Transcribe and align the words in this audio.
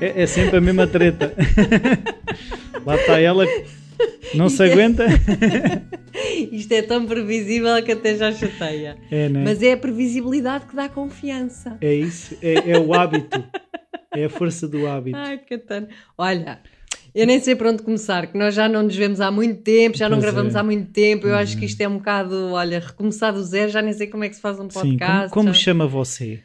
é, 0.00 0.22
é 0.22 0.26
sempre 0.26 0.56
a 0.56 0.60
mesma 0.60 0.86
treta. 0.86 1.34
Lá 2.84 2.96
está 2.96 3.20
ela, 3.20 3.44
não 4.34 4.48
se 4.48 4.62
é- 4.62 4.72
aguenta. 4.72 5.04
Isto 6.52 6.72
é 6.72 6.82
tão 6.82 7.06
previsível 7.06 7.82
que 7.82 7.92
até 7.92 8.16
já 8.16 8.32
chateia. 8.32 8.96
É, 9.10 9.28
né? 9.28 9.42
Mas 9.44 9.62
é 9.62 9.72
a 9.72 9.76
previsibilidade 9.76 10.66
que 10.66 10.74
dá 10.76 10.88
confiança. 10.88 11.76
É 11.80 11.92
isso, 11.94 12.36
é, 12.42 12.72
é 12.72 12.78
o 12.78 12.92
hábito. 12.94 13.42
É 14.14 14.24
a 14.24 14.30
força 14.30 14.66
do 14.66 14.86
hábito. 14.86 15.16
Ai, 15.16 15.38
Catano. 15.38 15.86
Olha, 16.16 16.58
eu 17.14 17.26
nem 17.26 17.38
sei 17.40 17.54
por 17.54 17.66
onde 17.66 17.82
começar, 17.82 18.26
que 18.26 18.36
nós 18.38 18.54
já 18.54 18.68
não 18.68 18.82
nos 18.82 18.96
vemos 18.96 19.20
há 19.20 19.30
muito 19.30 19.60
tempo, 19.62 19.96
já 19.96 20.08
não 20.08 20.18
Pois 20.18 20.24
gravamos 20.32 20.54
é. 20.54 20.58
há 20.58 20.62
muito 20.62 20.90
tempo. 20.90 21.26
Eu 21.26 21.34
acho 21.36 21.56
que 21.58 21.64
isto 21.66 21.80
é 21.80 21.88
um 21.88 21.98
bocado, 21.98 22.52
olha, 22.52 22.80
recomeçar 22.80 23.32
do 23.32 23.42
zero, 23.44 23.70
já 23.70 23.82
nem 23.82 23.92
sei 23.92 24.06
como 24.06 24.24
é 24.24 24.28
que 24.28 24.34
se 24.36 24.40
faz 24.42 24.58
um 24.58 24.68
Sim, 24.68 24.80
podcast. 24.80 25.30
como, 25.30 25.44
como 25.44 25.48
já- 25.48 25.54
chama 25.60 25.86
você? 25.86 26.40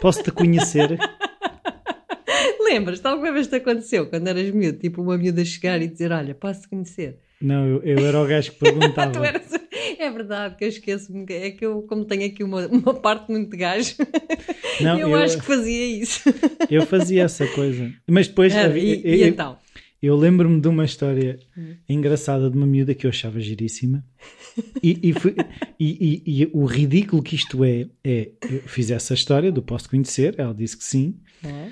Posso-te 0.00 0.30
conhecer? 0.30 0.98
Lembras-te, 2.60 3.06
alguma 3.06 3.32
vez 3.32 3.46
te 3.46 3.56
aconteceu 3.56 4.06
quando 4.06 4.28
eras 4.28 4.50
miúdo, 4.50 4.78
tipo 4.78 5.02
uma 5.02 5.16
miúda 5.16 5.44
chegar 5.44 5.80
e 5.80 5.88
dizer: 5.88 6.12
Olha, 6.12 6.34
posso-te 6.34 6.68
conhecer? 6.68 7.18
Não, 7.40 7.66
eu, 7.66 7.82
eu 7.82 8.04
era 8.06 8.20
o 8.20 8.26
gajo 8.26 8.52
que 8.52 8.58
perguntava. 8.58 9.12
Eras- 9.26 9.58
É 9.98 10.10
verdade 10.10 10.56
que 10.56 10.64
eu 10.64 10.68
esqueço-me, 10.68 11.24
que- 11.24 11.32
é 11.32 11.50
que 11.52 11.64
eu, 11.64 11.82
como 11.82 12.04
tenho 12.04 12.26
aqui 12.26 12.42
uma, 12.44 12.66
uma 12.66 12.94
parte 12.94 13.30
muito 13.30 13.50
de 13.50 13.56
gajo, 13.56 13.94
Não, 14.80 14.98
eu, 14.98 15.08
eu, 15.10 15.16
acho 15.16 15.38
que 15.38 15.44
fazia 15.44 15.86
isso. 15.86 16.22
eu 16.70 16.82
fazia 16.86 17.24
essa 17.24 17.46
coisa. 17.48 17.92
Mas 18.08 18.28
depois 18.28 18.54
Ah, 18.54 18.64
havia- 18.64 18.94
e, 18.96 19.02
e 19.22 19.24
então? 19.28 19.56
Eu 20.02 20.16
lembro-me 20.16 20.60
de 20.60 20.68
uma 20.68 20.84
história 20.84 21.38
Hum. 21.56 21.74
engraçada 21.88 22.48
de 22.50 22.56
uma 22.56 22.66
miúda 22.66 22.94
que 22.94 23.06
eu 23.06 23.10
achava 23.10 23.40
giríssima. 23.40 24.04
E, 24.82 24.98
e, 25.10 25.12
fui- 25.12 25.34
e- 25.78 26.22
e- 26.42 26.50
o 26.52 26.64
ridículo 26.64 27.22
que 27.22 27.34
isto 27.36 27.62
é, 27.64 27.86
é 28.04 28.30
eu 28.50 28.62
fiz 28.62 28.90
essa 28.90 29.14
história 29.14 29.52
do 29.52 29.62
posso 29.62 29.88
conhecer, 29.88 30.34
ela 30.38 30.52
disse 30.54 30.76
que 30.76 30.84
sim. 30.84 31.14
Ah, 31.44 31.68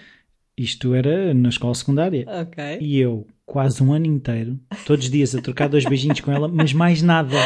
Isto 0.57 0.95
era 0.95 1.35
na 1.35 1.49
escola 1.51 1.75
secundária. 1.75 2.25
ok. 2.29 2.79
E 2.81 2.99
eu, 2.99 3.27
quase 3.45 3.83
um 3.83 3.93
ano 3.93 4.07
inteiro, 4.07 4.59
todos 4.87 5.05
os 5.05 5.11
dias 5.11 5.35
a 5.35 5.43
trocar 5.43 5.69
dois 5.69 5.85
beijinhos 5.85 6.21
com 6.21 6.31
ela, 6.33 6.49
mas 6.49 6.73
mais 6.73 7.03
nada. 7.03 7.37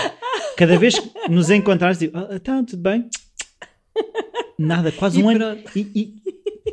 Cada 0.57 0.79
vez 0.79 0.99
que 0.99 1.29
nos 1.31 1.49
encontrarmos, 1.51 1.99
digo, 1.99 2.17
ah, 2.17 2.29
então, 2.33 2.65
tudo 2.65 2.83
bem? 2.83 3.09
Nada, 4.59 4.93
quase 4.93 5.23
um 5.23 5.29
ano. 5.29 5.59
E, 5.75 6.17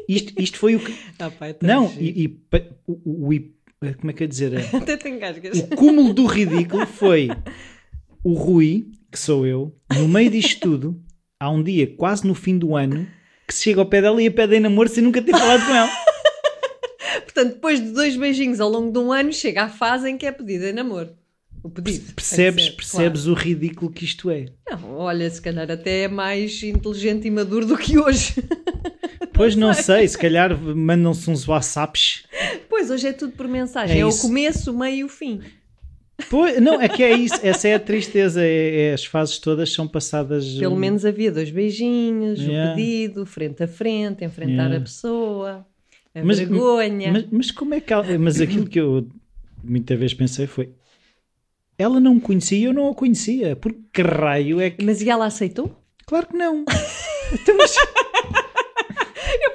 isto, 0.10 0.42
isto 0.42 0.58
foi 0.58 0.76
o 0.76 0.80
que. 0.80 0.94
Ah, 1.20 1.32
é 1.42 1.56
Não, 1.62 1.92
e, 1.98 2.24
e 2.26 2.40
o- 2.88 3.28
o- 3.28 3.34
como 3.80 4.10
é 4.10 4.14
que 4.14 4.24
eu 4.24 4.26
ia 4.26 4.30
dizer? 4.30 4.58
Até 4.76 4.98
te 4.98 5.08
engasgas. 5.08 5.60
O 5.60 5.68
cúmulo 5.76 6.14
do 6.14 6.26
ridículo 6.26 6.86
foi 6.86 7.30
o 8.24 8.34
Rui, 8.34 8.88
que 9.12 9.20
sou 9.20 9.46
eu, 9.46 9.76
no 9.94 10.08
meio 10.08 10.30
disto 10.30 10.60
tudo, 10.60 11.02
há 11.40 11.50
um 11.50 11.62
dia, 11.62 11.88
quase 11.96 12.26
no 12.26 12.34
fim 12.34 12.58
do 12.58 12.76
ano, 12.76 13.08
que 13.48 13.54
chega 13.54 13.80
ao 13.80 13.86
pé 13.86 14.02
dela 14.02 14.22
e 14.22 14.28
a 14.28 14.32
pede 14.32 14.56
em 14.56 14.60
namoro 14.60 14.90
sem 14.90 15.04
nunca 15.04 15.22
ter 15.22 15.32
falado 15.32 15.66
com 15.66 15.74
ela. 15.76 15.90
Portanto, 17.24 17.54
depois 17.54 17.80
de 17.80 17.92
dois 17.92 18.18
beijinhos 18.18 18.60
ao 18.60 18.70
longo 18.70 18.92
de 18.92 18.98
um 19.00 19.12
ano, 19.14 19.32
chega 19.32 19.64
à 19.64 19.70
fase 19.70 20.10
em 20.10 20.18
que 20.18 20.26
é 20.26 20.32
pedido 20.32 20.66
em 20.66 20.74
namoro. 20.74 21.12
O 21.64 21.70
pedido. 21.70 22.14
Percebes, 22.14 22.66
ser, 22.66 22.76
percebes 22.76 23.26
o 23.28 23.34
ridículo 23.34 23.92
que 23.92 24.06
isto 24.06 24.30
é. 24.30 24.46
claro. 24.66 24.82
Não, 24.82 24.98
olha, 24.98 25.30
se 25.30 25.42
calhar 25.42 25.70
até 25.70 26.04
é 26.04 26.08
mais 26.08 26.62
inteligente 26.64 27.28
e 27.28 27.32
maduro 27.32 27.66
do 27.66 27.78
que 27.78 27.98
hoje. 27.98 28.36
Pois 29.34 29.54
não 29.58 29.74
sei, 29.74 30.08
se 30.08 30.18
calhar 30.18 30.58
mandam-se 30.58 31.30
uns 31.30 31.48
WhatsApps. 31.48 32.24
Pois, 32.88 32.92
hoje 32.92 33.08
é 33.08 33.14
tudo 33.14 33.34
por 33.34 33.48
mensagem. 33.48 33.98
É 33.98 34.00
É, 34.02 34.06
o 34.06 34.18
começo, 34.18 34.72
o 34.72 34.78
meio 34.78 34.96
e 34.98 35.04
o 35.04 35.10
fim. 35.10 35.42
Pois, 36.32 36.60
não, 36.60 36.82
é 36.82 36.90
que 36.90 37.04
é 37.04 37.16
isso, 37.16 37.36
essa 37.44 37.68
é 37.68 37.76
a 37.76 37.80
tristeza. 37.80 38.42
É, 38.44 38.88
é- 38.90 38.94
as 38.94 39.06
fases 39.06 39.38
todas 39.38 39.72
são 39.72 39.88
passadas. 39.88 40.56
Pelo 40.56 40.74
hum, 40.76 40.80
menos 40.80 41.06
havia 41.06 41.32
dois 41.32 41.52
beijinhos, 41.52 42.40
Yeah. 42.40 42.72
o 42.72 42.76
pedido, 42.76 43.26
frente 43.26 43.62
a 43.64 43.68
frente, 43.68 44.26
enfrentar 44.26 44.52
Yeah. 44.64 44.78
a 44.78 44.82
pessoa, 44.82 45.66
a 46.16 46.24
Mas- 46.24 46.40
vergonha. 46.40 47.12
Mas, 47.12 47.26
mas 47.32 47.52
como 47.52 47.76
é 47.76 47.80
que 47.80 47.94
ela. 47.94 48.18
Mas 48.18 48.42
aquilo 48.42 48.66
que 48.68 48.80
eu 48.80 49.08
muitas 49.64 49.98
vezes 50.00 50.16
pensei 50.16 50.48
foi. 50.48 50.70
Ela 51.78 52.00
não 52.00 52.16
me 52.16 52.22
conhecia 52.22 52.58
e 52.58 52.64
eu 52.64 52.74
não 52.74 52.90
a 52.90 52.96
conhecia. 52.96 53.56
Por 53.56 53.72
que 53.94 54.02
raio 54.02 54.60
é 54.60 54.72
que. 54.72 54.84
Mas 54.84 55.00
e 55.04 55.10
ela 55.12 55.28
aceitou? 55.28 55.80
Claro 56.08 56.28
que 56.28 56.36
não. 56.36 56.66
Então, 57.34 57.58
mas- 57.58 57.76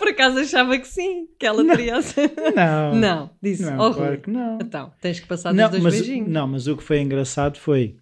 por 0.02 0.08
acaso 0.08 0.38
achava 0.40 0.76
que 0.78 0.86
sim, 0.88 1.28
que 1.38 1.46
ela 1.46 1.64
teria 1.64 1.96
aceitado. 1.96 2.54
não. 2.56 2.94
Não, 2.96 3.30
disse, 3.40 3.62
Não, 3.62 3.78
oh, 3.88 3.94
claro 3.94 4.20
que 4.20 4.30
não. 4.30 4.58
então, 4.60 4.92
tens 5.00 5.20
que 5.20 5.26
passar 5.26 5.54
Não 5.54 5.64
dos 5.70 5.80
dois 5.80 5.82
mas, 5.84 5.94
beijinhos. 5.94 6.28
não, 6.28 6.46
mas 6.48 6.66
o 6.66 6.76
que 6.76 6.82
foi 6.82 7.00
engraçado 7.00 7.58
foi. 7.58 7.96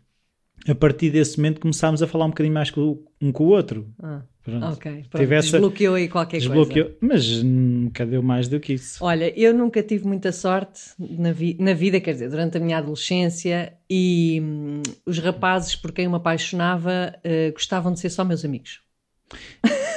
A 0.68 0.74
partir 0.74 1.10
desse 1.10 1.38
momento 1.38 1.60
começámos 1.60 2.02
a 2.02 2.06
falar 2.06 2.26
um 2.26 2.28
bocadinho 2.30 2.54
mais 2.54 2.70
um 3.20 3.32
com 3.32 3.44
o 3.44 3.48
outro. 3.48 3.86
Ah, 4.02 4.22
Pronto. 4.42 4.66
ok, 4.72 4.92
pronto, 5.10 5.16
Tive 5.22 5.34
essa- 5.34 5.50
desbloqueou 5.52 5.94
aí 5.94 6.08
qualquer 6.08 6.38
coisa. 6.38 6.54
Desbloqueou. 6.54 6.90
Mas 7.00 7.42
nunca 7.42 8.04
deu 8.06 8.22
mais 8.22 8.48
do 8.48 8.58
que 8.58 8.72
isso. 8.74 9.02
Olha, 9.04 9.32
eu 9.38 9.52
nunca 9.54 9.82
tive 9.82 10.06
muita 10.06 10.32
sorte 10.32 10.80
na, 10.98 11.30
vi- 11.32 11.56
na 11.60 11.72
vida, 11.74 12.00
quer 12.00 12.12
dizer, 12.12 12.30
durante 12.30 12.56
a 12.56 12.60
minha 12.60 12.78
adolescência 12.78 13.74
e 13.88 14.40
hum, 14.42 14.82
os 15.06 15.18
rapazes 15.18 15.76
por 15.76 15.92
quem 15.92 16.06
eu 16.06 16.10
me 16.10 16.16
apaixonava 16.16 17.14
eh, 17.22 17.50
gostavam 17.52 17.92
de 17.92 18.00
ser 18.00 18.08
só 18.10 18.24
meus 18.24 18.44
amigos. 18.44 18.80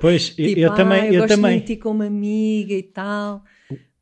Pois, 0.00 0.34
eu- 0.38 0.48
Tipo, 0.48 0.60
eu 0.60 0.72
"Ah, 0.72 0.74
também. 0.74 1.06
Eu 1.14 1.20
gosto 1.22 1.28
também. 1.36 1.58
de 1.60 1.66
ti 1.66 1.76
como 1.76 2.02
amiga 2.02 2.74
e 2.74 2.82
tal. 2.82 3.42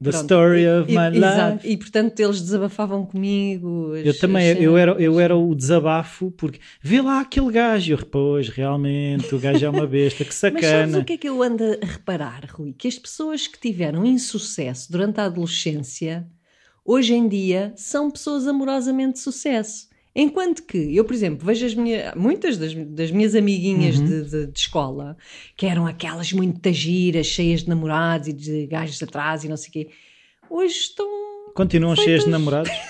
The 0.03 0.11
Pronto, 0.11 0.23
story 0.25 0.63
e- 0.63 0.69
of 0.81 0.93
e- 0.93 0.99
my 0.99 1.17
exato. 1.17 1.53
life. 1.55 1.69
E 1.69 1.77
portanto 1.77 2.19
eles 2.19 2.41
desabafavam 2.43 3.07
comigo. 3.07 3.93
as- 3.95 4.05
Eu 4.07 4.19
também, 4.19 4.51
as 4.51 4.61
eu 4.61 4.77
era, 4.77 4.93
eu 5.01 5.21
era 5.21 5.37
o 5.37 5.55
desabafo, 5.55 6.33
porque 6.33 6.59
vê 6.83 7.01
lá 7.01 7.21
aquele 7.21 7.53
gajo. 7.53 7.93
Eu, 7.93 7.99
pois, 8.07 8.49
realmente, 8.49 9.33
o 9.33 9.39
gajo 9.39 9.65
é 9.65 9.71
uma 9.71 9.87
besta, 9.87 10.25
que 10.25 10.31
Mas 10.35 10.35
sabes 10.35 10.61
sacana. 10.61 10.99
o 10.99 11.05
que 11.05 11.13
é 11.13 11.17
que 11.17 11.29
eu 11.29 11.41
ando 11.41 11.63
a 11.63 11.87
reparar, 11.87 12.45
Rui? 12.51 12.73
Que 12.77 12.89
as 12.89 12.99
pessoas 12.99 13.47
que 13.47 13.61
tiveram 13.61 14.05
insucesso 14.05 14.91
durante 14.91 15.21
a 15.21 15.27
adolescência, 15.27 16.27
hoje 16.85 17.15
em 17.15 17.29
dia, 17.29 17.73
são 17.77 18.11
pessoas 18.11 18.49
amorosamente 18.49 19.13
de 19.15 19.19
sucesso. 19.21 19.87
Enquanto 20.15 20.63
que 20.65 20.95
eu, 20.95 21.05
por 21.07 21.15
exemplo, 21.15 21.47
vejo 21.47 21.65
as 21.65 21.75
minhas, 21.75 22.15
muitas 22.15 22.59
das, 22.59 22.75
das 22.75 23.11
minhas 23.11 23.35
amiguinhas 23.35 23.97
Uhum. 23.99 24.05
de, 24.05 24.25
de- 24.31 24.47
de 24.49 24.59
escola, 24.59 25.17
que 25.57 25.65
eram 25.67 25.87
aquelas 25.87 26.33
muito 26.35 26.71
giras, 26.73 27.27
cheias 27.27 27.63
de 27.63 27.69
namorados 27.71 28.29
e 28.29 28.33
de 28.35 28.67
gajos 28.67 29.03
atrás 29.03 29.43
e 29.45 29.49
não 29.49 29.57
sei 29.57 29.69
o 29.71 29.73
quê, 29.73 29.89
hoje 30.51 30.75
estão. 30.75 31.07
Continuam 31.55 31.95
Feitas. 31.97 32.05
cheios 32.05 32.25
de 32.25 32.31
namorados? 32.31 32.71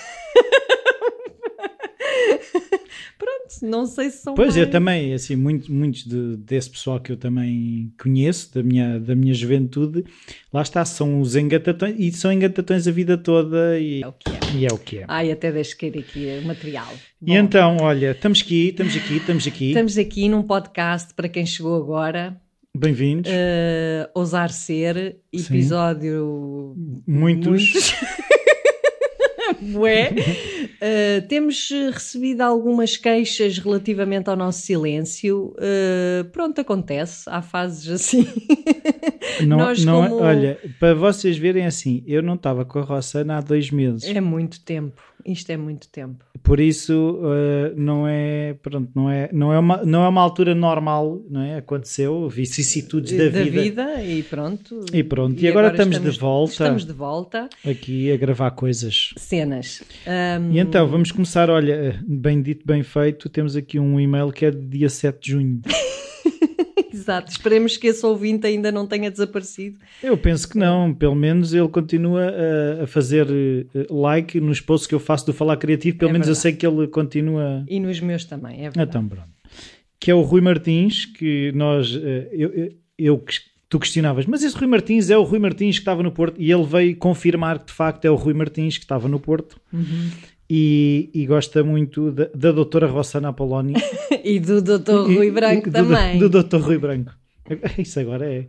Pronto, 3.17 3.52
não 3.63 3.85
sei 3.85 4.09
se 4.09 4.17
são. 4.23 4.35
Pois, 4.35 4.55
eu 4.57 4.69
também, 4.69 5.13
assim, 5.13 5.35
muito, 5.35 5.71
muitos 5.71 6.03
de- 6.05 6.35
desse 6.37 6.69
pessoal 6.69 6.99
que 6.99 7.11
eu 7.11 7.17
também 7.17 7.91
conheço, 8.01 8.53
da 8.53 8.61
minha, 8.61 8.99
da 8.99 9.15
minha 9.15 9.33
juventude, 9.33 10.03
lá 10.51 10.61
está, 10.61 10.83
são 10.85 11.21
os 11.21 11.35
engatatões, 11.35 11.95
e 11.97 12.11
são 12.11 12.31
engatatões 12.31 12.87
a 12.87 12.91
vida 12.91 13.17
toda, 13.17 13.79
e, 13.79 14.03
É 14.03 14.07
o 14.07 14.11
que 14.13 14.29
é. 14.29 14.57
e 14.57 14.65
é 14.65 14.73
o 14.73 14.77
que 14.77 14.97
é. 14.99 15.05
Ai, 15.07 15.31
até 15.31 15.51
deixo 15.51 15.77
cair 15.77 15.97
aqui 15.97 16.39
o 16.43 16.45
material. 16.47 16.91
E 17.21 17.25
Bom. 17.27 17.33
então, 17.35 17.77
olha, 17.81 18.11
estamos 18.11 18.41
aqui, 18.41 18.67
estamos 18.69 18.95
aqui, 18.95 19.15
estamos 19.17 19.47
aqui, 19.47 19.67
Estamos 19.69 19.97
aqui 19.97 20.29
num 20.29 20.43
podcast 20.43 21.13
para 21.13 21.29
quem 21.29 21.45
chegou 21.45 21.75
agora. 21.81 22.35
bem-vindos, 22.75 23.31
eh, 23.33 24.09
Ousar 24.13 24.51
Ser, 24.51 25.17
episódio. 25.31 26.75
muitos. 27.07 27.93
Bué. 29.61 30.11
Eh, 30.85 31.21
temos 31.29 31.69
eh, 31.71 31.91
recebido 31.91 32.41
algumas 32.41 32.97
queixas 32.97 33.57
relativamente 33.57 34.29
ao 34.29 34.35
nosso 34.35 34.59
silêncio. 34.63 35.55
Eh, 35.57 36.25
pronto, 36.33 36.59
acontece. 36.59 37.23
Há 37.29 37.41
fases 37.41 37.87
assim. 37.89 38.27
Não, 39.47 39.57
Nós 39.57 39.83
não 39.85 40.03
é- 40.03 40.09
como- 40.09 40.21
olha, 40.21 40.59
para 40.79 40.93
vocês 40.93 41.37
verem 41.37 41.65
assim, 41.65 42.03
eu 42.05 42.21
não 42.21 42.35
estava 42.35 42.65
com 42.65 42.79
a 42.79 42.81
Rossana 42.83 43.37
há 43.37 43.41
dois 43.41 43.71
meses. 43.71 44.03
é 44.03 44.19
muito 44.19 44.59
tempo. 44.59 45.01
Isto 45.25 45.51
é 45.51 45.57
muito 45.57 45.87
tempo. 45.89 46.23
Por 46.41 46.59
isso 46.59 46.93
uh, 47.21 47.73
não 47.75 48.07
é 48.07 48.53
pronto, 48.61 48.91
não 48.93 49.09
é, 49.09 49.29
não, 49.31 49.53
é 49.53 49.59
uma, 49.59 49.83
não 49.83 50.03
é 50.03 50.07
uma 50.07 50.21
altura 50.21 50.53
normal, 50.53 51.21
não 51.29 51.41
é? 51.41 51.57
Aconteceu, 51.57 52.27
vicissitudes 52.27 53.17
da, 53.17 53.29
vida. 53.29 54.03
e 54.03 54.21
pronto. 54.23 54.85
E 54.93 55.03
pronto, 55.03 55.41
e 55.41 55.47
agora 55.47 55.69
estamos 55.69 55.99
de 55.99 56.19
volta. 56.19 56.51
Estamos 56.51 56.85
de 56.85 56.93
volta. 56.93 57.49
aqui 57.65 58.11
a 58.11 58.17
gravar 58.17 58.51
coisas. 58.51 59.13
Cenas. 59.17 59.83
Ahm, 60.05 60.51
E 60.51 60.59
então, 60.59 60.87
vamos 60.87 61.11
começar, 61.11 61.49
olha, 61.49 62.03
bem 62.05 62.41
dito, 62.41 62.65
bem 62.65 62.83
feito, 62.83 63.29
temos 63.29 63.55
aqui 63.55 63.79
um 63.79 63.99
e-mail 63.99 64.31
que 64.31 64.45
é 64.45 64.51
de 64.51 64.65
dia 64.65 64.89
7 64.89 65.19
de 65.21 65.31
junho. 65.31 65.61
Exato. 66.93 67.31
Esperemos 67.31 67.77
que 67.77 67.87
esse 67.87 68.05
ouvinte 68.05 68.45
ainda 68.47 68.71
não 68.71 68.87
tenha 68.87 69.09
desaparecido. 69.09 69.79
Eu 70.01 70.17
penso 70.17 70.47
que 70.47 70.57
não, 70.57 70.93
pelo 70.93 71.15
menos 71.15 71.53
ele 71.53 71.67
continua 71.67 72.33
a, 72.81 72.87
fazer 72.87 73.27
eh, 73.29 73.87
like 73.89 74.39
nos 74.39 74.59
posts 74.61 74.87
que 74.87 74.95
eu 74.95 74.99
faço 74.99 75.25
do 75.25 75.33
Falar 75.33 75.57
Criativo, 75.57 75.97
pelo 75.97 76.09
É 76.09 76.13
menos 76.13 76.27
eu 76.27 76.35
sei 76.35 76.53
que 76.53 76.65
ele 76.65 76.87
continua... 76.87 77.63
E 77.67 77.79
nos 77.79 77.99
meus 77.99 78.25
também, 78.25 78.59
é 78.59 78.69
verdade. 78.69 78.89
Então, 78.89 79.07
pronto. 79.07 79.29
Que 79.99 80.11
é 80.11 80.15
o 80.15 80.21
Rui 80.21 80.41
Martins, 80.41 81.05
que 81.05 81.51
nós, 81.53 81.95
eh, 81.95 82.29
eu, 82.31 82.49
eu, 82.53 82.69
eu 82.97 83.25
tu 83.69 83.79
questionavas, 83.79 84.25
mas 84.27 84.43
esse 84.43 84.55
Rui 84.55 84.67
Martins 84.67 85.09
é 85.09 85.17
o 85.17 85.23
Rui 85.23 85.39
Martins 85.39 85.77
que 85.77 85.81
estava 85.81 86.03
no 86.03 86.11
Porto, 86.11 86.39
e 86.39 86.51
ele 86.51 86.63
veio 86.63 86.95
confirmar 86.95 87.57
que 87.57 87.65
de 87.65 87.73
facto 87.73 88.05
é 88.05 88.11
o 88.11 88.15
Rui 88.15 88.33
Martins 88.33 88.77
que 88.77 88.83
estava 88.83 89.07
no 89.07 89.19
Porto, 89.19 89.59
Uhum. 89.71 90.09
E, 90.55 91.09
e 91.15 91.25
gosta 91.25 91.63
muito 91.63 92.11
da, 92.11 92.25
da 92.25 92.51
doutora 92.51 92.85
Rossana 92.85 93.29
Apoloni. 93.29 93.73
E 94.23 94.39
do 94.39 94.61
Dr. 94.61 95.07
Rui 95.07 95.31
Branco 95.31 95.67
e 95.67 95.71
também. 95.71 96.17
Do 96.17 96.29
doutor 96.29 96.61
Rui 96.61 96.77
Branco. 96.77 97.11
Isso 97.77 97.99
agora 97.99 98.31
é 98.31 98.47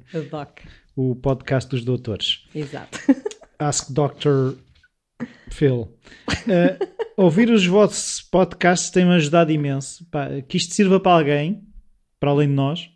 o 0.94 1.16
podcast 1.16 1.68
dos 1.68 1.84
doutores. 1.84 2.44
Exato. 2.54 2.96
Ask 3.58 3.90
Dr. 3.90 4.56
Phil. 5.50 5.88
Eh, 6.46 6.78
ouvir 7.16 7.50
os 7.50 7.66
vossos 7.66 8.22
podcasts 8.22 8.90
tem-me 8.90 9.14
ajudado 9.14 9.50
imenso. 9.50 10.06
Pá, 10.12 10.28
que 10.46 10.58
isto 10.58 10.74
sirva 10.74 11.00
para 11.00 11.18
alguém, 11.18 11.64
para 12.20 12.30
além 12.30 12.46
de 12.46 12.54
nós. 12.54 12.88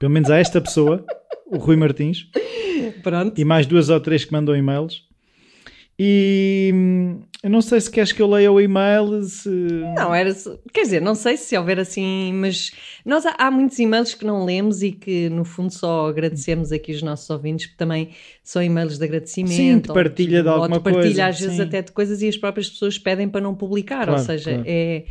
Pelo 0.00 0.10
menos 0.10 0.28
a 0.28 0.38
esta 0.38 0.60
pessoa, 0.60 1.04
o 1.46 1.58
Rui 1.58 1.76
Martins. 1.76 2.26
Pronto. 3.02 3.40
E 3.40 3.44
mais 3.44 3.64
duas 3.64 3.90
ou 3.90 4.00
três 4.00 4.24
que 4.24 4.32
mandam 4.32 4.56
e-mails. 4.56 5.07
E 6.00 6.70
hum, 6.72 7.20
eu 7.42 7.50
não 7.50 7.60
sei 7.60 7.80
se 7.80 7.90
queres 7.90 8.12
que 8.12 8.22
eu 8.22 8.28
leia 8.28 8.52
o 8.52 8.60
e-mail. 8.60 9.22
Se... 9.24 9.48
Não, 9.48 10.14
era. 10.14 10.32
Quer 10.72 10.82
dizer, 10.82 11.02
não 11.02 11.14
sei 11.14 11.36
se 11.36 11.56
houver 11.58 11.80
assim, 11.80 12.32
mas 12.34 12.70
nós 13.04 13.26
há, 13.26 13.34
há 13.36 13.50
muitos 13.50 13.78
e-mails 13.80 14.14
que 14.14 14.24
não 14.24 14.44
lemos 14.44 14.82
e 14.82 14.92
que, 14.92 15.28
no 15.28 15.44
fundo, 15.44 15.72
só 15.72 16.08
agradecemos 16.08 16.70
aqui 16.70 16.92
os 16.92 17.02
nossos 17.02 17.28
ouvintes, 17.30 17.66
porque 17.66 17.78
também 17.78 18.10
são 18.44 18.62
e-mails 18.62 18.96
de 18.96 19.04
agradecimento. 19.04 19.54
Sim, 19.54 19.78
de 19.78 19.88
ou 19.88 19.94
partilha 19.94 20.42
de 20.42 20.48
ou 20.48 20.54
alguma 20.54 20.80
partilha, 20.80 21.04
coisa, 21.04 21.26
às 21.26 21.40
vezes, 21.40 21.56
sim. 21.56 21.62
até 21.62 21.82
de 21.82 21.90
coisas 21.90 22.22
e 22.22 22.28
as 22.28 22.36
próprias 22.36 22.70
pessoas 22.70 22.96
pedem 22.96 23.28
para 23.28 23.40
não 23.40 23.54
publicar. 23.54 24.08
ou 24.08 24.14
Claro, 24.14 24.22
seja, 24.24 24.50
claro. 24.50 24.64
é. 24.66 25.04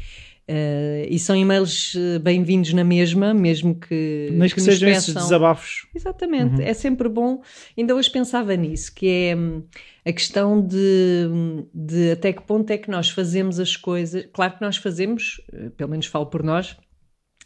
Eh, 0.50 1.08
e 1.10 1.20
são 1.20 1.36
e-mails 1.36 1.94
eh, 1.96 2.20
bem-vindos 2.20 2.72
na 2.72 2.84
mesma, 2.84 3.34
mesmo 3.34 3.76
que. 3.76 4.30
Nem 4.32 4.48
que, 4.48 4.56
nos 4.56 4.64
sejam 4.64 4.88
esses 4.90 5.14
desabafos. 5.14 5.88
Exatamente, 5.94 6.62
é 6.62 6.74
sempre 6.74 7.10
bom. 7.10 7.42
Ainda 7.78 7.94
hoje 7.94 8.10
pensava 8.10 8.56
nisso, 8.56 8.96
que 8.96 9.08
é 9.08 9.36
hum, 9.36 9.64
a 10.06 10.14
questão 10.14 10.66
de, 10.66 11.28
de 11.74 12.12
até 12.12 12.32
que 12.32 12.42
ponto 12.44 12.72
é 12.72 12.78
que 12.78 12.90
nós 12.90 13.10
fazemos 13.10 13.60
as 13.60 13.76
coisas. 13.76 14.26
Claro 14.32 14.54
que 14.54 14.62
nós 14.62 14.78
fazemos, 14.78 15.42
eh, 15.52 15.70
pelo 15.76 15.90
menos 15.92 16.06
falo 16.06 16.28
por 16.28 16.42
nós, 16.42 16.78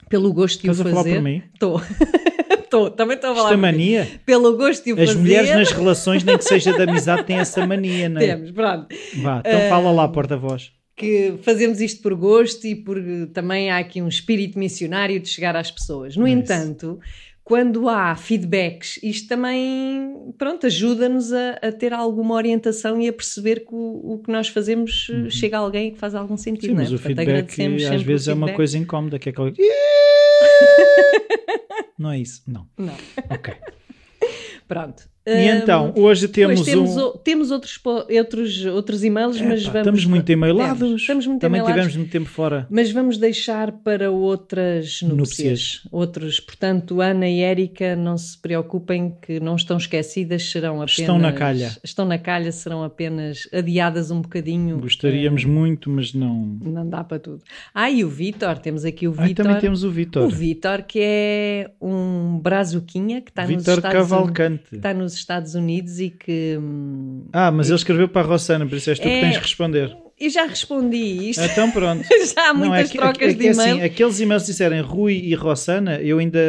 pelo 0.08 0.32
gosto 0.32 0.62
de 0.62 0.70
o 0.70 0.72
Estás 0.72 0.86
a 0.86 0.90
falar 0.92 1.04
fazer. 1.04 1.16
por 1.16 1.24
mim? 1.24 1.42
Estou. 1.54 1.82
Estou, 2.72 2.90
também 2.90 3.18
estou 3.18 3.32
a 3.32 3.36
falar 3.36 3.50
Esta 3.50 3.58
mim. 3.58 3.62
mania. 3.64 4.08
Pelo 4.26 4.56
gosto 4.56 4.86
de 4.86 4.94
o 4.94 5.02
As 5.02 5.10
fazer. 5.10 5.20
mulheres 5.20 5.50
nas 5.50 5.72
relações, 5.74 6.24
nem 6.24 6.38
que 6.38 6.46
seja 6.46 6.72
de 6.72 6.82
amizade, 6.82 7.26
têm 7.26 7.36
essa 7.36 7.68
mania, 7.68 8.08
não 8.08 8.22
é? 8.22 8.28
Temos, 8.28 8.52
pronto. 8.52 8.88
Vá, 9.18 9.44
então 9.46 9.68
fala 9.68 9.92
lá, 9.92 10.08
porta-voz. 10.08 10.72
Que 11.02 11.34
fazemos 11.42 11.82
isto 11.82 12.00
por 12.04 12.14
gosto 12.14 12.68
e 12.68 12.76
por 12.76 13.02
também 13.34 13.72
há 13.72 13.80
aqui 13.80 14.00
um 14.04 14.08
espírito 14.08 14.60
missionário 14.60 15.20
de 15.20 15.28
chegar 15.28 15.56
às 15.56 15.72
pessoas. 15.72 16.16
No 16.16 16.28
Isso. 16.28 16.38
entanto, 16.38 17.00
quando 17.44 17.90
há 17.90 18.16
feedbacks, 18.16 19.00
isto 19.02 19.28
também, 19.28 20.32
pronto, 20.38 20.68
ajuda-nos 20.68 21.34
a, 21.34 21.54
a 21.54 21.72
ter 21.72 21.92
alguma 21.92 22.36
orientação 22.36 23.02
e 23.02 23.08
a 23.08 23.14
perceber 23.14 23.62
que 23.62 23.74
o, 23.74 24.14
o 24.14 24.20
que 24.24 24.32
nós 24.32 24.48
fazemos 24.50 25.08
eh, 25.12 25.32
chega 25.32 25.58
a 25.58 25.62
alguém 25.62 25.92
que 25.92 25.98
faz 25.98 26.14
algum 26.14 26.38
sentido, 26.38 26.68
Sim, 26.68 26.74
não 26.76 26.82
é? 26.82 26.84
mas 26.84 26.94
o 26.94 27.00
Portanto, 27.00 27.26
feedback 27.26 27.96
às 27.96 28.04
vezes 28.04 28.28
é 28.28 28.34
uma 28.36 28.54
coisa 28.54 28.78
incómoda, 28.78 29.18
que 29.18 29.28
é 29.30 29.32
aquela... 29.32 29.52
Não 31.98 32.12
é 32.12 32.20
isso? 32.20 32.42
Não. 32.48 32.68
Não, 32.78 32.96
Ok. 33.30 33.54
pronto. 34.68 35.08
E 35.24 35.46
então, 35.50 35.94
hoje 35.96 36.28
temos, 36.28 36.62
temos, 36.62 36.98
um... 36.98 37.00
o- 37.00 37.12
temos 37.18 37.52
outros, 37.52 37.80
outros, 37.86 38.66
outros 38.66 39.04
e-mails, 39.04 39.40
mas 39.40 39.62
Epá, 39.62 39.72
vamos... 39.72 39.78
estamos 40.00 40.06
muito 40.06 40.32
e-mailados. 40.32 41.02
Estamos 41.02 41.28
muito 41.28 41.42
Também 41.42 41.64
tivemos 41.64 41.96
muito 41.96 42.10
tempo 42.12 42.28
fora. 42.28 42.66
Mas 42.72 42.92
vamos 42.92 43.18
deixar 43.20 43.72
para 43.72 44.10
outras 44.10 45.02
núpcias. 45.04 45.82
Outros, 45.92 46.40
portanto, 46.40 47.02
Ana 47.02 47.30
e 47.30 47.42
Érica, 47.42 47.96
não 47.96 48.18
se 48.18 48.36
preocupem 48.36 49.16
que 49.22 49.40
não 49.40 49.56
estão 49.56 49.78
esquecidas, 49.78 50.50
serão 50.50 50.78
apenas. 50.82 50.98
Estão 50.98 51.20
na 51.20 51.32
calha. 51.32 51.78
Estão 51.84 52.06
na 52.06 52.18
calha, 52.18 52.52
serão 52.52 52.84
apenas 52.84 53.48
adiadas 53.54 54.10
um 54.10 54.22
bocadinho. 54.22 54.80
Gostaríamos 54.80 55.46
muito, 55.46 55.88
mas 55.90 56.16
não... 56.16 56.58
Não 56.64 56.90
dá 56.90 57.04
para 57.04 57.20
tudo. 57.20 57.44
Ah, 57.76 57.92
e 57.92 58.04
o 58.04 58.10
Vítor, 58.10 58.58
temos 58.58 58.84
aqui 58.86 59.08
o 59.08 59.12
Vítor. 59.12 59.46
também 59.46 59.62
temos 59.62 59.84
o 59.84 59.88
O 59.90 59.92
Vítor. 59.92 60.30
Vítor, 60.32 60.82
que 60.82 61.00
é 61.00 61.72
um 61.80 62.40
brazuquinha 62.42 63.22
que 63.22 63.30
está 63.30 63.44
nos 63.44 63.50
Vítor 63.58 63.76
Estados 63.78 63.96
Unidos. 63.96 64.10
Cavalcante. 64.10 64.64
que 64.70 64.76
está 64.78 64.94
nos 64.96 65.11
Estados 65.14 65.56
Unidos 65.56 66.00
e 66.00 66.10
que. 66.10 66.58
hum, 66.60 67.26
Ah, 67.34 67.52
mas 67.52 67.68
ele 67.68 67.76
escreveu 67.78 68.08
para 68.10 68.22
a 68.22 68.30
Rossana, 68.30 68.66
por 68.66 68.76
isso 68.78 68.90
és 68.90 69.00
tu 69.00 69.04
que 69.04 69.10
É- 69.10 69.22
tens 69.22 69.34
de 69.34 69.40
responder. 69.40 69.96
Eu 70.20 70.30
já 70.30 70.46
respondi 70.46 71.30
isto. 71.32 71.42
Então 71.42 71.72
pronto. 71.72 72.04
já 72.36 72.50
há 72.50 72.54
Não, 72.54 72.60
muitas 72.60 72.90
é 72.90 72.92
que- 72.92 72.98
trocas 73.00 73.28
é 73.30 73.34
que 73.34 73.40
de 73.40 73.48
e-mail. 73.48 73.72
assim, 73.78 73.82
aqueles 73.82 74.20
e-mails 74.20 74.46
disserem 74.46 74.80
Rui 74.82 75.14
e 75.16 75.34
Rossana, 75.34 76.00
eu 76.00 76.20
ainda... 76.20 76.40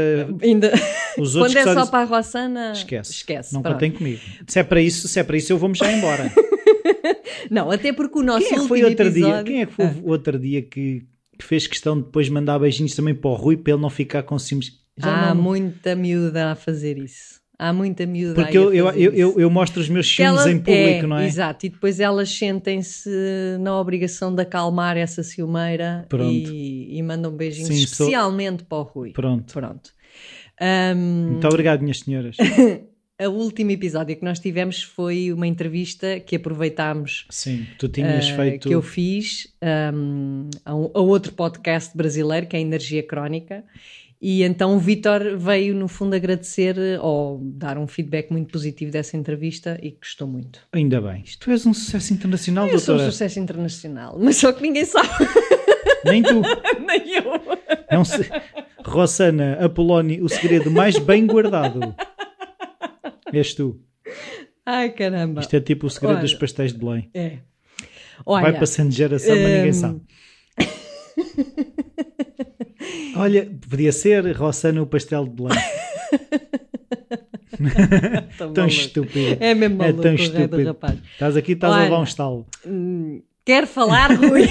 Ainda... 0.43 0.73
Os 1.19 1.35
outros 1.37 1.55
Quando 1.55 1.57
é 1.57 1.63
que 1.63 1.69
só 1.69 1.75
dizem- 1.77 1.91
para 1.91 2.01
a 2.01 2.05
Rossana, 2.05 2.73
Esquece. 2.73 3.13
esquece. 3.13 3.55
Não 3.55 3.63
pronto. 3.63 3.75
contem 3.75 3.91
comigo. 3.91 4.21
Se 4.47 4.59
é 4.59 4.63
para 4.63 4.79
isso, 4.81 5.09
se 5.09 5.19
é 5.19 5.23
para 5.23 5.39
isso 5.39 5.51
eu 5.53 5.57
vou-me 5.59 5.75
já 5.75 5.91
embora. 5.91 6.31
Não, 7.51 7.71
até 7.71 7.93
porque 7.93 8.19
o 8.19 8.23
nosso 8.23 8.47
Quem 8.47 8.59
é 8.59 8.61
que 8.61 8.69
foi 8.69 8.83
outro 8.85 9.11
dia? 9.11 9.23
episódio... 9.25 9.45
Quem 9.45 9.63
é 9.63 9.67
que 9.67 9.73
foi 9.73 9.85
Ah, 9.87 9.95
outro 10.05 10.39
dia 10.39 10.63
que, 10.63 11.03
que 11.39 11.45
fez 11.45 11.67
questão 11.67 11.97
de 11.99 12.05
depois 12.05 12.29
mandar 12.29 12.59
beijinhos 12.59 12.95
também 12.95 13.15
para 13.15 13.31
o 13.31 13.35
Rui 13.35 13.57
para 13.57 13.73
ele 13.73 13.83
não 13.83 13.91
ficar 13.91 14.23
com 14.23 14.39
ciúmes? 14.39 14.71
Já 14.99 15.31
há 15.31 15.35
não- 15.35 15.43
muita 15.43 15.97
miúda 15.97 16.53
a 16.53 16.55
fazer 16.55 16.99
isso. 16.99 17.41
Há 17.65 17.73
muita 17.73 18.05
miúda 18.07 18.35
Porque 18.43 18.59
eu, 18.59 18.75
eu, 18.75 18.91
eu, 18.91 19.39
eu, 19.39 19.49
mostro 19.51 19.81
os 19.81 19.89
meus 19.89 20.07
ciúmes 20.13 20.41
ela- 20.41 20.51
em 20.51 20.59
público, 20.59 21.07
não 21.07 21.19
é? 21.19 21.27
Exato, 21.27 21.65
e 21.67 21.69
depois 21.69 22.01
elas 22.01 22.29
sentem-se 22.29 23.09
na 23.61 23.79
obrigação 23.79 24.35
de 24.35 24.43
acalmar 24.43 24.97
essa 24.97 25.23
ciumeira 25.23 26.05
e, 26.29 26.99
e 26.99 27.03
mandam 27.05 27.31
beijinhos 27.31 27.69
sou- 27.69 28.07
especialmente 28.07 28.65
para 28.65 28.79
o 28.79 28.83
Rui. 28.83 29.13
Pronto. 29.13 29.53
Pronto. 29.53 29.91
Muito 31.31 31.47
obrigado, 31.47 31.83
minhas 31.83 32.01
senhoras. 32.01 32.37
o 33.21 33.29
último 33.31 33.71
episódio 33.71 34.17
que 34.17 34.25
nós 34.25 34.41
tivemos 34.41 34.83
foi 34.83 35.33
uma 35.33 35.47
entrevista 35.47 36.19
que 36.19 36.35
aproveitámos 36.37 37.27
Sim, 37.31 37.67
tu 37.79 37.89
tinhas 37.89 38.29
Uh, 38.31 38.37
feito. 38.37 38.69
que 38.69 38.75
eu 38.75 38.83
fiz 38.83 39.47
um, 39.95 40.51
a, 40.65 40.75
um- 40.75 40.91
a 40.95 41.01
outro 41.01 41.33
podcast 41.33 41.97
brasileiro 41.97 42.47
que 42.47 42.57
é 42.57 42.59
a 42.59 42.63
Energia 42.63 43.03
Crónica 43.05 43.63
e 44.25 44.45
então 44.45 44.77
o 44.77 44.79
Vitor 44.79 45.37
veio 45.37 45.75
no 45.75 45.89
fundo 45.89 46.15
agradecer 46.15 46.77
uh, 46.79 47.05
ou 47.05 47.41
dar 47.43 47.77
um 47.77 47.89
feedback 47.89 48.31
muito 48.31 48.53
positivo 48.53 48.93
dessa 48.93 49.17
entrevista 49.17 49.77
e 49.83 49.91
gostou 49.91 50.29
muito. 50.29 50.61
Ainda 50.73 51.01
bem. 51.01 51.25
Tu 51.41 51.51
és 51.51 51.67
um 51.67 51.75
sucesso 51.75 52.15
internacional, 52.15 52.69
Eu 52.69 52.79
sou 52.79 52.95
um 52.95 52.99
doutora. 52.99 53.11
sucesso 53.11 53.41
internacional, 53.41 54.17
mas 54.21 54.37
só 54.37 54.53
que 54.53 54.63
ninguém 54.63 54.85
sabe, 54.85 55.09
Nem 56.07 56.23
tu. 56.23 56.41
nem 56.87 57.17
eu. 57.17 57.33
É 57.89 57.99
um 57.99 58.05
se... 58.05 58.31
Rossana 58.85 59.55
Apolónio, 59.55 60.25
o 60.25 60.29
segredo 60.29 60.71
mais 60.71 60.97
bem 60.99 61.27
guardado. 61.27 61.93
És 63.33 63.55
tu. 63.55 63.81
Ai 64.65 64.91
caramba. 64.91 65.41
Isto 65.41 65.57
é 65.57 65.61
tipo 65.61 65.89
o 65.89 65.91
segredo 65.91 66.13
Olha. 66.15 66.23
dos 66.23 66.35
pastéis 66.35 66.73
de 66.73 66.79
Belém. 66.79 67.11
É. 67.13 67.39
Olha, 68.25 68.51
Vai 68.51 68.61
passando 68.61 68.91
de 68.91 68.97
geração, 68.97 69.35
mas 69.35 69.45
ninguém 69.45 69.71
hum, 69.71 69.73
sabe. 69.73 70.01
Olha, 73.17 73.51
podia 73.69 73.93
ser 73.93 74.31
Rossana 74.37 74.83
o 74.83 74.87
pastel 74.87 75.25
de 75.25 75.31
Belém. 75.31 75.59
tão 78.39 78.53
Tão 78.53 78.67
estúpido. 78.67 79.37
É 79.41 79.55
mesmo 79.55 79.83
É 79.83 79.87
maluco 79.87 80.03
tão 80.03 80.13
o 80.13 80.17
rei 80.17 80.29
do 80.29 80.35
estúpido. 80.39 80.65
rapaz. 80.65 80.99
Estás 81.13 81.37
aqui, 81.37 81.53
estás 81.53 81.73
a 81.73 81.77
Olha. 81.77 81.85
levar 81.85 82.01
um 82.01 82.05
estalo. 82.05 82.47
Hum, 82.67 83.23
Quero 83.45 83.67
falar, 83.67 84.11
Rui. 84.15 84.47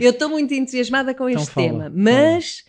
eu 0.00 0.10
estou 0.10 0.28
muito 0.28 0.52
entusiasmada 0.52 1.14
com 1.14 1.28
Então 1.28 1.42
este 1.42 1.52
fala, 1.54 1.66
tema, 1.66 1.92
mas 1.94 2.64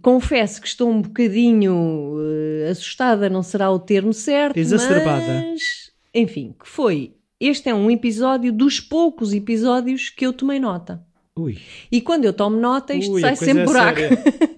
confesso 0.00 0.60
que 0.60 0.68
estou 0.68 0.88
um 0.88 1.02
bocadinho 1.02 2.16
eh, 2.64 2.70
assustada, 2.70 3.28
não 3.28 3.42
será 3.42 3.68
o 3.70 3.80
termo 3.80 4.12
certo. 4.12 4.56
Exacerbada. 4.56 5.26
Mas, 5.50 5.90
enfim, 6.14 6.54
que 6.60 6.68
foi. 6.68 7.14
Este 7.40 7.68
é 7.68 7.74
um 7.74 7.90
episódio 7.90 8.52
dos 8.52 8.78
poucos 8.78 9.32
episódios 9.32 10.08
que 10.10 10.24
eu 10.24 10.32
tomei 10.32 10.60
nota. 10.60 11.02
Ui. 11.38 11.58
E 11.90 12.00
quando 12.00 12.24
eu 12.24 12.32
tomo 12.32 12.56
nota, 12.56 12.92
isto 12.94 13.12
Ui, 13.12 13.20
a 13.24 13.28
sai 13.28 13.36
coisa 13.36 13.44
sempre 13.44 13.62
é 13.62 13.66
buraco. 13.66 14.00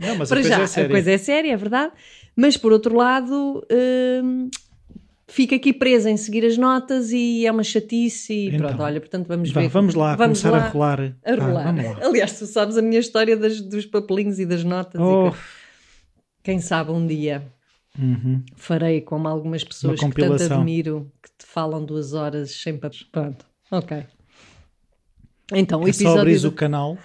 Não, 0.01 0.17
mas 0.17 0.33
a 0.33 0.35
Para 0.35 0.43
coisa 0.43 0.49
já, 0.49 0.63
é 0.63 0.67
séria. 0.67 0.87
a 0.87 0.91
coisa 0.91 1.11
é 1.13 1.19
séria, 1.19 1.53
é 1.53 1.57
verdade. 1.57 1.93
Mas 2.35 2.57
por 2.57 2.73
outro 2.73 2.97
lado, 2.97 3.63
hum, 4.25 4.49
fico 5.29 5.55
aqui 5.55 5.73
presa 5.73 6.11
em 6.11 6.17
seguir 6.17 6.45
as 6.47 6.57
notas 6.57 7.13
e 7.13 7.47
é 7.47 7.51
uma 7.53 7.63
chatice. 7.63 8.33
E 8.33 8.47
Então. 8.49 8.67
pronto, 8.69 8.83
olha, 8.83 9.01
portanto 9.01 9.27
vamos 9.29 9.51
ver. 9.51 9.69
vamos 9.69 9.95
lá, 9.95 10.17
começar 10.17 10.51
lá 10.51 10.59
a 10.59 10.69
rolar. 10.69 11.15
A 11.25 11.35
rolar. 11.35 11.65
vamos 11.75 11.85
lá. 11.85 12.07
Aliás, 12.07 12.39
tu 12.39 12.47
sabes 12.47 12.77
a 12.79 12.83
minha 12.83 12.99
história 13.01 13.37
das- 13.37 13.61
dos 13.61 13.85
papelinhos 13.87 14.39
e 14.41 14.47
das 14.47 14.65
notas. 14.65 15.01
e 15.01 15.05
Oh, 15.05 15.31
que- 15.31 15.39
quem 16.43 16.59
sabe 16.59 16.91
um 16.91 17.07
dia 17.07 17.43
uhum. 17.99 18.43
farei 18.57 19.01
como 19.03 19.29
algumas 19.29 19.63
pessoas 19.63 20.01
que 20.01 20.11
tanto 20.11 20.43
admiro 20.43 21.13
que 21.23 21.29
te 21.39 21.47
falam 21.47 21.85
duas 21.85 22.15
horas 22.15 22.51
sem 22.51 22.77
papel. 22.79 22.99
Pronto, 23.13 23.45
ok. 23.71 24.05
Então, 25.55 25.81
o 25.83 25.89
É 25.89 25.93
só 25.93 26.01
episódio. 26.01 26.21
abrir 26.21 26.39
do- 26.41 26.49
o 26.49 26.53
canal 26.53 26.99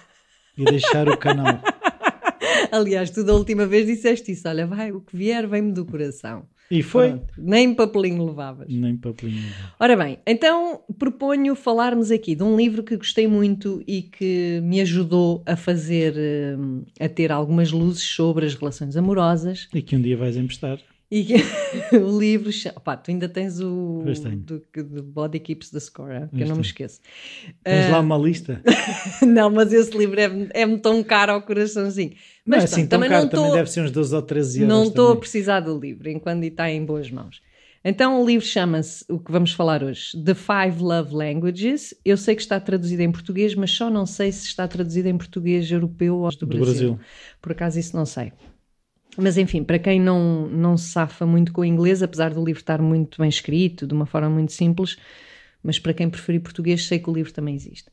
e 0.56 0.64
deixar 0.64 1.08
o 1.08 1.16
canal. 1.16 1.46
Aliás, 2.72 3.10
tu 3.10 3.24
da 3.24 3.34
última 3.34 3.66
vez 3.66 3.86
disseste 3.86 4.32
isso. 4.32 4.48
Olha, 4.48 4.66
vai, 4.66 4.92
o 4.92 5.00
que 5.00 5.16
vier 5.16 5.46
vem-me 5.46 5.72
do 5.72 5.84
coração. 5.84 6.44
E 6.70 6.82
foi. 6.82 7.08
Pronto, 7.10 7.26
Nem 7.38 7.74
papelinho 7.74 8.26
levavas. 8.26 8.66
Nem 8.68 8.94
papelinho. 8.96 9.50
Ora 9.80 9.96
bem, 9.96 10.18
então 10.26 10.82
proponho 10.98 11.54
falarmos 11.54 12.10
aqui 12.10 12.34
de 12.34 12.42
um 12.42 12.54
livro 12.56 12.82
que 12.82 12.94
gostei 12.96 13.26
muito 13.26 13.82
e 13.86 14.02
que 14.02 14.60
me 14.62 14.78
ajudou 14.82 15.42
a 15.46 15.56
fazer, 15.56 16.14
hum, 16.58 16.82
a 17.00 17.08
ter 17.08 17.32
algumas 17.32 17.72
luzes 17.72 18.02
sobre 18.02 18.44
as 18.44 18.54
relações 18.54 18.96
amorosas 18.98 19.66
E 19.72 19.80
que 19.80 19.96
um 19.96 20.02
dia 20.02 20.16
vais 20.16 20.36
emprestar. 20.36 20.78
E 21.10 21.26
o 21.96 22.18
livro. 22.18 22.50
Pá, 22.84 22.96
tu 22.96 23.10
ainda 23.10 23.28
tens 23.28 23.60
o. 23.60 24.02
Pois 24.04 24.20
tenho. 24.20 24.36
Do, 24.36 24.62
do 24.84 25.02
Body 25.02 25.40
Keeps 25.40 25.70
the 25.70 25.80
Score, 25.80 26.12
é? 26.12 26.28
eu 26.32 26.46
não 26.46 26.56
me 26.56 26.62
esqueço. 26.62 27.00
Tens 27.64 27.86
Ah, 27.86 27.90
lá 27.92 28.00
uma 28.00 28.18
lista? 28.18 28.60
não, 29.26 29.48
mas 29.50 29.72
esse 29.72 29.96
livro 29.96 30.20
é- 30.20 30.48
é-me 30.52 30.78
tão 30.78 31.02
caro 31.02 31.32
ao 31.32 31.42
coraçãozinho. 31.42 32.10
Não 32.44 32.56
Mas 32.56 32.62
é 32.62 32.64
assim 32.64 32.74
pronto, 32.86 32.88
tão 32.90 32.98
também 32.98 33.08
caro, 33.10 33.22
não 33.22 33.30
também 33.30 33.44
estou. 33.46 33.56
deve 33.56 33.70
ser 33.70 33.80
uns 33.82 33.90
12 33.90 34.14
ou 34.14 34.22
13 34.22 34.60
euros. 34.60 34.74
Não 34.76 34.84
estou 34.84 35.04
a 35.06 35.08
também. 35.08 35.20
precisar 35.20 35.60
do 35.60 35.78
livro, 35.78 36.10
enquanto 36.10 36.44
está 36.44 36.70
em 36.70 36.84
boas 36.84 37.10
mãos. 37.10 37.40
Então 37.84 38.20
o 38.20 38.26
livro 38.26 38.44
chama-se, 38.44 39.04
o 39.08 39.18
que 39.18 39.30
vamos 39.32 39.52
falar 39.52 39.82
hoje, 39.82 40.10
The 40.22 40.34
Five 40.34 40.82
Love 40.82 41.14
Languages. 41.14 41.94
Eu 42.04 42.16
sei 42.18 42.34
que 42.34 42.42
está 42.42 42.60
traduzido 42.60 43.00
em 43.02 43.10
português, 43.10 43.54
mas 43.54 43.70
só 43.70 43.88
não 43.88 44.04
sei 44.04 44.30
se 44.30 44.46
está 44.46 44.68
traduzido 44.68 45.08
em 45.08 45.16
português 45.16 45.70
europeu 45.70 46.16
ou 46.18 46.28
do, 46.30 46.36
Do 46.38 46.46
Brasil. 46.48 46.64
Brasil. 46.94 47.00
Por 47.40 47.52
acaso 47.52 47.78
isso 47.78 47.96
não 47.96 48.04
sei. 48.04 48.32
Mas 49.18 49.36
enfim, 49.36 49.64
para 49.64 49.78
quem 49.78 50.00
não, 50.00 50.46
não 50.48 50.76
se 50.76 50.92
safa 50.92 51.26
muito 51.26 51.52
com 51.52 51.62
o 51.62 51.64
inglês, 51.64 52.02
apesar 52.02 52.32
do 52.32 52.44
livro 52.44 52.60
estar 52.60 52.80
muito 52.80 53.20
bem 53.20 53.28
escrito, 53.28 53.86
de 53.86 53.92
uma 53.92 54.06
forma 54.06 54.30
muito 54.30 54.52
simples, 54.52 54.96
mas 55.62 55.78
para 55.78 55.92
quem 55.92 56.08
preferir 56.08 56.40
português, 56.40 56.86
sei 56.86 57.00
que 57.00 57.10
o 57.10 57.12
livro 57.12 57.32
também 57.32 57.54
existe. 57.54 57.90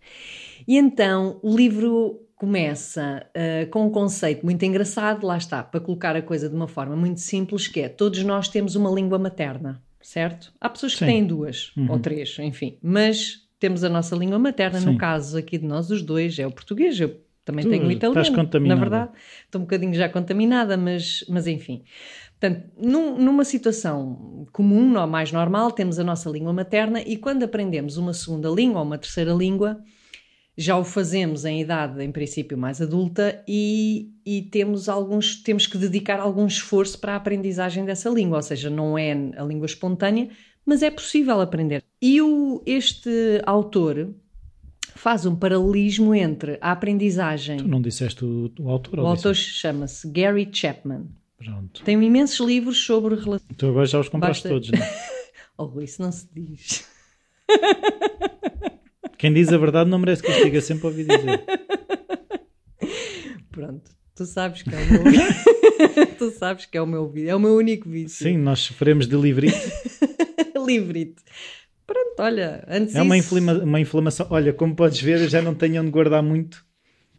E 0.68 0.78
então 0.78 1.40
o 1.42 1.56
livro 1.56 2.22
começa 2.36 3.26
ah, 3.34 3.66
com 3.72 3.88
um 3.88 3.90
conceito 3.90 4.46
muito 4.46 4.64
engraçado, 4.64 5.26
lá 5.26 5.38
está, 5.38 5.64
para 5.64 5.80
colocar 5.80 6.16
a 6.16 6.22
coisa 6.22 6.48
de 6.48 6.56
uma 6.56 6.68
forma 6.68 6.96
muito 6.96 7.20
simples, 7.22 7.68
que 7.68 7.80
é 7.82 7.90
todos 7.90 8.24
nós 8.24 8.48
temos 8.48 8.76
uma 8.76 8.92
língua 8.92 9.18
materna, 9.18 9.82
certo? 10.02 10.54
Há 10.62 10.70
pessoas 10.70 10.94
que 10.94 11.00
Sim. 11.00 11.06
têm 11.06 11.26
duas 11.26 11.72
ou 11.90 11.98
três, 12.00 12.38
enfim, 12.40 12.78
mas 12.82 13.46
temos 13.60 13.84
a 13.84 13.90
nossa 13.90 14.16
língua 14.16 14.38
materna, 14.38 14.80
no 14.80 14.92
Sim. 14.92 14.98
caso 14.98 15.38
aqui 15.38 15.58
de 15.58 15.66
nós 15.66 15.90
os 15.90 16.02
dois, 16.02 16.38
é 16.38 16.46
o 16.46 16.52
português, 16.52 17.00
eu 17.00 17.25
também 17.46 17.64
Tu 17.64 17.70
tenho 17.70 17.84
estás 17.92 18.28
italiano, 18.28 18.50
na 18.68 18.76
verdade, 18.76 19.12
estou 19.46 19.62
um 19.62 19.64
bocadinho 19.66 19.94
já 19.94 20.10
contaminada, 20.10 20.76
mas, 20.76 21.24
mas 21.30 21.46
enfim. 21.48 21.84
Portanto, 22.40 22.64
num- 22.78 23.18
numa 23.18 23.46
situação 23.46 24.46
comum 24.52 24.98
ou 25.00 25.08
mais 25.08 25.32
normal, 25.32 25.72
temos 25.72 26.00
a 26.00 26.04
nossa 26.04 26.30
língua 26.30 26.52
materna 26.52 27.02
e 27.02 27.16
quando 27.18 27.44
aprendemos 27.44 27.98
uma 27.98 28.14
segunda 28.14 28.50
língua 28.50 28.80
ou 28.82 28.86
uma 28.86 28.98
terceira 28.98 29.32
língua, 29.34 29.80
já 30.58 30.78
o 30.78 30.84
fazemos 30.84 31.44
em 31.46 31.62
idade, 31.62 32.02
em 32.04 32.12
princípio, 32.12 32.58
mais 32.58 32.82
adulta 32.82 33.44
e, 33.48 34.10
e 34.26 34.42
temos, 34.44 34.88
alguns, 34.90 35.42
temos 35.44 35.68
que 35.68 35.78
dedicar 35.78 36.20
algum 36.20 36.48
esforço 36.48 37.00
para 37.00 37.14
a 37.14 37.18
aprendizagem 37.18 37.86
dessa 37.86 38.10
língua, 38.10 38.38
ou 38.38 38.42
seja, 38.44 38.70
não 38.70 38.98
é 38.98 39.12
a 39.38 39.44
língua 39.44 39.66
espontânea, 39.66 40.30
mas 40.66 40.82
é 40.82 40.90
possível 40.90 41.42
aprender. 41.42 41.84
E 42.02 42.22
o, 42.22 42.62
este 42.66 43.10
autor 43.46 44.16
faz 45.06 45.24
um 45.24 45.36
paralelismo 45.36 46.16
entre 46.16 46.58
a 46.60 46.72
aprendizagem. 46.72 47.58
Tu 47.58 47.68
não 47.68 47.80
disseste 47.80 48.26
o, 48.26 48.52
o 48.60 48.70
autor? 48.72 49.02
O 49.02 49.06
autor 49.06 49.36
chama-se 49.36 50.10
Gary 50.10 50.50
Chapman. 50.52 51.06
Pronto. 51.38 51.84
Tem 51.84 52.04
imensos 52.04 52.44
livros 52.44 52.84
sobre 52.84 53.14
relações. 53.14 53.56
Tu 53.56 53.68
agora 53.68 53.86
já 53.86 54.00
os 54.00 54.10
compraste 54.10 54.50
Basta- 54.50 54.50
todos, 54.50 54.72
não 54.72 54.84
é? 54.84 55.16
Oh, 55.58 55.80
isso 55.80 56.02
não 56.02 56.12
se 56.12 56.28
diz. 56.34 56.90
Quem 59.18 59.32
diz 59.32 59.54
a 59.54 59.58
verdade 59.60 59.90
não 59.92 60.00
merece 60.00 60.24
castigo, 60.24 60.58
é 60.58 60.62
sempre 60.62 60.88
ouvi 60.88 61.04
dizer. 61.04 61.46
Pronto, 63.52 63.92
tu 64.16 64.26
sabes 64.26 64.64
que 64.64 64.74
é 64.74 64.80
o 64.80 65.04
meu. 65.04 66.16
tu 66.18 66.32
sabes 66.32 66.66
que 66.66 66.78
é 66.78 66.82
o 66.82 66.88
meu 66.88 67.08
vídeo. 67.08 67.30
É 67.30 67.36
o 67.36 67.40
meu 67.40 67.56
único 67.56 67.88
vídeo. 67.88 68.10
Sim, 68.10 68.38
nós 68.40 68.60
sofremos 68.60 69.08
de 69.08 69.16
livrite. 69.16 69.56
Livrite. 70.66 71.22
Pronto, 71.88 72.16
olha, 72.20 72.64
antes 72.68 72.96
É 72.96 73.02
uma, 73.02 73.18
isso- 73.18 73.38
inflama- 73.38 73.64
uma 73.64 73.80
inflamação. 73.80 74.28
Olha, 74.30 74.52
como 74.54 74.76
podes 74.76 75.00
ver, 75.02 75.20
eu 75.22 75.28
já 75.30 75.42
não 75.42 75.54
tenho 75.54 75.82
onde 75.82 75.92
guardar 75.92 76.24
muito. 76.24 76.66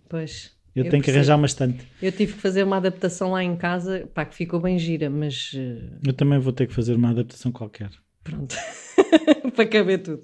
Pois. 0.09 0.55
Eu, 0.75 0.89
tenho 0.91 1.03
que 1.03 1.11
arranjar 1.11 1.37
uma 1.37 1.47
estante. 1.47 1.87
Eu 2.03 2.13
tive 2.13 2.35
que 2.35 2.41
fazer 2.41 2.63
uma 2.63 2.77
adaptação 2.77 3.33
lá 3.33 3.43
em 3.43 3.57
casa, 3.57 4.07
pá, 4.13 4.25
que 4.27 4.35
ficou 4.35 4.61
bem 4.61 4.79
gira, 4.79 5.09
mas 5.09 5.53
eh, 5.55 5.83
Eu 6.07 6.13
também 6.13 6.39
vou 6.39 6.53
ter 6.53 6.67
que 6.67 6.75
fazer 6.75 6.95
uma 6.95 7.11
adaptação 7.11 7.51
qualquer. 7.51 7.89
pronto. 8.23 8.55
Para 9.57 9.67
caber 9.67 10.03
tudo. 10.03 10.23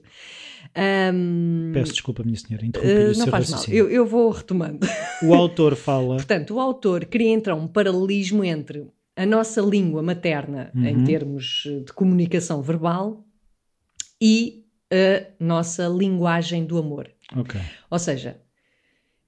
Ahm, 0.75 1.73
Peço 1.73 1.93
desculpa, 1.93 2.23
minha 2.23 2.37
senhora, 2.37 2.65
interrompi 2.67 2.93
eh, 2.93 3.05
o 3.05 3.07
não 3.09 3.15
seu 3.15 3.27
faz 3.31 3.49
mal, 3.51 3.59
raciocínio. 3.61 3.79
eu, 3.87 3.91
eu 3.91 4.07
vou 4.07 4.31
retomando. 4.31 4.87
O 5.23 5.35
autor 5.35 5.75
fala. 5.77 6.17
Portanto, 6.17 6.55
o 6.55 6.61
autor 6.61 7.05
queria 7.07 7.31
entrar 7.31 7.55
um 7.55 7.67
paralelismo 7.67 8.45
entre 8.45 8.87
a 9.17 9.27
nossa 9.27 9.61
língua 9.61 10.03
materna, 10.03 10.71
em 10.75 10.97
Uhum. 10.99 11.05
termos 11.05 11.65
eh, 11.67 11.81
de 11.81 11.93
comunicação 11.93 12.61
verbal, 12.63 13.25
e 14.25 14.64
a 14.88 15.26
nossa 15.43 15.88
linguagem 15.88 16.64
do 16.64 16.79
amor. 16.79 17.11
Ok. 17.37 17.61
Ou 17.91 17.99
seja, 17.99 18.37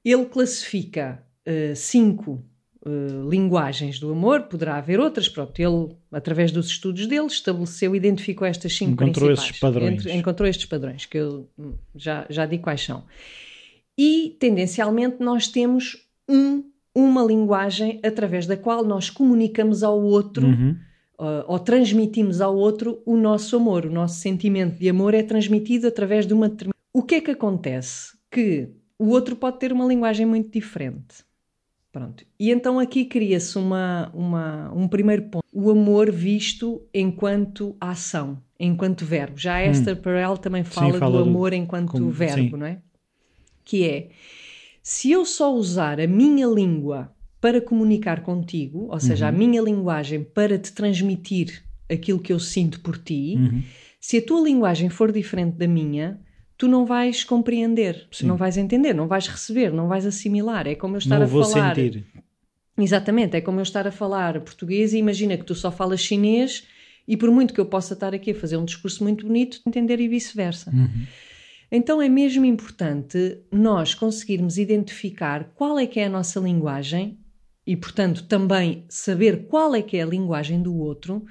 ele 0.05 0.27
classifica 0.27 1.21
eh, 1.45 1.75
cinco 1.75 2.45
eh, 2.87 2.91
linguagens 3.29 3.99
do 3.99 4.13
amor, 4.13 4.43
poderá 4.43 4.77
haver 4.77 5.01
outras, 5.01 5.29
pronto, 5.29 5.59
ele, 5.59 5.97
através 6.13 6.53
dos 6.53 6.67
estudos 6.69 7.07
dele, 7.07 7.27
estabeleceu, 7.27 7.97
identificou 7.97 8.47
estas 8.47 8.77
cinco 8.77 8.93
Encontrou 9.03 9.27
principais. 9.29 9.49
esses 9.51 9.59
padrões. 9.61 9.93
Entre- 9.95 10.13
encontrou 10.13 10.49
estes 10.49 10.67
padrões, 10.67 11.07
que 11.07 11.19
eu 11.19 11.49
hum, 11.59 11.73
já, 11.97 12.27
já 12.31 12.47
digo 12.47 12.63
quais 12.63 12.83
são. 12.85 13.05
E, 13.99 14.37
tendencialmente, 14.39 15.17
nós 15.21 15.49
temos 15.49 15.97
um, 16.29 16.63
uma 16.95 17.23
linguagem 17.25 18.01
através 18.05 18.47
da 18.47 18.57
qual 18.57 18.85
nós 18.85 19.09
comunicamos 19.11 19.83
ao 19.83 20.01
outro 20.01 20.47
Uhum. 20.47 20.77
Uh, 21.19 21.45
ou 21.47 21.59
transmitimos 21.59 22.41
ao 22.41 22.57
outro 22.57 23.03
o 23.07 23.17
nosso 23.17 23.57
amor. 23.57 23.87
O 23.87 23.91
nosso 23.91 24.17
sentimento 24.21 24.79
de 24.79 24.89
amor 24.89 25.15
é 25.15 25.23
transmitido 25.23 25.87
através 25.89 26.27
de 26.27 26.35
uma 26.35 26.49
determinada. 26.49 26.75
O 26.93 27.03
que 27.03 27.17
é 27.17 27.21
que 27.21 27.31
acontece? 27.31 28.17
Que 28.31 28.69
o 28.99 29.09
outro 29.09 29.35
pode 29.37 29.59
ter 29.59 29.73
uma 29.73 29.85
linguagem 29.87 30.25
muito 30.27 30.51
diferente. 30.51 31.25
Pronto. 31.93 32.25
E 32.41 32.51
então 32.51 32.81
aqui 32.81 33.05
cria-se 33.05 33.57
uma, 33.57 34.11
uma, 34.13 34.73
um 34.75 34.89
primeiro 34.89 35.23
ponto. 35.25 35.45
O 35.53 35.71
amor 35.71 36.11
visto 36.11 36.83
enquanto 36.93 37.77
ação, 37.81 38.39
enquanto 38.59 39.05
verbo. 39.05 39.39
Já 39.39 39.55
a 39.57 39.67
Esther 39.67 40.01
Perel 40.01 40.37
também 40.37 40.65
fala, 40.65 40.99
fala 40.99 41.19
do 41.19 41.25
do- 41.25 41.31
amor 41.31 41.53
enquanto 41.53 41.93
como- 41.93 42.11
verbo, 42.11 42.35
sim. 42.51 42.57
não 42.57 42.67
é? 42.67 42.81
Que 43.65 43.89
é, 43.89 44.09
se 44.83 45.13
eu 45.13 45.25
só 45.25 45.55
usar 45.55 46.01
a 46.01 46.07
minha 46.09 46.47
língua 46.49 47.14
para 47.45 47.61
comunicar 47.61 48.23
contigo, 48.23 48.87
ou 48.91 48.99
seja, 48.99 49.29
a 49.29 49.31
Uhum. 49.31 49.37
minha 49.37 49.61
linguagem 49.61 50.25
para 50.25 50.59
te 50.59 50.73
transmitir 50.73 51.63
aquilo 51.93 52.19
que 52.19 52.33
eu 52.33 52.41
sinto 52.41 52.81
por 52.81 52.97
ti, 52.97 53.35
Uhum. 53.37 53.63
se 54.01 54.17
a 54.17 54.23
tua 54.23 54.41
linguagem 54.41 54.89
for 54.89 55.13
diferente 55.13 55.55
da 55.59 55.69
minha, 55.69 56.19
tu 56.57 56.67
não 56.67 56.87
vais 56.87 57.23
compreender, 57.23 58.07
Sim. 58.11 58.29
não 58.29 58.39
vais 58.39 58.57
entender, 58.57 58.95
não 58.95 59.07
vais 59.07 59.29
receber, 59.29 59.71
não 59.75 59.89
vais 59.89 60.07
assimilar. 60.07 60.67
É 60.67 60.75
como 60.75 60.95
eu 60.95 60.99
estar 61.01 61.19
Não 61.19 61.25
a 61.25 61.29
vou 61.29 61.45
falar. 61.45 61.75
sentir. 61.77 62.07
Exatamente, 62.79 63.37
é 63.37 63.43
como 63.43 63.59
eu 63.59 63.63
estar 63.63 63.87
a 63.87 63.93
falar 63.93 64.41
português 64.41 64.95
e 64.95 64.99
imagina 64.99 65.37
que 65.37 65.45
tu 65.45 65.55
só 65.55 65.71
falas 65.71 66.01
chinês 66.01 66.67
e 67.07 67.15
por 67.15 67.31
muito 67.31 67.53
que 67.53 67.61
eu 67.61 67.67
possa 67.67 67.93
estar 67.93 68.15
aqui 68.15 68.31
a 68.31 68.35
fazer 68.35 68.57
um 68.57 68.65
discurso 68.65 69.05
muito 69.05 69.27
bonito, 69.27 69.61
entender 69.67 70.01
e 70.01 70.09
vice-versa. 70.09 70.71
Uhum. 70.71 71.05
Então 71.71 72.01
é 72.01 72.09
mesmo 72.09 72.47
importante 72.47 73.19
nós 73.53 73.95
conseguirmos 73.95 74.57
identificar 74.57 75.53
qual 75.55 75.79
é 75.79 75.87
que 75.87 76.01
é 76.01 76.07
a 76.07 76.09
nossa 76.09 76.41
linguagem 76.41 77.19
e, 77.67 77.77
portanto, 77.77 78.25
também 78.25 78.85
saber 78.89 79.47
qual 79.47 79.75
é 79.75 79.83
que 79.83 79.97
é 79.97 80.03
a 80.03 80.07
linguagem 80.07 80.63
do 80.63 80.77
outro, 80.77 81.25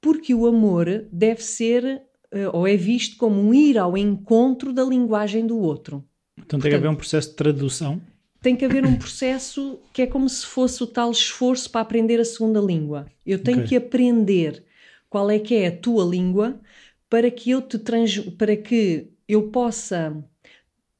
porque 0.00 0.34
o 0.34 0.46
amor 0.46 1.06
deve 1.10 1.42
ser 1.42 2.02
eh, 2.30 2.48
ou 2.52 2.66
é 2.66 2.76
visto 2.76 3.16
como 3.16 3.40
um 3.40 3.52
ir 3.52 3.78
ao 3.78 3.96
encontro 3.96 4.72
da 4.72 4.84
linguagem 4.84 5.46
do 5.46 5.58
outro. 5.58 6.04
Então 6.38 6.60
tem 6.60 6.70
que 6.70 6.76
haver 6.76 6.88
um 6.88 6.94
processo 6.94 7.30
de 7.30 7.36
tradução. 7.36 8.00
Tem 8.40 8.54
que 8.54 8.64
haver 8.64 8.84
um 8.84 8.96
processo 8.96 9.80
que 9.92 10.02
é 10.02 10.06
como 10.06 10.28
se 10.28 10.46
fosse 10.46 10.82
o 10.82 10.86
tal 10.86 11.10
esforço 11.10 11.68
para 11.70 11.80
aprender 11.80 12.20
a 12.20 12.24
segunda 12.24 12.60
língua. 12.60 13.06
Eu 13.24 13.42
tenho 13.42 13.58
Ok. 13.58 13.68
que 13.68 13.76
aprender 13.76 14.64
qual 15.08 15.28
é 15.30 15.38
que 15.38 15.54
é 15.54 15.68
a 15.68 15.76
tua 15.76 16.04
língua 16.04 16.60
para 17.08 17.30
que 17.30 17.50
eu 17.50 17.62
te 17.62 17.78
trans... 17.78 18.18
para 18.36 18.56
que 18.56 19.08
eu 19.26 19.48
possa 19.50 20.22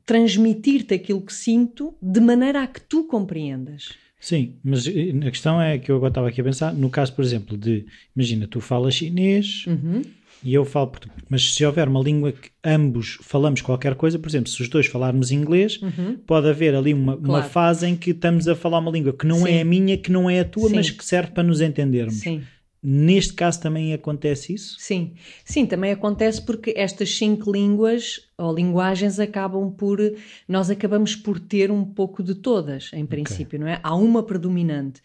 transmitir-te 0.04 0.94
aquilo 0.94 1.20
que 1.20 1.32
sinto 1.32 1.94
de 2.00 2.20
maneira 2.20 2.62
a 2.62 2.66
que 2.66 2.80
tu 2.80 3.04
compreendas. 3.04 3.90
Sim, 4.18 4.54
mas 4.64 4.86
eh, 4.86 5.12
a 5.26 5.30
questão 5.30 5.60
é 5.60 5.78
que 5.78 5.90
eu 5.90 5.96
agora 5.96 6.10
estava 6.10 6.28
aqui 6.28 6.40
a 6.40 6.44
pensar, 6.44 6.72
no 6.74 6.88
caso, 6.90 7.12
por 7.12 7.22
exemplo, 7.24 7.56
de 7.56 7.84
imagina, 8.16 8.46
tu 8.48 8.60
falas 8.60 8.94
chinês 8.94 9.64
Uhum. 9.66 10.02
e 10.42 10.54
eu 10.54 10.64
falo 10.64 10.88
português, 10.88 11.20
mas 11.28 11.54
se 11.54 11.64
houver 11.64 11.86
uma 11.88 12.00
língua 12.00 12.32
que 12.32 12.48
ambos 12.64 13.18
falamos 13.22 13.60
qualquer 13.60 13.94
coisa, 13.94 14.18
por 14.18 14.28
exemplo, 14.28 14.48
se 14.50 14.60
os 14.62 14.68
dois 14.68 14.86
falarmos 14.86 15.30
inglês, 15.30 15.78
pode 16.26 16.48
haver 16.48 16.74
ali 16.74 16.94
uma, 16.94 17.12
uma 17.14 17.16
Uhum. 17.16 17.22
Claro. 17.24 17.48
fase 17.50 17.86
em 17.86 17.94
que 17.96 18.10
estamos 18.10 18.48
a 18.48 18.56
falar 18.56 18.78
uma 18.78 18.90
língua 18.90 19.12
que 19.12 19.26
não 19.26 19.40
Sim. 19.40 19.48
é 19.50 19.60
a 19.60 19.64
minha, 19.64 19.96
que 19.98 20.10
não 20.10 20.28
é 20.30 20.40
a 20.40 20.44
tua, 20.44 20.70
Sim. 20.70 20.76
mas 20.76 20.90
que 20.90 21.04
serve 21.04 21.32
para 21.32 21.42
nos 21.42 21.60
entendermos. 21.60 22.14
Sim. 22.20 22.42
Neste 22.88 23.32
caso 23.34 23.60
também 23.60 23.92
acontece 23.92 24.54
isso? 24.54 24.76
Sim, 24.78 25.14
sim, 25.44 25.66
também 25.66 25.90
acontece 25.90 26.40
porque 26.40 26.72
estas 26.76 27.10
cinco 27.18 27.50
línguas 27.50 28.28
ou 28.38 28.54
linguagens 28.54 29.18
acabam 29.18 29.72
por. 29.72 29.98
Nós 30.46 30.70
acabamos 30.70 31.16
por 31.16 31.40
ter 31.40 31.72
um 31.72 31.84
pouco 31.84 32.22
de 32.22 32.36
todas, 32.36 32.92
em 32.92 33.04
princípio, 33.04 33.58
não 33.58 33.66
é? 33.66 33.80
Há 33.82 33.96
uma 33.96 34.22
predominante. 34.22 35.02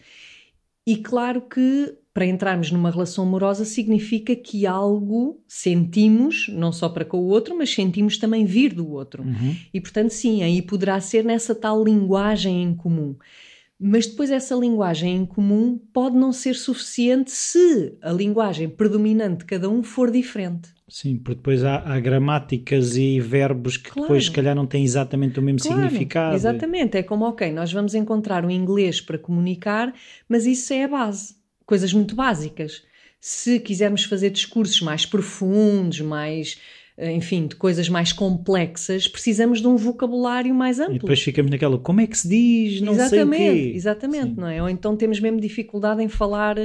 E 0.86 0.98
claro 0.98 1.42
que 1.42 1.98
para 2.14 2.28
entrarmos 2.28 2.70
numa 2.70 2.92
relação 2.92 3.24
amorosa 3.24 3.66
significa 3.66 4.36
que 4.36 4.68
algo 4.68 5.42
sentimos, 5.48 6.50
não 6.50 6.72
só 6.72 6.88
para 6.88 7.04
com 7.04 7.18
o 7.18 7.30
outro, 7.30 7.58
mas 7.58 7.74
sentimos 7.74 8.16
também 8.16 8.46
vir 8.46 8.76
do 8.76 8.92
outro. 8.92 9.24
Uhum. 9.24 9.56
E 9.74 9.82
portanto, 9.82 10.12
sim, 10.12 10.44
aí 10.44 10.62
poderá 10.62 11.02
ser 11.02 11.26
nessa 11.26 11.56
tal 11.56 11.84
linguagem 11.84 12.62
em 12.62 12.76
comum. 12.76 13.16
Mas 13.84 14.06
depois 14.06 14.30
essa 14.30 14.54
linguagem 14.54 15.16
em 15.16 15.26
comum 15.26 15.80
pode 15.92 16.16
não 16.16 16.32
ser 16.32 16.54
suficiente 16.54 17.32
se 17.32 17.98
a 18.00 18.12
linguagem 18.12 18.70
predominante 18.70 19.40
de 19.40 19.46
cada 19.46 19.68
um 19.68 19.82
for 19.82 20.12
diferente. 20.12 20.70
Sim, 20.88 21.18
porque 21.18 21.38
depois 21.38 21.64
há, 21.64 21.78
há 21.78 22.00
gramáticas 22.00 22.96
e 22.96 23.20
verbos 23.20 23.78
que 23.78 23.90
Claro. 23.90 24.02
depois, 24.08 24.26
se 24.26 24.32
calhar, 24.32 24.54
não 24.56 24.68
têm 24.68 24.84
exatamente 24.84 25.40
o 25.40 25.42
mesmo 25.42 25.60
Claro, 25.62 25.82
significado. 25.82 26.36
Exatamente, 26.36 26.98
é 26.98 27.02
como, 27.02 27.26
ok, 27.26 27.52
nós 27.52 27.72
vamos 27.74 27.96
encontrar 27.96 28.46
o 28.46 28.52
inglês 28.52 29.02
para 29.02 29.18
comunicar, 29.18 29.94
mas 30.30 30.46
isso 30.46 30.72
é 30.74 30.84
a 30.84 30.88
base, 30.88 31.36
coisas 31.66 31.92
muito 31.92 32.14
básicas. 32.14 32.84
Se 33.20 33.60
quisermos 33.60 34.04
fazer 34.04 34.30
discursos 34.32 34.82
mais 34.82 35.06
profundos, 35.06 36.02
mais, 36.02 36.60
enfim, 37.02 37.48
de 37.48 37.56
coisas 37.56 37.90
mais 37.90 38.14
complexas, 38.14 39.08
precisamos 39.08 39.62
de 39.62 39.68
um 39.68 39.76
vocabulário 39.76 40.54
mais 40.54 40.80
amplo. 40.80 40.96
E 40.96 41.00
depois 41.00 41.22
ficamos 41.22 41.50
naquela, 41.50 41.78
como 41.78 42.02
é 42.02 42.08
que 42.08 42.18
se 42.18 42.28
diz? 42.28 42.82
Não 42.82 42.94
exatamente, 42.94 43.38
sei 43.38 43.50
o 43.50 43.54
quê. 43.54 43.72
exatamente, 43.76 44.36
Sim. 44.36 44.42
não 44.42 44.48
é? 44.48 44.62
Ou 44.62 44.70
então 44.70 44.96
temos 44.96 45.20
mesmo 45.20 45.40
dificuldade 45.40 46.04
em 46.04 46.08
falar 46.08 46.58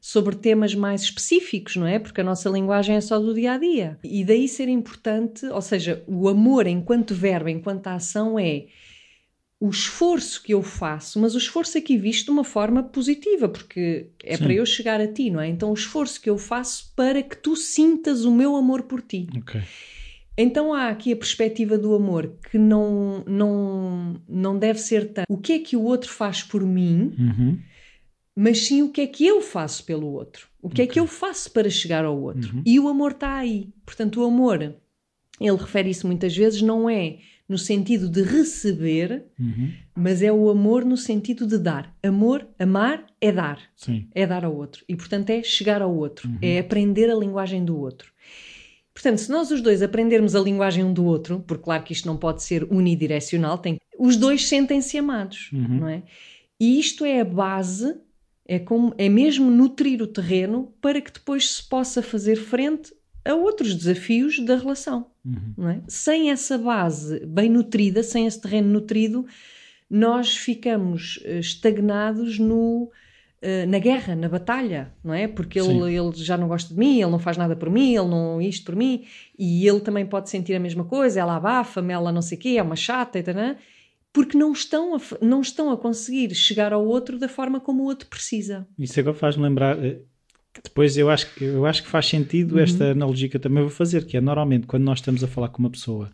sobre 0.00 0.36
temas 0.36 0.74
mais 0.74 1.02
específicos, 1.02 1.76
não 1.76 1.86
é? 1.86 1.98
Porque 1.98 2.20
a 2.20 2.24
nossa 2.24 2.48
linguagem 2.48 2.96
é 2.96 3.00
só 3.00 3.18
do 3.18 3.34
dia 3.34 3.52
a 3.52 3.58
dia. 3.58 3.98
E 4.04 4.24
daí 4.24 4.46
ser 4.46 4.68
importante, 4.68 5.46
ou 5.46 5.60
seja, 5.62 6.02
o 6.06 6.28
amor 6.28 6.66
enquanto 6.66 7.14
verbo, 7.14 7.48
enquanto 7.48 7.88
ação 7.88 8.38
é 8.38 8.66
o 9.60 9.70
esforço 9.70 10.42
que 10.42 10.54
eu 10.54 10.62
faço, 10.62 11.18
mas 11.20 11.34
o 11.34 11.38
esforço 11.38 11.76
aqui 11.76 11.96
visto 11.96 12.26
de 12.26 12.30
uma 12.30 12.44
forma 12.44 12.82
positiva, 12.82 13.48
porque 13.48 14.06
é 14.22 14.36
Sim. 14.36 14.42
para 14.44 14.52
eu 14.52 14.64
chegar 14.64 15.00
a 15.00 15.12
ti, 15.12 15.30
não 15.30 15.40
é? 15.40 15.48
Então 15.48 15.70
o 15.70 15.74
esforço 15.74 16.20
que 16.20 16.30
eu 16.30 16.38
faço 16.38 16.92
para 16.94 17.22
que 17.22 17.36
tu 17.36 17.56
sintas 17.56 18.24
o 18.24 18.30
meu 18.32 18.54
amor 18.54 18.82
por 18.82 19.02
ti. 19.02 19.26
Ok. 19.36 19.60
Então 20.36 20.72
há 20.72 20.88
aqui 20.88 21.12
a 21.12 21.16
perspectiva 21.16 21.76
do 21.76 21.92
amor 21.92 22.34
que 22.48 22.56
não, 22.56 23.24
não, 23.26 24.22
não 24.28 24.56
deve 24.56 24.78
ser 24.78 25.12
tanto 25.12 25.26
o 25.28 25.36
que 25.38 25.54
é 25.54 25.58
que 25.58 25.76
o 25.76 25.82
outro 25.82 26.08
faz 26.12 26.40
por 26.44 26.64
mim, 26.64 27.12
Uhum. 27.18 27.58
mas 28.36 28.66
sim 28.66 28.82
o 28.82 28.90
que 28.90 29.00
é 29.00 29.06
que 29.08 29.26
eu 29.26 29.40
faço 29.42 29.84
pelo 29.84 30.06
outro. 30.12 30.46
O 30.62 30.68
que 30.70 30.82
é 30.82 30.86
que 30.86 31.00
eu 31.00 31.06
faço 31.08 31.50
para 31.50 31.68
chegar 31.68 32.04
ao 32.04 32.16
outro. 32.20 32.62
E 32.64 32.78
o 32.78 32.86
amor 32.86 33.12
está 33.12 33.34
aí. 33.34 33.70
Portanto, 33.84 34.20
o 34.20 34.24
amor, 34.24 34.60
ele 35.40 35.56
refere 35.56 35.90
isso 35.90 36.06
muitas 36.06 36.36
vezes, 36.36 36.62
não 36.62 36.88
é 36.88 37.18
no 37.48 37.56
sentido 37.56 38.08
de 38.10 38.22
receber, 38.22 39.24
Uhum. 39.40 39.72
mas 39.96 40.20
é 40.22 40.30
o 40.30 40.50
amor 40.50 40.84
no 40.84 40.96
sentido 40.96 41.46
de 41.46 41.56
dar. 41.58 41.96
Amor, 42.02 42.46
amar 42.58 43.06
é 43.20 43.32
dar 43.32 43.58
Sim. 43.74 44.06
é 44.14 44.26
dar 44.26 44.44
ao 44.44 44.54
outro. 44.54 44.84
E, 44.88 44.94
portanto, 44.94 45.30
é 45.30 45.42
chegar 45.42 45.80
ao 45.80 45.94
outro, 45.94 46.28
é 46.42 46.58
aprender 46.58 47.08
a 47.10 47.14
linguagem 47.14 47.64
do 47.64 47.78
outro. 47.78 48.12
Portanto, 48.92 49.18
se 49.18 49.30
nós 49.30 49.50
os 49.50 49.60
dois 49.62 49.80
aprendermos 49.80 50.34
a 50.34 50.40
linguagem 50.40 50.84
um 50.84 50.92
do 50.92 51.04
outro, 51.04 51.42
porque 51.46 51.62
claro 51.62 51.84
que 51.84 51.92
isto 51.92 52.06
não 52.06 52.16
pode 52.16 52.42
ser 52.42 52.64
unidirecional, 52.64 53.56
tem, 53.58 53.78
os 53.98 54.16
dois 54.16 54.46
sentem-se 54.48 54.98
amados, 54.98 55.48
não 55.52 55.88
é? 55.88 56.02
E 56.60 56.80
isto 56.80 57.04
é 57.04 57.20
a 57.20 57.24
base, 57.24 57.94
é, 58.44 58.58
como, 58.58 58.92
é 58.98 59.08
mesmo 59.08 59.50
nutrir 59.50 60.02
o 60.02 60.06
terreno 60.08 60.74
para 60.80 61.00
que 61.00 61.12
depois 61.12 61.48
se 61.52 61.68
possa 61.68 62.02
fazer 62.02 62.34
frente 62.36 62.92
a 63.28 63.34
outros 63.34 63.74
desafios 63.74 64.40
da 64.40 64.56
relação. 64.56 65.06
Não 65.56 65.68
é? 65.68 65.80
Sem 65.86 66.30
essa 66.30 66.56
base 66.56 67.24
bem 67.26 67.50
nutrida, 67.50 68.02
sem 68.02 68.26
esse 68.26 68.40
terreno 68.40 68.70
nutrido, 68.70 69.26
nós 69.90 70.36
ficamos 70.36 71.20
eh, 71.24 71.38
estagnados 71.38 72.38
no, 72.38 72.90
eh, 73.42 73.66
na 73.66 73.78
guerra, 73.78 74.16
na 74.16 74.28
batalha, 74.28 74.92
não 75.04 75.12
é? 75.12 75.28
Porque 75.28 75.60
ele, 75.60 75.94
ele 75.94 76.12
já 76.14 76.36
não 76.36 76.48
gosta 76.48 76.72
de 76.72 76.78
mim, 76.78 77.00
ele 77.00 77.10
não 77.10 77.18
faz 77.18 77.36
nada 77.36 77.54
por 77.54 77.70
mim, 77.70 77.94
ele 77.94 78.08
não 78.08 78.40
isto 78.40 78.64
por 78.64 78.74
mim, 78.74 79.04
e 79.38 79.66
ele 79.68 79.80
também 79.80 80.06
pode 80.06 80.30
sentir 80.30 80.54
a 80.54 80.60
mesma 80.60 80.84
coisa, 80.84 81.20
ela 81.20 81.36
abafa-me, 81.36 81.92
ela 81.92 82.10
não 82.10 82.22
sei 82.22 82.38
o 82.38 82.40
quê, 82.40 82.56
é 82.58 82.62
uma 82.62 82.76
chata, 82.76 83.18
e 83.18 83.22
tal, 83.22 83.34
porque 84.12 84.36
não 84.36 84.52
estão, 84.52 84.96
a, 84.96 85.00
não 85.20 85.40
estão 85.40 85.70
a 85.70 85.76
conseguir 85.76 86.34
chegar 86.34 86.72
ao 86.72 86.84
outro 86.84 87.18
da 87.18 87.28
forma 87.28 87.60
como 87.60 87.82
o 87.82 87.86
outro 87.86 88.08
precisa. 88.08 88.66
Isso 88.78 88.98
agora 88.98 89.16
faz-me 89.16 89.44
lembrar 89.44 89.78
eh, 89.84 90.00
depois 90.62 90.96
eu 90.96 91.08
acho 91.10 91.32
que, 91.34 91.44
eu 91.44 91.64
acho 91.66 91.82
que 91.82 91.88
faz 91.88 92.06
sentido 92.06 92.56
Uhum. 92.56 92.60
esta 92.62 92.90
analogia 92.92 93.28
que 93.28 93.36
eu 93.36 93.40
também 93.40 93.62
vou 93.62 93.70
fazer, 93.70 94.04
que 94.06 94.16
é 94.16 94.20
normalmente 94.20 94.66
quando 94.66 94.82
nós 94.84 94.98
estamos 94.98 95.22
a 95.22 95.26
falar 95.28 95.48
com 95.48 95.58
uma 95.58 95.70
pessoa 95.70 96.10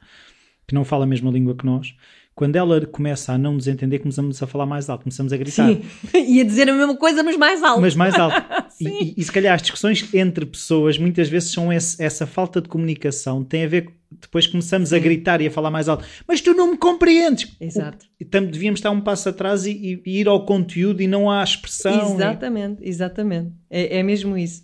que 0.67 0.75
não 0.75 0.85
fala 0.85 1.05
a 1.05 1.07
mesma 1.07 1.31
língua 1.31 1.55
que 1.55 1.65
nós, 1.67 1.95
quando 2.35 2.57
ela 2.57 2.81
começa 2.87 3.33
a 3.33 3.39
não 3.39 3.53
nos 3.55 3.69
entender, 3.69 4.01
começamos 4.01 4.43
a 4.43 4.47
falar 4.47 4.67
mais 4.67 4.89
alto, 4.91 5.03
começamos 5.03 5.33
a 5.33 5.37
gritar. 5.37 5.69
Sim, 5.69 5.83
ia 6.27 6.45
dizer 6.45 6.69
a 6.69 6.75
mesma 6.75 6.97
coisa, 6.97 7.23
mas 7.23 7.37
mais 7.37 7.63
alto. 7.63 7.81
Mas 7.81 7.95
mais 7.95 8.15
alto. 8.15 8.35
e, 8.81 8.89
e- 8.89 9.15
e 9.17 9.23
se 9.25 9.31
calhar 9.33 9.55
as 9.55 9.63
discussões 9.63 10.09
entre 10.15 10.45
pessoas 10.47 10.99
muitas 10.99 11.29
vezes 11.29 11.51
são 11.53 11.73
esse- 11.73 12.03
essa 12.03 12.27
falta 12.27 12.61
de 12.61 12.69
comunicação, 12.69 13.43
tem 13.45 13.65
a 13.65 13.69
ver 13.69 13.89
depois 14.21 14.47
começamos 14.47 14.93
a 14.93 14.99
gritar 14.99 15.41
e 15.41 15.47
a 15.49 15.51
falar 15.51 15.73
mais 15.73 15.89
alto, 15.89 16.05
mas 16.29 16.41
tu 16.41 16.55
não 16.55 16.71
me 16.71 16.77
compreendes. 16.79 17.51
Exato. 17.61 18.07
O- 18.21 18.25
tam- 18.25 18.45
devíamos 18.47 18.79
estar 18.79 18.91
um 18.93 19.01
passo 19.01 19.29
atrás 19.29 19.67
e, 19.67 20.01
e- 20.07 20.21
ir 20.21 20.29
ao 20.29 20.45
conteúdo 20.47 21.03
e 21.03 21.07
não 21.09 21.29
à 21.31 21.43
expressão. 21.43 22.15
Exatamente, 22.15 22.79
exatamente. 22.83 23.51
É, 23.69 23.99
é 23.99 24.03
mesmo 24.05 24.39
isso. 24.39 24.63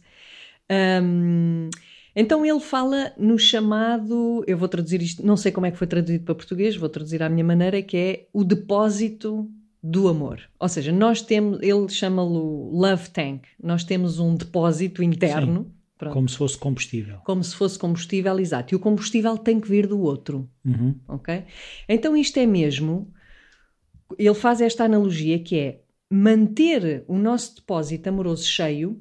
Hum, 0.71 1.69
então 2.15 2.45
ele 2.47 2.61
fala 2.61 3.13
no 3.19 3.39
chamado, 3.39 4.45
eu 4.47 4.57
vou 4.57 4.69
traduzir 4.69 5.03
isto, 5.03 5.25
não 5.27 5.37
sei 5.37 5.51
como 5.51 5.67
é 5.67 5.71
que 5.71 5.79
foi 5.79 5.87
traduzido 5.87 6.25
para 6.25 6.35
português, 6.35 6.77
vou 6.77 6.89
traduzir 6.89 7.23
à 7.23 7.29
minha 7.29 7.45
maneira, 7.45 7.83
que 7.83 7.97
é 7.97 8.27
o 8.33 8.45
depósito 8.45 9.49
do 9.83 10.09
amor. 10.09 10.41
Ou 10.59 10.69
seja, 10.69 10.93
nós 10.93 11.23
temos, 11.23 11.59
ele 11.63 11.89
chama-lo 11.89 12.71
love 12.79 13.11
tank, 13.11 13.45
nós 13.63 13.83
temos 13.85 14.19
um 14.19 14.35
depósito 14.35 15.03
interno, 15.03 15.73
Como 16.13 16.29
se 16.29 16.37
fosse 16.37 16.57
combustível. 16.59 17.19
como 17.25 17.43
se 17.45 17.55
fosse 17.55 17.79
combustível, 17.79 18.39
exato, 18.39 18.75
e 18.75 18.77
o 18.77 18.81
combustível 18.81 19.37
tem 19.39 19.61
que 19.61 19.69
vir 19.69 19.87
do 19.87 20.01
outro 20.01 20.49
Uhum. 20.65 20.95
ok? 21.09 21.45
Então 21.89 22.17
isto 22.17 22.39
é 22.39 22.47
mesmo, 22.47 23.13
ele 24.19 24.35
faz 24.35 24.61
esta 24.61 24.85
analogia 24.85 25.39
que 25.39 25.59
é 25.59 25.81
manter 26.11 27.05
o 27.07 27.17
nosso 27.19 27.57
depósito 27.57 28.09
amoroso 28.09 28.45
cheio 28.47 29.01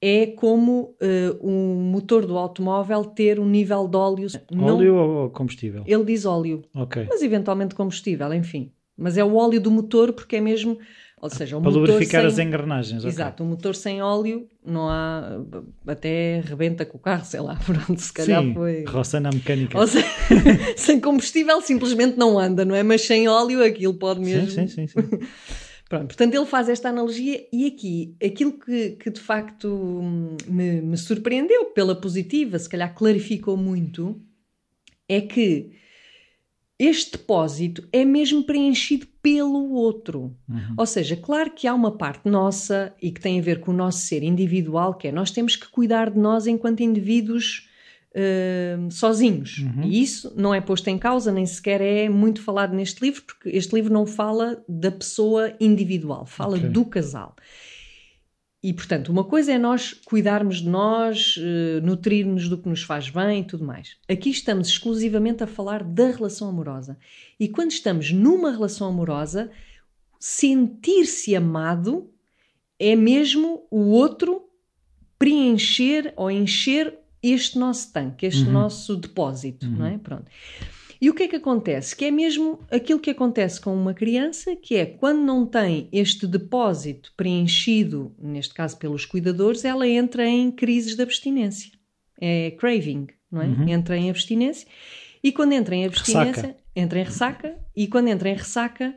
é 0.00 0.26
como 0.26 0.96
eh, 1.00 1.30
um 1.40 1.76
motor 1.90 2.26
do 2.26 2.36
automóvel 2.36 3.04
ter 3.04 3.38
um 3.38 3.48
nível 3.48 3.86
de 3.86 3.96
óleo. 3.96 4.26
não- 4.50 4.76
Óleo 4.76 4.96
ou 4.96 5.30
combustível? 5.30 5.84
ele 5.86 6.04
diz 6.04 6.24
óleo, 6.26 6.62
Ok. 6.74 7.06
mas 7.08 7.22
eventualmente 7.22 7.74
combustível, 7.74 8.32
enfim. 8.34 8.72
Mas 8.96 9.16
é 9.16 9.24
o 9.24 9.34
óleo 9.34 9.60
do 9.60 9.70
motor 9.70 10.12
porque 10.12 10.36
é 10.36 10.40
mesmo, 10.40 10.78
ou 11.20 11.30
seja, 11.30 11.56
o 11.56 11.62
Para 11.62 11.70
motor 11.70 11.88
lubrificar 11.88 12.22
sem... 12.22 12.28
as 12.28 12.38
engrenagens. 12.38 13.04
Exato, 13.04 13.42
o 13.42 13.46
motor 13.46 13.74
sem 13.74 14.02
óleo 14.02 14.48
não 14.64 14.88
há, 14.88 15.40
até 15.86 16.40
rebenta 16.40 16.84
com 16.84 16.98
o 16.98 17.00
carro, 17.00 17.24
sei 17.24 17.40
lá, 17.40 17.58
pronto, 17.64 18.00
se 18.00 18.12
calhar 18.12 18.42
Sim, 18.42 18.54
foi... 18.54 18.84
roçando 18.84 19.28
a 19.28 19.30
mecânica. 19.30 19.78
Ou 19.78 19.86
seja, 19.86 20.06
sem 20.76 21.00
combustível 21.00 21.60
simplesmente 21.60 22.16
não 22.18 22.38
anda, 22.38 22.64
não 22.64 22.74
é? 22.74 22.82
Mas 22.82 23.02
sem 23.02 23.28
óleo 23.28 23.64
aquilo 23.64 23.94
pode 23.94 24.20
mesmo. 24.20 24.50
Sim, 24.50 24.66
sim, 24.66 24.86
sim, 24.86 25.00
sim. 25.00 25.08
Pronto, 25.92 26.06
portanto 26.06 26.34
ele 26.34 26.46
faz 26.46 26.70
esta 26.70 26.88
analogia 26.88 27.46
e 27.52 27.66
aqui 27.66 28.16
aquilo 28.24 28.52
que, 28.52 28.92
que 28.92 29.10
de 29.10 29.20
facto 29.20 30.00
me, 30.48 30.80
me 30.80 30.96
surpreendeu 30.96 31.66
pela 31.66 31.94
positiva, 31.94 32.58
se 32.58 32.66
calhar 32.66 32.94
clarificou 32.94 33.58
muito, 33.58 34.18
é 35.06 35.20
que 35.20 35.72
este 36.84 37.12
depósito 37.12 37.86
é 37.92 38.04
mesmo 38.04 38.42
preenchido 38.42 39.06
pelo 39.22 39.72
outro. 39.72 40.34
Ou 40.76 40.84
seja, 40.84 41.16
claro 41.16 41.50
que 41.50 41.68
há 41.68 41.74
uma 41.74 41.92
parte 41.92 42.28
nossa 42.28 42.92
e 43.00 43.10
que 43.10 43.20
tem 43.20 43.38
a 43.38 43.42
ver 43.42 43.60
com 43.60 43.70
o 43.70 43.74
nosso 43.74 43.98
ser 44.00 44.22
individual, 44.22 44.94
que 44.94 45.08
é 45.08 45.12
nós 45.12 45.30
temos 45.30 45.54
que 45.54 45.68
cuidar 45.68 46.10
de 46.10 46.18
nós 46.18 46.46
enquanto 46.46 46.80
indivíduos 46.80 47.68
hum, 48.78 48.90
sozinhos. 48.90 49.64
E 49.84 50.02
isso 50.02 50.32
não 50.36 50.52
é 50.52 50.60
posto 50.60 50.88
em 50.88 50.98
causa, 50.98 51.30
nem 51.30 51.46
sequer 51.46 51.80
é 51.80 52.08
muito 52.08 52.42
falado 52.42 52.74
neste 52.74 53.00
livro, 53.00 53.22
porque 53.22 53.48
este 53.50 53.74
livro 53.74 53.92
não 53.92 54.04
fala 54.04 54.62
da 54.68 54.90
pessoa 54.90 55.52
individual, 55.60 56.26
fala 56.26 56.56
Ok. 56.56 56.68
do 56.68 56.84
casal. 56.84 57.36
E, 58.62 58.72
portanto, 58.72 59.08
uma 59.08 59.24
coisa 59.24 59.52
é 59.52 59.58
nós 59.58 59.92
cuidarmos 59.92 60.58
de 60.60 60.68
nós, 60.68 61.34
eh, 61.36 61.80
nutrir-nos 61.80 62.48
do 62.48 62.56
que 62.56 62.68
nos 62.68 62.84
faz 62.84 63.10
bem 63.10 63.40
e 63.40 63.44
tudo 63.44 63.64
mais. 63.64 63.96
Aqui 64.08 64.30
estamos 64.30 64.68
exclusivamente 64.68 65.42
a 65.42 65.48
falar 65.48 65.82
da 65.82 66.06
relação 66.06 66.48
amorosa. 66.48 66.96
E 67.40 67.48
quando 67.48 67.72
estamos 67.72 68.12
numa 68.12 68.52
relação 68.52 68.86
amorosa, 68.86 69.50
sentir-se 70.20 71.34
amado 71.34 72.08
é 72.78 72.94
mesmo 72.94 73.66
o 73.68 73.90
outro 73.90 74.48
preencher 75.18 76.12
ou 76.16 76.30
encher 76.30 76.98
este 77.22 77.58
nosso 77.58 77.92
tanque, 77.92 78.26
este 78.26 78.44
nosso 78.44 78.96
depósito, 78.96 79.66
não 79.68 79.86
é? 79.86 79.98
Pronto. 79.98 80.26
E 81.02 81.10
o 81.10 81.14
que 81.14 81.24
é 81.24 81.28
que 81.28 81.34
acontece? 81.34 81.96
Que 81.96 82.04
é 82.04 82.10
mesmo 82.12 82.60
aquilo 82.70 83.00
que 83.00 83.10
acontece 83.10 83.60
com 83.60 83.74
uma 83.74 83.92
criança, 83.92 84.54
que 84.54 84.76
é 84.76 84.86
quando 84.86 85.20
não 85.20 85.44
tem 85.44 85.88
este 85.90 86.28
depósito 86.28 87.12
preenchido, 87.16 88.14
neste 88.20 88.54
caso 88.54 88.78
pelos 88.78 89.04
cuidadores, 89.04 89.64
ela 89.64 89.84
entra 89.84 90.24
em 90.24 90.52
crises 90.52 90.94
de 90.94 91.02
abstinência. 91.02 91.72
É 92.20 92.52
craving, 92.52 93.08
não 93.28 93.42
é? 93.42 93.72
Entra 93.72 93.96
em 93.96 94.10
abstinência. 94.10 94.68
E 95.24 95.32
quando 95.32 95.54
entra 95.54 95.74
em 95.74 95.84
abstinência, 95.86 96.42
Ressaca. 96.42 96.56
entra 96.76 97.00
em 97.00 97.02
ressaca. 97.02 97.58
E 97.74 97.88
quando 97.88 98.06
entra 98.06 98.28
em 98.28 98.36
ressaca, 98.36 98.94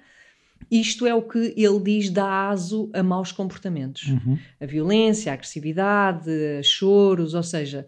isto 0.69 1.07
é 1.07 1.15
o 1.15 1.23
que 1.23 1.55
ele 1.57 1.79
diz 1.79 2.11
dá 2.11 2.49
aso 2.49 2.87
a 2.93 3.01
maus 3.01 3.31
comportamentos. 3.31 4.13
A 4.61 4.65
violência, 4.67 5.31
a 5.31 5.33
agressividade, 5.33 6.29
a 6.59 6.61
choros, 6.61 7.33
ou 7.33 7.41
seja... 7.41 7.87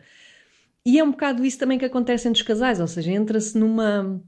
E 0.88 0.98
é 0.98 1.04
um 1.04 1.12
bocado 1.12 1.44
isso 1.44 1.60
também 1.60 1.78
que 1.78 1.84
acontece 1.86 2.28
entre 2.30 2.42
os 2.42 2.48
casais, 2.48 2.80
ou 2.80 2.88
seja, 2.88 3.12
entra-se 3.12 3.58
numa, 3.58 4.24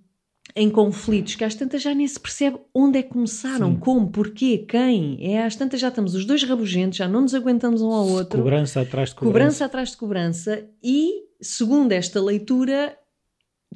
em 0.54 0.70
conflitos 0.70 1.36
que 1.36 1.44
às 1.46 1.56
tantas 1.56 1.82
já 1.82 1.94
nem 1.96 2.06
se 2.06 2.20
percebe 2.20 2.58
onde 2.76 3.00
é 3.00 3.02
que 3.04 3.10
começaram, 3.12 3.72
Sim. 3.72 3.80
como, 3.80 4.10
porquê, 4.12 4.58
quem. 4.68 5.18
É 5.34 5.44
às 5.46 5.56
tantas 5.56 5.80
já 5.80 5.88
estamos 5.88 6.14
os 6.16 6.26
dois 6.26 6.44
rabugentos, 6.44 6.98
já 6.98 7.08
não 7.08 7.22
nos 7.22 7.34
aguentamos 7.34 7.82
um 7.82 7.92
ao 7.92 8.06
outro. 8.10 8.40
Cobrança 8.40 8.82
atrás 8.82 9.10
de 9.10 9.16
Cobrança 9.16 9.36
cobrança. 9.40 9.66
atrás 9.66 9.90
de 9.92 9.98
cobrança 9.98 10.70
e, 10.84 11.12
segundo 11.42 11.94
esta 11.94 12.22
leitura, 12.22 12.98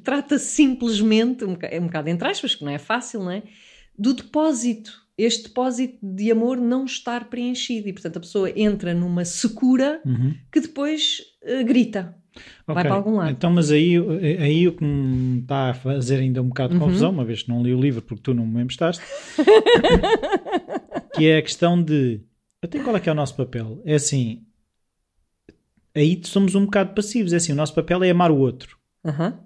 trata-se 0.02 0.44
simplesmente, 0.46 1.42
um 1.44 1.54
bocado, 1.54 1.74
é 1.74 1.80
um 1.80 1.86
bocado 1.86 2.08
entre 2.10 2.28
aspas, 2.28 2.54
que 2.54 2.64
não 2.64 2.70
é 2.72 2.78
fácil, 2.78 3.20
não 3.20 3.30
é? 3.30 3.42
Do 3.98 4.12
depósito. 4.12 5.02
Este 5.16 5.44
depósito 5.44 5.96
de 6.02 6.30
amor 6.30 6.56
não 6.58 6.84
estar 6.84 7.30
preenchido. 7.30 7.88
E, 7.88 7.92
portanto, 7.92 8.16
a 8.16 8.20
pessoa 8.20 8.50
entra 8.54 8.92
numa 8.92 9.24
secura 9.24 10.02
Uhum. 10.04 10.34
que 10.52 10.60
depois 10.60 11.22
eh, 11.42 11.62
grita. 11.62 12.14
Vai 12.66 12.76
Ok. 12.76 12.82
para 12.82 12.94
algum 12.94 13.16
lado. 13.16 13.30
Então, 13.30 13.50
mas 13.52 13.70
aí, 13.70 13.94
aí 14.40 14.68
o 14.68 14.72
que 14.76 14.84
me 14.84 15.40
está 15.40 15.70
a 15.70 15.74
fazer 15.74 16.18
ainda 16.20 16.42
um 16.42 16.48
bocado 16.48 16.74
de 16.74 16.80
Uhum. 16.80 16.86
confusão, 16.86 17.10
uma 17.10 17.24
vez 17.24 17.42
que 17.42 17.48
não 17.48 17.62
li 17.62 17.74
o 17.74 17.80
livro 17.80 18.02
porque 18.02 18.22
tu 18.22 18.34
não 18.34 18.46
me 18.46 18.62
emprestaste, 18.62 19.02
que 21.14 21.26
é 21.28 21.38
a 21.38 21.42
questão 21.42 21.82
de 21.82 22.20
até 22.62 22.80
qual 22.80 22.96
é 22.96 23.00
que 23.00 23.08
é 23.08 23.12
o 23.12 23.14
nosso 23.14 23.36
papel? 23.36 23.80
É 23.84 23.94
assim, 23.94 24.42
aí 25.94 26.20
somos 26.24 26.54
um 26.54 26.64
bocado 26.64 26.94
passivos. 26.94 27.32
É 27.32 27.36
assim, 27.36 27.52
o 27.52 27.56
nosso 27.56 27.74
papel 27.74 28.02
é 28.02 28.10
amar 28.10 28.30
o 28.30 28.38
outro. 28.38 28.78
Aham. 29.04 29.38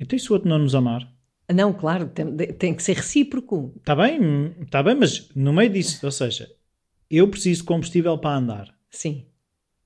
Então, 0.00 0.16
e 0.16 0.20
se 0.20 0.30
o 0.30 0.32
outro 0.32 0.48
não 0.48 0.58
nos 0.58 0.74
amar? 0.74 1.08
Não, 1.52 1.72
claro, 1.72 2.08
tem, 2.08 2.34
tem 2.36 2.74
que 2.74 2.82
ser 2.82 2.96
recíproco. 2.96 3.74
Está 3.76 3.94
bem, 3.94 4.54
está 4.62 4.82
bem, 4.82 4.94
mas 4.94 5.28
no 5.34 5.52
meio 5.52 5.70
disso, 5.70 6.04
ou 6.04 6.10
seja, 6.12 6.48
eu 7.10 7.28
preciso 7.28 7.60
de 7.60 7.66
combustível 7.66 8.16
para 8.16 8.36
andar 8.38 8.74
Sim, 8.90 9.26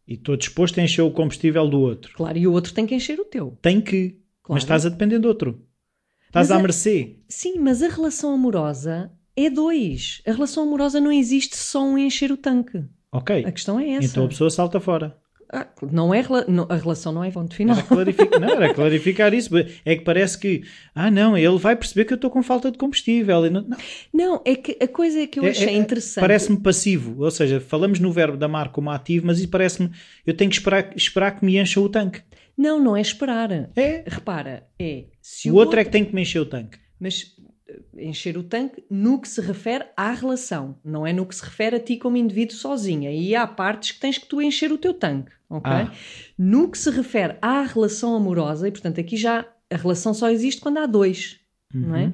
e 0.07 0.15
estou 0.15 0.37
disposto 0.37 0.79
a 0.79 0.83
encher 0.83 1.03
o 1.03 1.11
combustível 1.11 1.69
do 1.69 1.81
outro. 1.81 2.13
claro. 2.17 2.39
E 2.39 2.47
o 2.47 2.53
outro 2.53 2.73
tem 2.73 2.87
que 2.87 2.95
encher 2.95 3.19
o 3.21 3.25
teu. 3.25 3.59
Tem 3.63 3.81
que, 3.81 4.11
Claro. 4.43 4.55
mas 4.57 4.63
estás 4.63 4.87
a 4.87 4.89
depender 4.89 5.19
do 5.19 5.29
outro. 5.29 5.63
Estás 6.27 6.49
Mas 6.49 6.57
à 6.57 6.59
é- 6.59 6.63
mercê. 6.63 7.17
Sim, 7.29 7.59
mas 7.59 7.83
a 7.83 7.89
relação 7.89 8.33
amorosa 8.33 9.11
é 9.35 9.49
dois. 9.51 10.21
A 10.27 10.33
relação 10.33 10.63
amorosa 10.65 11.01
não 11.01 11.11
existe 11.13 11.57
só 11.57 11.83
um 11.85 11.97
encher 11.99 12.31
o 12.33 12.37
tanque. 12.37 12.85
Ok. 13.13 13.45
A 13.45 13.53
questão 13.53 13.79
é 13.81 13.91
essa. 13.93 14.07
Então 14.07 14.25
a 14.25 14.29
pessoa 14.29 14.51
salta 14.51 14.79
fora. 14.81 15.17
Ah, 15.53 15.67
não 15.93 16.13
é, 16.13 16.25
não- 16.49 16.67
a 16.69 16.77
relação 16.77 17.13
não 17.13 17.23
é 17.23 17.31
ponto 17.31 17.55
final. 17.55 17.77
Era 17.77 17.87
clarificar, 17.87 18.41
não, 18.41 18.49
era 18.51 18.75
clarificar 18.75 19.35
isso. 19.35 19.51
É 19.85 19.95
que 19.97 20.03
parece 20.03 20.39
que, 20.39 20.63
ah 20.95 21.11
não, 21.11 21.37
ele 21.39 21.57
vai 21.59 21.77
perceber 21.77 22.05
que 22.05 22.13
eu 22.13 22.17
estou 22.17 22.31
com 22.31 22.43
falta 22.43 22.71
de 22.71 22.79
combustível. 22.79 23.49
Não- 23.51 23.63
não. 23.63 23.77
Não, 24.13 24.43
é 24.45 24.55
que 24.57 24.77
a 24.83 24.89
coisa 24.89 25.27
que 25.27 25.39
eu 25.39 25.45
É- 25.45 25.51
achei 25.51 25.69
é- 25.69 25.77
interessante. 25.77 26.23
Parece-me 26.23 26.59
passivo. 26.61 27.23
Ou 27.23 27.31
seja, 27.31 27.61
falamos 27.61 28.01
no 28.01 28.11
verbo 28.11 28.37
da 28.37 28.47
amar 28.47 28.71
como 28.71 28.91
ativo, 28.91 29.27
mas 29.27 29.39
isso 29.39 29.49
parece-me, 29.49 29.91
eu 30.27 30.35
tenho 30.35 30.51
que 30.51 30.57
esperar, 30.57 30.93
esperar 30.97 31.39
que 31.39 31.45
me 31.45 31.59
encha 31.59 31.81
o 31.81 31.89
tanque. 31.89 32.23
Não, 32.59 32.81
não 32.83 32.97
é 32.97 33.01
esperar. 33.01 33.53
É. 33.77 34.03
Repara, 34.07 34.67
é 34.79 35.05
se 35.21 35.51
O 35.51 35.55
outro 35.55 35.79
é 35.79 35.85
que 35.85 35.91
tem 35.91 36.05
que 36.05 36.15
me 36.15 36.23
encher 36.23 36.41
o 36.41 36.47
tanque. 36.47 36.79
Mas 36.99 37.36
encher 37.97 38.37
o 38.39 38.43
tanque 38.43 38.85
no 38.91 39.21
que 39.21 39.29
se 39.29 39.41
refere 39.41 39.87
à 39.97 40.13
relação, 40.13 40.79
não 40.85 41.07
é 41.07 41.13
no 41.13 41.27
que 41.27 41.35
se 41.35 41.45
refere 41.45 41.77
a 41.77 41.81
ti 41.81 41.97
como 41.97 42.17
indivíduo 42.17 42.57
sozinho. 42.57 43.09
Aí 43.09 43.35
há 43.35 43.47
partes 43.47 43.93
que 43.93 44.01
tens 44.01 44.19
que 44.19 44.27
tu 44.27 44.41
encher 44.41 44.71
o 44.73 44.79
teu 44.79 44.95
tanque, 44.95 45.33
ok? 45.51 45.73
Ah. 45.73 45.93
No 46.39 46.71
que 46.71 46.79
se 46.79 46.91
refere 46.91 47.37
à 47.43 47.63
relação 47.63 48.15
amorosa, 48.15 48.69
e 48.69 48.71
portanto 48.71 49.01
aqui 49.01 49.17
já 49.17 49.47
a 49.71 49.77
relação 49.77 50.15
só 50.15 50.31
existe 50.31 50.61
quando 50.61 50.79
há 50.79 50.87
dois, 50.87 51.41
não 51.75 51.91
Uhum. 51.91 51.97
é? 51.97 52.13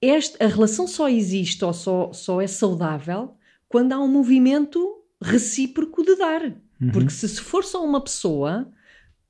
Este, 0.00 0.42
a 0.42 0.48
relação 0.48 0.88
só 0.88 1.08
existe 1.08 1.64
ou 1.64 1.72
só, 1.72 2.12
só 2.12 2.40
é 2.40 2.46
saudável 2.48 3.36
quando 3.68 3.92
há 3.92 4.00
um 4.00 4.08
movimento 4.08 5.00
recíproco 5.22 6.02
de 6.04 6.16
dar. 6.16 6.42
Uhum. 6.80 6.90
Porque 6.92 7.10
se, 7.10 7.28
se 7.28 7.40
for 7.40 7.62
só 7.62 7.84
uma 7.84 8.00
pessoa, 8.00 8.68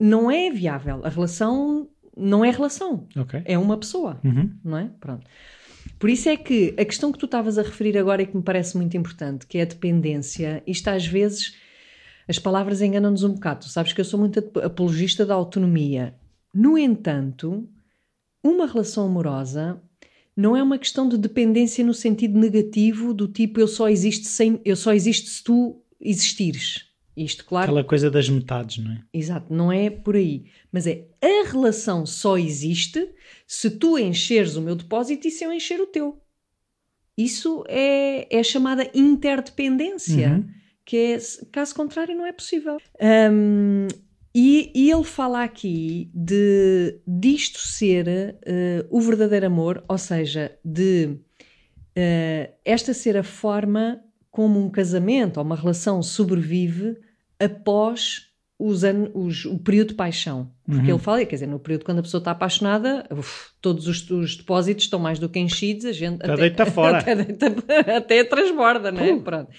não 0.01 0.31
é 0.31 0.51
viável. 0.51 1.01
A 1.05 1.11
relação 1.11 1.91
não 2.17 2.45
é 2.45 2.51
relação, 2.51 3.07
Ok. 3.17 3.43
é 3.45 3.57
uma 3.59 3.77
pessoa 3.77 4.21
Uhum. 4.25 4.51
não 4.65 4.79
é? 4.79 4.91
Pronto. 5.01 5.27
Por 5.99 6.11
isso 6.11 6.29
é 6.29 6.37
que 6.37 6.75
a 6.79 6.85
questão 6.85 7.11
que 7.13 7.19
tu 7.19 7.27
estavas 7.27 7.59
a 7.59 7.63
referir 7.63 7.97
agora 7.99 8.23
e 8.23 8.27
que 8.27 8.37
me 8.37 8.43
parece 8.43 8.77
muito 8.77 8.97
importante, 8.97 9.47
que 9.47 9.59
é 9.59 9.63
a 9.63 9.67
dependência, 9.67 10.63
isto 10.67 10.89
às 10.89 11.07
vezes 11.07 11.55
as 12.29 12.39
palavras 12.39 12.81
enganam-nos 12.81 13.25
um 13.25 13.33
bocado. 13.35 13.61
Tu 13.67 13.69
sabes 13.71 13.93
que 13.93 14.01
eu 14.01 14.05
sou 14.05 14.19
muito 14.19 14.39
ap- 14.39 14.57
apologista 14.59 15.27
da 15.27 15.35
autonomia. 15.35 16.15
No 16.55 16.79
entanto, 16.79 17.69
uma 18.43 18.67
relação 18.67 19.07
amorosa 19.07 19.81
não 20.37 20.57
é 20.57 20.63
uma 20.63 20.79
questão 20.79 21.09
de 21.09 21.19
dependência 21.19 21.85
no 21.85 21.93
sentido 21.95 22.39
negativo 22.39 23.13
do 23.13 23.27
tipo 23.29 23.59
eu 23.61 23.69
só 23.69 23.89
existo 23.89 24.27
sem 24.27 24.61
eu 24.65 24.77
só 24.77 24.93
existo 24.93 25.29
se 25.31 25.43
tu 25.45 25.83
existires. 26.01 26.87
Isto, 27.17 27.45
claro, 27.45 27.65
Aquela 27.65 27.85
coisa 27.85 28.11
das 28.11 28.29
metades, 28.29 28.79
não 28.79 28.91
é? 28.93 29.03
Exato, 29.13 29.53
não 29.53 29.71
é 29.71 29.91
por 29.91 30.17
aí. 30.17 30.45
Mas 30.73 30.87
é 30.87 31.07
a 31.21 31.49
relação 31.51 32.07
só 32.07 32.39
existe 32.39 33.07
se 33.47 33.71
tu 33.71 33.99
encheres 33.99 34.57
o 34.57 34.63
meu 34.63 34.75
depósito 34.75 35.29
e 35.29 35.31
se 35.31 35.45
eu 35.45 35.53
encher 35.53 35.81
o 35.81 35.87
teu. 35.87 36.19
Isso 37.17 37.63
é, 37.69 38.27
é 38.35 38.43
chamada 38.43 38.91
interdependência, 38.95 40.31
Uhum. 40.31 40.49
que 40.85 40.97
é, 40.97 41.19
caso 41.53 41.75
contrário, 41.75 42.17
não 42.17 42.25
é 42.25 42.33
possível. 42.33 42.79
Hum, 43.31 43.87
e, 44.35 44.73
e 44.75 44.91
ele 44.91 45.05
fala 45.05 45.45
aqui 45.45 46.11
de 46.15 46.99
disto 47.07 47.59
ser 47.59 48.09
eh, 48.09 48.87
o 48.89 48.99
verdadeiro 48.99 49.45
amor, 49.47 49.85
ou 49.87 49.99
seja, 49.99 50.57
de 50.65 51.19
eh, 51.95 52.53
esta 52.65 52.95
ser 52.95 53.19
a 53.19 53.23
forma 53.23 54.03
como 54.33 54.59
um 54.59 54.69
casamento 54.69 55.37
ou 55.37 55.45
uma 55.45 55.55
relação 55.55 56.03
sobrevive 56.03 56.97
após 57.39 58.29
os 58.59 58.85
anos, 58.85 59.11
os- 59.15 59.45
o 59.45 59.59
período 59.59 59.89
de 59.89 59.95
paixão. 59.95 60.51
Porque 60.65 60.83
Uhum. 60.91 60.97
ele 60.97 60.99
fala, 60.99 61.25
quer 61.25 61.35
dizer, 61.37 61.47
no 61.49 61.59
período 61.59 61.85
quando 61.85 61.99
a 61.99 62.03
pessoa 62.03 62.21
está 62.21 62.31
apaixonada, 62.31 63.05
uf, 63.11 63.51
todos 63.61 63.87
os, 63.89 64.09
os 64.11 64.37
depósitos 64.37 64.85
estão 64.85 64.99
mais 65.01 65.19
do 65.19 65.29
que 65.29 65.39
enchidos, 65.39 65.85
a 65.85 65.93
gente 65.93 66.23
Até 66.23 66.37
deita 66.37 66.67
fora. 66.71 66.99
até, 66.99 67.15
deita- 67.17 67.47
até 67.97 68.25
transborda, 68.25 68.91
não 68.93 69.01
é? 69.03 69.19
Pronto. 69.21 69.51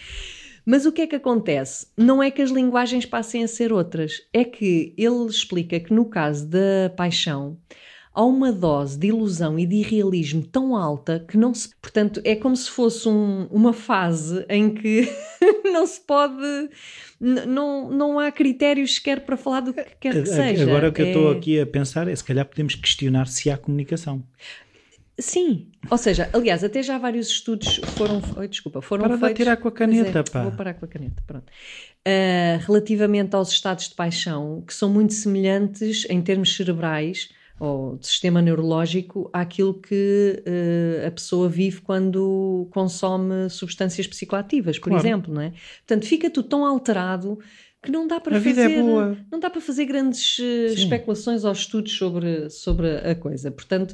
Mas 0.65 0.85
o 0.85 0.93
que 0.93 1.01
é 1.01 1.07
que 1.07 1.15
acontece? 1.17 1.87
Não 1.97 2.23
é 2.23 2.31
que 2.31 2.41
as 2.41 2.49
linguagens 2.49 3.05
passem 3.05 3.43
a 3.43 3.47
ser 3.49 3.73
outras, 3.73 4.21
é 4.31 4.45
que 4.45 4.93
ele 4.97 5.25
explica 5.27 5.77
que 5.77 5.93
no 5.93 6.05
caso 6.05 6.47
da 6.47 6.89
paixão 6.95 7.57
há 8.13 8.23
uma 8.23 8.51
dose 8.51 8.97
de 8.97 9.07
ilusão 9.07 9.57
e 9.57 9.65
de 9.65 9.75
irrealismo 9.77 10.43
tão 10.43 10.75
alta 10.75 11.25
que 11.27 11.35
não 11.37 11.53
se. 11.53 11.69
Portanto, 11.81 12.21
é 12.23 12.35
como 12.35 12.55
se 12.55 12.69
fosse 12.69 13.07
um- 13.09 13.47
uma 13.49 13.73
fase 13.73 14.45
em 14.49 14.73
que 14.73 15.07
não 15.73 15.85
se 15.87 15.99
pode. 16.01 16.69
Não, 17.19 17.89
não 17.89 18.19
há 18.19 18.31
critérios 18.31 18.95
sequer 18.95 19.21
para 19.25 19.37
falar 19.37 19.61
do 19.61 19.73
que 19.73 19.83
quer 19.99 20.13
que 20.13 20.25
seja. 20.25 20.63
Agora 20.63 20.89
o 20.89 20.91
que 20.93 21.01
eu 21.01 21.07
estou 21.07 21.33
É- 21.33 21.37
aqui 21.37 21.59
a 21.59 21.65
pensar 21.65 22.07
é 22.07 22.15
se 22.15 22.23
calhar 22.23 22.45
podemos 22.45 22.75
questionar 22.75 23.27
se 23.27 23.49
há 23.49 23.57
comunicação. 23.57 24.21
Sim, 25.19 25.67
ou 25.91 25.97
seja, 25.97 26.27
aliás, 26.33 26.63
até 26.63 26.81
já 26.81 26.97
vários 26.97 27.27
estudos 27.27 27.79
foram. 27.95 28.19
Oi, 28.35 28.47
desculpa, 28.47 28.81
foram 28.81 29.03
Para 29.03 29.17
feitos. 29.17 29.31
atirar 29.41 29.57
com 29.57 29.67
a 29.67 29.71
Pois 29.71 29.77
caneta, 29.79 30.19
é, 30.19 30.23
pá. 30.23 30.41
Vou 30.41 30.51
parar 30.53 30.73
com 30.73 30.85
a 30.85 30.87
caneta, 30.87 31.21
pronto. 31.27 31.45
Ah, 32.03 32.57
relativamente 32.65 33.35
aos 33.35 33.49
estados 33.51 33.89
de 33.89 33.93
paixão, 33.95 34.63
que 34.67 34.73
são 34.73 34.89
muito 34.89 35.13
semelhantes 35.13 36.05
em 36.09 36.19
termos 36.19 36.55
cerebrais 36.55 37.29
ou 37.59 37.95
de 37.97 38.07
sistema 38.07 38.41
neurológico 38.41 39.29
àquilo 39.31 39.73
que 39.75 40.43
ah, 41.03 41.07
a 41.07 41.11
pessoa 41.11 41.47
vive 41.47 41.81
quando 41.81 42.67
consome 42.71 43.49
substâncias 43.49 44.07
psicoativas, 44.07 44.77
por 44.79 44.89
Claro. 44.89 45.05
exemplo, 45.05 45.33
não 45.33 45.41
é? 45.41 45.53
Portanto, 45.85 46.05
fica 46.05 46.29
tudo 46.29 46.47
tão 46.49 46.65
alterado 46.65 47.39
que 47.81 47.91
não 47.91 48.07
dá 48.07 48.19
para 48.19 48.35
A 48.35 48.39
é 48.39 48.41
fazer 48.41 48.81
boa. 48.81 49.17
não 49.31 49.39
dá 49.39 49.49
para 49.49 49.59
fazer 49.61 49.85
grandes 49.85 50.37
eh, 50.39 50.69
Sim. 50.69 50.83
especulações 50.83 51.43
ou 51.43 51.51
estudos 51.51 51.91
sobre, 51.91 52.49
sobre 52.49 52.87
a 52.97 53.13
coisa. 53.13 53.51
Portanto, 53.51 53.93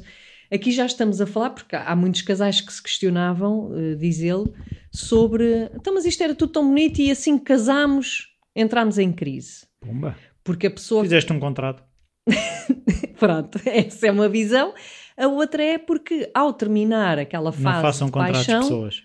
aqui 0.50 0.70
já 0.70 0.86
estamos 0.86 1.20
a 1.20 1.26
falar, 1.26 1.50
porque 1.50 1.74
há 1.74 1.84
há 1.90 1.96
muitos 1.96 2.22
casais 2.22 2.60
que 2.60 2.72
se 2.72 2.80
questionavam, 2.82 3.72
eh, 3.76 3.94
diz 3.96 4.20
ele, 4.20 4.44
sobre 4.92 5.70
então, 5.74 5.92
mas 5.94 6.04
isto 6.04 6.22
era 6.22 6.34
tudo 6.34 6.52
tão 6.52 6.66
bonito 6.68 7.00
e 7.00 7.10
assim 7.10 7.36
que 7.38 7.44
casámos, 7.44 8.28
entramos 8.54 8.96
em 8.98 9.12
crise. 9.12 9.66
Pumba. 9.80 10.16
Porque 10.44 10.66
a 10.68 10.70
pessoa. 10.70 11.02
Fizeste 11.02 11.32
um 11.32 11.40
contrato. 11.40 11.82
Pronto, 13.18 13.60
essa 13.66 14.06
é 14.06 14.10
uma 14.10 14.28
visão. 14.28 14.72
A 15.16 15.26
outra 15.26 15.62
é 15.62 15.78
porque, 15.78 16.30
ao 16.34 16.52
terminar 16.52 17.18
aquela 17.18 17.50
Não 17.50 17.52
fase 17.52 17.82
façam 17.82 18.06
de 18.06 18.12
contratos 18.12 18.40
de 18.40 18.46
paixão, 18.46 18.62
pessoas. 18.62 19.02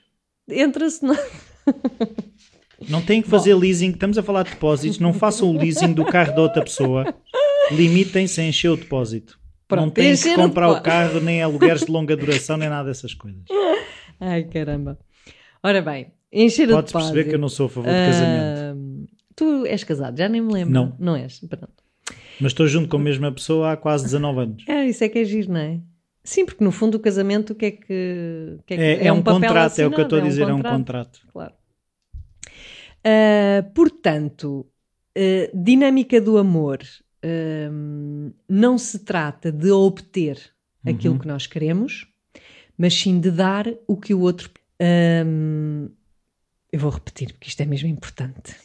entra-se. 0.50 1.04
na- 1.06 1.18
Não 2.90 3.02
têm 3.02 3.22
que 3.22 3.30
fazer 3.30 3.56
leasing. 3.56 3.92
Estamos 3.92 4.18
a 4.18 4.24
falar 4.24 4.44
de 4.44 4.52
depósitos. 4.52 5.00
Não 5.00 5.14
façam 5.14 5.50
o 5.50 5.58
leasing 5.58 5.94
do 5.94 6.06
carro 6.06 6.36
da 6.36 6.42
outra 6.42 6.64
pessoa. 6.64 7.14
Limitem-se 7.72 8.42
a 8.42 8.44
encher 8.44 8.70
o 8.70 8.78
depósito. 8.78 9.40
Pronto, 9.68 9.86
não 9.86 9.90
têm 9.92 10.16
que 10.16 10.30
o 10.30 10.36
comprar 10.36 10.68
o 10.68 10.76
depósito. 10.76 10.84
carro, 10.90 11.20
nem 11.22 11.42
alugueres 11.42 11.82
de 11.86 11.92
longa 11.92 12.16
duração, 12.16 12.58
nem 12.58 12.70
nada 12.70 12.88
dessas 12.90 13.14
coisas. 13.16 13.42
Ai, 14.20 14.44
caramba. 14.44 15.00
Ora 15.64 15.82
bem, 15.82 16.14
encher 16.32 16.70
o 16.70 16.74
Podes 16.74 16.92
perceber 16.94 17.24
depósito. 17.24 17.30
que 17.30 17.36
eu 17.36 17.40
não 17.40 17.50
sou 17.50 17.66
a 17.66 17.70
favor 17.70 17.90
de 17.90 17.96
casamento. 18.06 18.60
Ahm, 18.78 19.06
tu 19.36 19.66
és 19.66 19.84
casado, 19.84 20.16
já 20.18 20.30
nem 20.30 20.42
me 20.42 20.54
lembro. 20.54 20.72
Não. 20.74 20.96
Não 21.00 21.16
és? 21.16 21.40
Pronto. 21.40 21.74
Mas 22.40 22.52
estou 22.52 22.68
junto 22.68 22.90
com 22.90 22.98
a 22.98 23.00
mesma 23.00 23.32
pessoa 23.32 23.72
há 23.72 23.78
quase 23.78 24.04
19 24.06 24.40
anos. 24.40 24.64
É, 24.68 24.86
isso 24.86 25.04
é 25.04 25.10
que 25.10 25.20
é 25.20 25.24
giro, 25.26 25.52
não 25.54 25.60
é? 25.60 25.80
Sim, 26.24 26.46
porque 26.46 26.64
no 26.64 26.72
fundo 26.72 26.96
o 26.96 27.00
casamento 27.00 27.54
o 27.54 27.56
que 27.56 27.66
é 27.66 27.72
que. 27.72 28.58
que 28.66 28.74
é, 28.74 28.78
que- 28.78 28.84
É, 28.84 29.08
é 29.08 29.14
um 29.14 29.22
papel 29.22 29.42
contrato, 29.42 29.80
é 29.80 29.86
o 29.88 29.92
que 29.92 30.00
eu 30.00 30.04
estou 30.04 30.18
a 30.20 30.22
assinado, 30.22 30.30
dizer, 30.30 30.42
é 30.50 30.54
um 30.54 30.62
contrato. 30.78 31.20
Claro. 31.32 31.54
Ah, 33.04 33.64
portanto, 33.74 34.66
ah, 35.16 35.50
dinâmica 35.54 36.20
do 36.20 36.38
amor 36.38 36.80
ahm, 37.24 38.32
não 38.50 38.78
se 38.78 39.00
trata 39.00 39.52
de 39.52 39.70
obter 39.72 40.40
aquilo 40.86 41.20
que 41.20 41.28
nós 41.28 41.48
queremos, 41.48 42.08
mas 42.78 42.94
sim 42.94 43.20
de 43.20 43.32
dar 43.32 43.66
o 43.88 43.96
que 43.98 44.14
o 44.14 44.20
outro. 44.22 44.50
Eu 46.72 46.80
vou 46.80 46.92
repetir 46.92 47.32
porque 47.34 47.48
isto 47.50 47.62
é 47.62 47.66
mesmo 47.66 47.88
importante. 47.88 48.56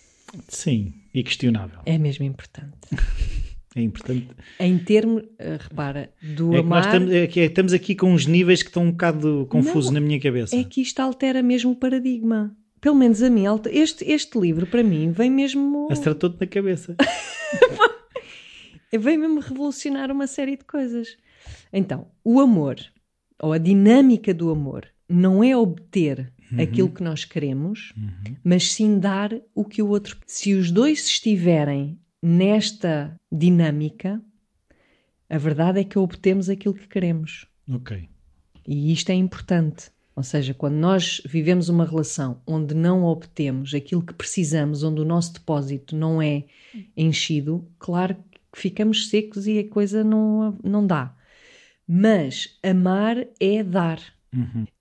Sim, 0.48 0.94
e 1.14 1.22
questionável. 1.22 1.80
É 1.86 1.96
mesmo 1.98 2.24
importante. 2.24 2.76
É 3.74 3.82
importante. 3.82 4.28
Em 4.58 4.78
termos, 4.78 5.22
eh, 5.38 5.56
repara, 5.60 6.12
do 6.20 6.54
É 6.54 6.58
amar. 6.58 6.84
estamos, 6.84 7.12
é 7.12 7.26
que 7.26 7.40
estamos 7.40 7.72
aqui 7.72 7.94
com 7.94 8.12
uns 8.12 8.26
níveis 8.26 8.62
que 8.62 8.68
estão 8.68 8.84
um 8.84 8.90
bocado 8.90 9.46
confusos 9.48 9.86
Não, 9.90 10.00
na 10.00 10.06
minha 10.06 10.20
cabeça. 10.20 10.56
É 10.56 10.64
que 10.64 10.80
isto 10.80 10.98
altera 11.00 11.40
mesmo 11.42 11.70
o 11.70 11.76
paradigma. 11.76 12.56
Pelo 12.80 12.96
menos 12.96 13.22
a 13.22 13.30
mim, 13.30 13.44
este, 13.70 14.10
este 14.10 14.38
livro 14.40 14.66
para 14.66 14.82
mim 14.82 15.12
vem 15.12 15.30
mesmo. 15.30 15.86
Acertou-te 15.90 16.40
na 16.40 16.46
cabeça. 16.46 16.96
Vem 18.98 19.16
mesmo 19.16 19.38
revolucionar 19.38 20.10
uma 20.10 20.26
série 20.26 20.56
de 20.56 20.64
coisas. 20.64 21.16
Então, 21.72 22.08
o 22.24 22.40
amor, 22.40 22.76
ou 23.40 23.52
a 23.52 23.58
dinâmica 23.58 24.34
do 24.34 24.50
amor, 24.50 24.84
não 25.08 25.44
é 25.44 25.56
obter 25.56 26.32
aquilo 26.58 26.88
que 26.90 27.02
nós 27.02 27.24
queremos, 27.24 27.92
mas 28.42 28.72
sim 28.72 28.98
dar 28.98 29.32
o 29.54 29.64
que 29.64 29.80
o 29.80 29.88
outro. 29.88 30.16
Se 30.26 30.54
os 30.54 30.72
dois 30.72 31.06
estiverem 31.06 32.00
nesta 32.22 33.18
dinâmica, 33.30 34.20
a 35.28 35.38
verdade 35.38 35.80
é 35.80 35.84
que 35.84 35.98
obtemos 35.98 36.48
aquilo 36.48 36.74
que 36.74 36.88
queremos. 36.88 37.46
Ok. 37.72 38.08
E 38.66 38.92
isto 38.92 39.10
é 39.10 39.14
importante. 39.14 39.90
Ou 40.14 40.22
seja, 40.22 40.52
quando 40.52 40.74
nós 40.74 41.22
vivemos 41.24 41.68
uma 41.68 41.84
relação 41.84 42.42
onde 42.46 42.74
não 42.74 43.04
obtemos 43.04 43.72
aquilo 43.72 44.02
que 44.02 44.12
precisamos, 44.12 44.82
onde 44.82 45.00
o 45.00 45.04
nosso 45.04 45.32
depósito 45.34 45.96
não 45.96 46.20
é 46.20 46.44
enchido, 46.96 47.66
claro 47.78 48.16
que 48.52 48.60
ficamos 48.60 49.08
secos 49.08 49.46
e 49.46 49.58
a 49.58 49.68
coisa 49.68 50.04
não, 50.04 50.58
não 50.62 50.86
dá. 50.86 51.14
Mas 51.86 52.58
amar 52.62 53.16
é 53.40 53.62
dar. 53.62 54.00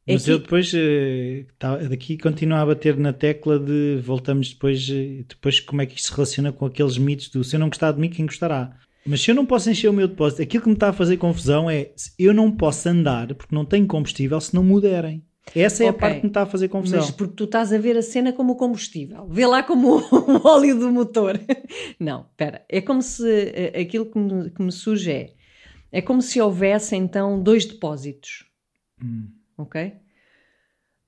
É 0.06 0.14
Mas 0.14 0.26
que- 0.26 0.32
eu 0.32 0.40
depois, 0.40 0.72
eh, 0.76 1.46
tá- 1.58 1.78
daqui 1.78 2.18
continuo 2.18 2.58
a 2.58 2.66
bater 2.66 2.96
na 2.98 3.12
tecla 3.14 3.58
de 3.60 4.00
voltamos 4.04 4.50
depois, 4.54 4.88
eh, 4.92 5.24
depois 5.28 5.60
como 5.60 5.82
é 5.82 5.86
que 5.86 5.96
isto 5.96 6.08
se 6.10 6.14
relaciona 6.14 6.52
com 6.52 6.66
aqueles 6.66 6.98
mitos 6.98 7.30
do 7.30 7.44
se 7.44 7.56
eu 7.56 7.60
não 7.60 7.68
gostar 7.70 7.92
de 7.92 8.00
mim, 8.00 8.10
quem 8.10 8.26
gostará? 8.26 8.76
Mas 9.06 9.22
se 9.22 9.32
eu 9.32 9.36
não 9.36 9.46
posso 9.46 9.70
encher 9.70 9.88
o 9.90 9.94
meu 9.94 10.08
depósito, 10.08 10.42
aquilo 10.42 10.62
que 10.64 10.70
me 10.70 10.76
está 10.76 10.90
a 10.90 10.94
fazer 10.94 11.18
confusão 11.18 11.70
é 11.70 11.92
se 11.96 12.12
eu 12.20 12.34
não 12.34 12.52
posso 12.52 12.88
andar 12.90 13.34
porque 13.34 13.56
não 13.56 13.66
tenho 13.66 13.88
combustível 13.88 14.40
se 14.40 14.54
não 14.54 14.64
me 14.64 14.80
derem. 14.80 15.24
Essa 15.56 15.84
é 15.84 15.88
Ok. 15.90 15.98
a 15.98 16.00
parte 16.00 16.16
que 16.18 16.26
me 16.26 16.30
está 16.30 16.44
a 16.44 16.46
fazer 16.46 16.68
confusão. 16.68 17.00
Mas 17.00 17.10
porque 17.10 17.34
tu 17.34 17.46
estás 17.46 17.74
a 17.74 17.78
ver 17.80 17.98
a 17.98 18.04
cena 18.04 18.32
como 18.32 18.54
o 18.54 18.56
combustível. 18.56 19.28
Vê 19.30 19.48
lá 19.48 19.64
como 19.64 19.98
o 20.14 20.48
óleo 20.48 20.78
do 20.78 20.92
motor. 20.92 21.40
Não, 22.00 22.28
espera. 22.30 22.64
É 22.70 22.82
como 22.82 23.02
se 23.02 23.28
eh, 23.28 23.82
aquilo 23.82 24.06
que 24.06 24.20
me, 24.20 24.52
que 24.52 24.62
me 24.62 24.72
surge 24.72 25.12
é. 25.12 25.34
É 25.92 26.02
como 26.04 26.22
se 26.22 26.40
houvesse 26.40 26.96
então 26.96 27.42
dois 27.42 27.66
depósitos. 27.66 28.46
Ok? 29.60 29.94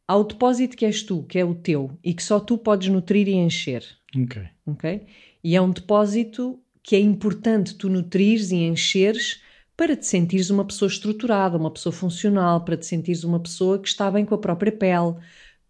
Há 0.07 0.15
o 0.17 0.25
depósito 0.25 0.75
que 0.75 0.85
és 0.85 1.03
tu, 1.03 1.23
que 1.23 1.39
é 1.39 1.45
o 1.45 1.55
teu, 1.55 1.97
e 2.03 2.13
que 2.13 2.21
só 2.21 2.39
tu 2.39 2.57
podes 2.57 2.89
nutrir 2.89 3.29
e 3.29 3.33
encher. 3.33 3.85
Ok. 4.15 4.41
ok? 4.65 5.05
E 5.41 5.55
é 5.55 5.61
um 5.61 5.71
depósito 5.71 6.59
que 6.83 6.95
é 6.95 6.99
importante 6.99 7.75
tu 7.75 7.87
nutrires 7.87 8.51
e 8.51 8.57
encheres 8.57 9.41
para 9.77 9.95
te 9.95 10.05
sentires 10.05 10.49
uma 10.49 10.65
pessoa 10.65 10.89
estruturada, 10.89 11.57
uma 11.57 11.71
pessoa 11.71 11.93
funcional, 11.93 12.65
para 12.65 12.75
te 12.75 12.85
sentires 12.85 13.23
uma 13.23 13.39
pessoa 13.39 13.79
que 13.79 13.87
está 13.87 14.11
bem 14.11 14.25
com 14.25 14.35
a 14.35 14.37
própria 14.37 14.71
pele, 14.71 15.15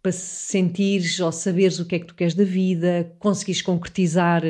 para 0.01 0.11
sentires 0.11 1.19
ou 1.19 1.31
saberes 1.31 1.79
o 1.79 1.85
que 1.85 1.95
é 1.95 1.99
que 1.99 2.07
tu 2.07 2.15
queres 2.15 2.33
da 2.33 2.43
vida, 2.43 3.13
conseguires 3.19 3.61
concretizar 3.61 4.41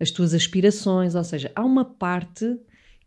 as 0.00 0.10
tuas 0.10 0.32
aspirações, 0.32 1.14
ou 1.14 1.22
seja, 1.22 1.52
há 1.54 1.62
uma 1.62 1.84
parte 1.84 2.58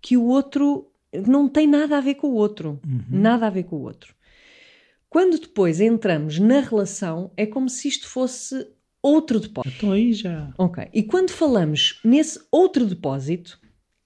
que 0.02 0.16
o 0.16 0.26
outro 0.26 0.92
não 1.28 1.50
tem 1.50 1.68
nada 1.68 1.98
a 1.98 2.02
ver 2.02 2.16
com 2.16 2.28
o 2.28 2.36
outro, 2.36 2.80
nada 3.10 3.48
a 3.48 3.50
ver 3.50 3.64
com 3.64 3.78
o 3.78 3.82
outro. 3.82 4.14
Quando 5.10 5.40
depois 5.40 5.82
entramos 5.82 6.38
na 6.40 6.60
relação, 6.60 7.32
é 7.36 7.46
como 7.46 7.70
se 7.70 7.88
isto 7.88 8.08
fosse 8.08 8.68
outro 9.02 9.40
depósito. 9.40 9.76
Então 9.78 9.92
aí 9.92 10.14
já. 10.14 10.54
Ok. 10.58 10.88
E 10.94 11.04
quando 11.04 11.32
falamos 11.32 12.00
nesse 12.04 12.40
outro 12.52 12.86
depósito, 12.86 13.60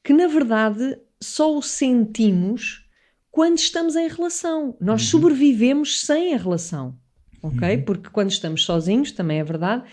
que 0.03 0.13
na 0.13 0.27
verdade 0.27 0.97
só 1.21 1.55
o 1.57 1.61
sentimos 1.61 2.85
quando 3.31 3.57
estamos 3.57 3.95
em 3.95 4.07
relação. 4.07 4.77
Nós 4.79 5.03
sobrevivemos 5.03 6.01
sem 6.01 6.33
a 6.35 6.37
relação. 6.37 6.95
Ok? 7.41 7.77
Porque 7.79 8.09
quando 8.09 8.29
estamos 8.31 8.63
sozinhos, 8.63 9.11
também 9.11 9.39
é 9.39 9.43
verdade, 9.43 9.83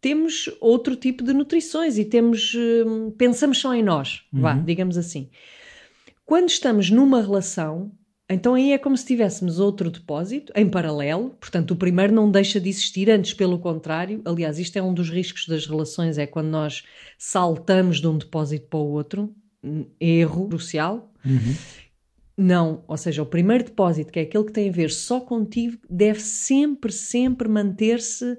temos 0.00 0.50
outro 0.60 0.96
tipo 0.96 1.22
de 1.22 1.32
nutrições 1.32 1.98
e 1.98 2.04
temos. 2.04 2.54
hum, 2.54 3.12
pensamos 3.16 3.58
só 3.58 3.74
em 3.74 3.82
nós, 3.82 4.24
vá, 4.32 4.54
digamos 4.54 4.96
assim. 4.96 5.28
Quando 6.24 6.48
estamos 6.48 6.90
numa 6.90 7.20
relação, 7.20 7.92
então 8.28 8.54
aí 8.54 8.72
é 8.72 8.78
como 8.78 8.96
se 8.96 9.06
tivéssemos 9.06 9.60
outro 9.60 9.90
depósito 9.90 10.52
em 10.56 10.68
paralelo, 10.68 11.30
portanto 11.40 11.70
o 11.72 11.76
primeiro 11.76 12.12
não 12.12 12.30
deixa 12.30 12.60
de 12.60 12.68
existir, 12.68 13.08
antes 13.10 13.32
pelo 13.34 13.58
contrário. 13.58 14.20
Aliás, 14.24 14.58
isto 14.58 14.76
é 14.76 14.82
um 14.82 14.92
dos 14.92 15.10
riscos 15.10 15.46
das 15.46 15.66
relações, 15.66 16.18
é 16.18 16.26
quando 16.26 16.48
nós 16.48 16.82
saltamos 17.16 18.00
de 18.00 18.08
um 18.08 18.18
depósito 18.18 18.66
para 18.68 18.78
o 18.78 18.90
outro, 18.90 19.34
um 19.62 19.86
erro 20.00 20.48
crucial. 20.48 21.12
Não, 22.36 22.84
ou 22.86 22.96
seja, 22.96 23.22
o 23.22 23.26
primeiro 23.26 23.64
depósito, 23.64 24.12
que 24.12 24.18
é 24.18 24.22
aquele 24.22 24.44
que 24.44 24.52
tem 24.52 24.68
a 24.68 24.72
ver 24.72 24.90
só 24.90 25.20
contigo, 25.20 25.78
deve 25.88 26.20
sempre, 26.20 26.92
sempre 26.92 27.48
manter-se 27.48 28.36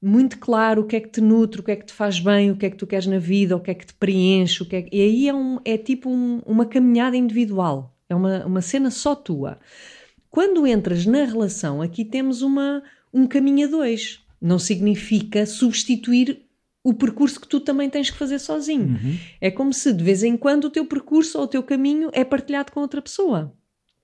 muito 0.00 0.38
claro 0.38 0.82
o 0.82 0.86
que 0.86 0.94
é 0.94 1.00
que 1.00 1.08
te 1.08 1.20
nutre, 1.20 1.60
o 1.60 1.64
que 1.64 1.72
é 1.72 1.76
que 1.76 1.86
te 1.86 1.92
faz 1.92 2.20
bem, 2.20 2.50
o 2.52 2.56
que 2.56 2.66
é 2.66 2.70
que 2.70 2.76
tu 2.76 2.86
queres 2.86 3.06
na 3.06 3.18
vida, 3.18 3.56
o 3.56 3.60
que 3.60 3.70
é 3.70 3.74
que 3.74 3.86
te 3.86 3.94
preenche, 3.94 4.62
o 4.62 4.66
que 4.66 4.76
é 4.76 4.82
que... 4.82 4.96
e 4.96 5.00
aí 5.00 5.28
é, 5.28 5.34
um, 5.34 5.58
é 5.64 5.76
tipo 5.76 6.08
um- 6.08 6.40
uma 6.46 6.66
caminhada 6.66 7.16
individual, 7.16 7.95
é 8.08 8.14
uma, 8.14 8.44
uma 8.46 8.60
cena 8.60 8.90
só 8.90 9.14
tua. 9.14 9.58
Quando 10.30 10.66
entras 10.66 11.06
na 11.06 11.24
relação, 11.24 11.80
aqui 11.80 12.04
temos 12.04 12.42
uma, 12.42 12.82
um 13.12 13.26
caminho 13.26 13.66
a 13.66 13.70
dois. 13.70 14.20
Não 14.40 14.58
significa 14.58 15.46
substituir 15.46 16.42
o 16.84 16.94
percurso 16.94 17.40
que 17.40 17.48
tu 17.48 17.58
também 17.58 17.90
tens 17.90 18.10
que 18.10 18.16
fazer 18.16 18.38
sozinho. 18.38 18.96
É 19.40 19.50
como 19.50 19.72
se 19.72 19.92
de 19.92 20.04
vez 20.04 20.22
em 20.22 20.36
quando 20.36 20.66
o 20.66 20.70
teu 20.70 20.86
percurso 20.86 21.38
ou 21.38 21.44
o 21.44 21.48
teu 21.48 21.62
caminho 21.62 22.10
é 22.12 22.24
partilhado 22.24 22.70
com 22.70 22.80
outra 22.80 23.02
pessoa. 23.02 23.52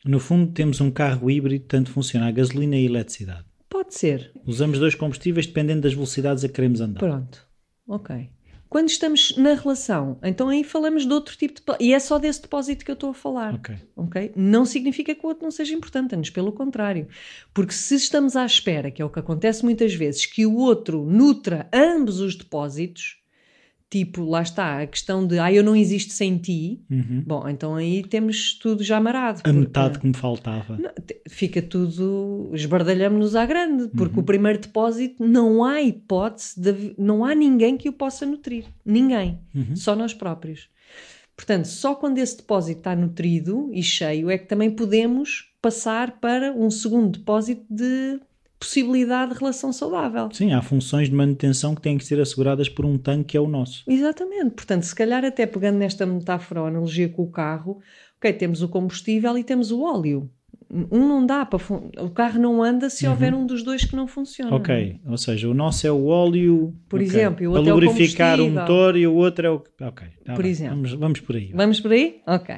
No 0.05 0.19
fundo, 0.19 0.51
temos 0.53 0.81
um 0.81 0.91
carro 0.91 1.31
híbrido, 1.31 1.65
tanto 1.67 1.91
funciona 1.91 2.27
a 2.27 2.33
gasolina 2.33 2.77
e 2.77 2.87
a 2.87 2.91
eletricidade. 2.91 3.45
Pode 3.69 3.95
ser. 3.95 4.33
Usamos 4.45 4.79
dois 4.79 4.95
combustíveis 4.97 5.47
dependendo 5.47 5.83
das 5.83 5.95
velocidades 5.95 6.43
a 6.43 6.49
que 6.49 6.55
queremos 6.55 6.81
andar. 6.81 6.99
Pronto. 6.99 7.47
Ok. 7.87 8.29
Quando 8.73 8.89
estamos 8.89 9.37
na 9.37 9.53
relação, 9.53 10.19
então 10.23 10.49
aí 10.49 10.65
falamos 10.65 11.05
de 11.05 11.13
outro 11.13 11.37
tipo 11.37 11.61
de. 11.61 11.63
E 11.79 11.93
é 11.93 11.99
só 11.99 12.19
desse 12.19 12.41
depósito 12.41 12.87
que 12.87 12.91
eu 12.91 12.95
estou 12.95 13.11
a 13.11 13.15
falar. 13.15 13.57
Ok. 13.57 13.77
ok? 13.95 14.33
Não 14.35 14.65
significa 14.65 15.15
que 15.15 15.27
o 15.27 15.29
outro 15.29 15.45
não 15.45 15.51
seja 15.51 15.75
importante, 15.75 16.15
antes 16.15 16.31
pelo 16.31 16.51
contrário. 16.53 17.07
Porque 17.53 17.75
se 17.75 17.95
estamos 17.97 18.35
à 18.35 18.47
espera, 18.47 18.91
que 18.91 19.03
é 19.03 19.05
o 19.05 19.11
que 19.11 19.19
acontece 19.19 19.63
muitas 19.63 19.93
vezes, 19.93 20.25
que 20.25 20.47
o 20.47 20.57
outro 20.57 21.05
nutra 21.05 21.69
ambos 21.71 22.19
os 22.19 22.35
depósitos, 22.35 23.22
tipo, 23.93 24.25
lá 24.25 24.41
está, 24.41 24.81
a 24.81 24.87
questão 24.87 25.27
de 25.27 25.39
ah, 25.39 25.53
eu 25.53 25.63
não 25.63 25.77
existo 25.77 26.15
sem 26.15 26.39
ti, 26.39 26.81
bom, 27.27 27.47
então 27.47 27.75
aí 27.75 28.03
temos 28.03 28.55
tudo 28.59 28.83
já. 28.83 28.99
Uhum. 28.99 29.07
A 29.07 29.35
porque- 29.35 29.53
metade 29.61 29.99
que 29.99 30.07
me 30.07 30.15
faltava. 30.15 30.79
não, 30.79 30.91
fica 31.29 31.61
tudo, 31.61 32.49
esbardalhamos-nos 32.55 33.37
à 33.37 33.45
grande, 33.45 33.89
porque 33.89 34.15
Uhum. 34.17 34.23
o 34.23 34.25
primeiro 34.25 34.59
depósito 34.59 35.23
não 35.23 35.63
há 35.63 35.83
hipótese, 35.83 36.59
de, 36.59 36.95
não 36.97 37.23
há 37.23 37.35
ninguém 37.35 37.77
que 37.77 37.89
o 37.91 37.93
possa 37.93 38.25
nutrir. 38.25 38.65
Ninguém. 38.83 39.39
Uhum. 39.55 39.77
Só 39.77 39.95
nós 39.95 40.15
próprios. 40.15 40.69
Portanto, 41.37 41.67
só 41.67 41.95
quando 41.95 42.17
esse 42.19 42.39
depósito 42.39 42.79
está 42.79 42.97
nutrido 42.97 43.69
e 43.75 43.83
cheio 43.83 44.31
é 44.31 44.39
que 44.39 44.47
também 44.47 44.71
podemos 44.71 45.51
passar 45.61 46.13
para 46.21 46.53
um 46.53 46.71
segundo 46.71 47.19
depósito 47.19 47.65
de 47.71 48.19
possibilidade 48.63 49.33
de 49.33 49.39
relação 49.39 49.73
saudável. 49.73 50.29
Sim, 50.33 50.53
há 50.53 50.63
funções 50.63 51.09
de 51.09 51.15
manutenção 51.15 51.75
que 51.75 51.81
têm 51.83 51.99
que 51.99 52.05
ser 52.05 52.21
asseguradas 52.21 52.69
por 52.69 52.85
um 52.87 52.97
tanque 52.97 53.25
que 53.33 53.37
é 53.37 53.41
o 53.41 53.49
nosso. 53.49 53.83
Exatamente. 53.89 54.51
Portanto, 54.51 54.85
se 54.85 54.95
calhar 54.95 55.25
até 55.25 55.45
pegando 55.47 55.79
nesta 55.79 56.07
metáfora 56.07 56.61
ou 56.61 56.67
analogia 56.67 57.09
com 57.09 57.23
o 57.23 57.31
carro, 57.31 57.81
ok, 58.19 58.33
temos 58.33 58.63
o 58.63 58.69
combustível 58.69 59.37
e 59.37 59.45
temos 59.45 59.71
o 59.71 59.83
óleo. 59.83 60.31
Um 60.91 61.07
não 61.07 61.27
dá 61.27 61.45
para. 61.45 61.59
fun- 61.59 61.91
O 61.99 62.09
carro 62.09 62.41
não 62.41 62.63
anda 62.63 62.89
se 62.89 63.07
houver 63.07 63.35
um 63.35 63.45
dos 63.45 63.63
dois 63.63 63.85
que 63.85 63.95
não 63.95 64.07
funciona. 64.07 64.57
Ok, 64.57 65.01
ou 65.07 65.19
seja, 65.19 65.47
o 65.49 65.53
nosso 65.53 65.87
é 65.87 65.93
o 65.93 66.07
óleo 66.07 66.75
Por 66.89 66.99
ok, 66.99 67.07
exemplo, 67.07 67.45
e 67.45 67.49
o 67.49 67.53
para 67.53 67.61
é 67.61 67.65
o 67.65 67.75
lubrificar 67.75 68.35
o 68.41 68.45
combustível. 68.45 68.61
motor 68.63 68.97
e 68.97 69.07
o 69.07 69.15
outro 69.15 69.47
é 69.47 69.51
o. 69.51 69.57
Ok, 69.57 70.07
tá 70.25 70.35
Por 70.35 70.43
bem, 70.43 70.51
exemplo. 70.51 70.77
Vamos, 70.77 70.93
vamos 70.95 71.21
por 71.21 71.37
aí. 71.37 71.51
Vamos 71.53 71.79
por 71.81 71.93
aí? 71.93 72.23
Ok. 72.27 72.55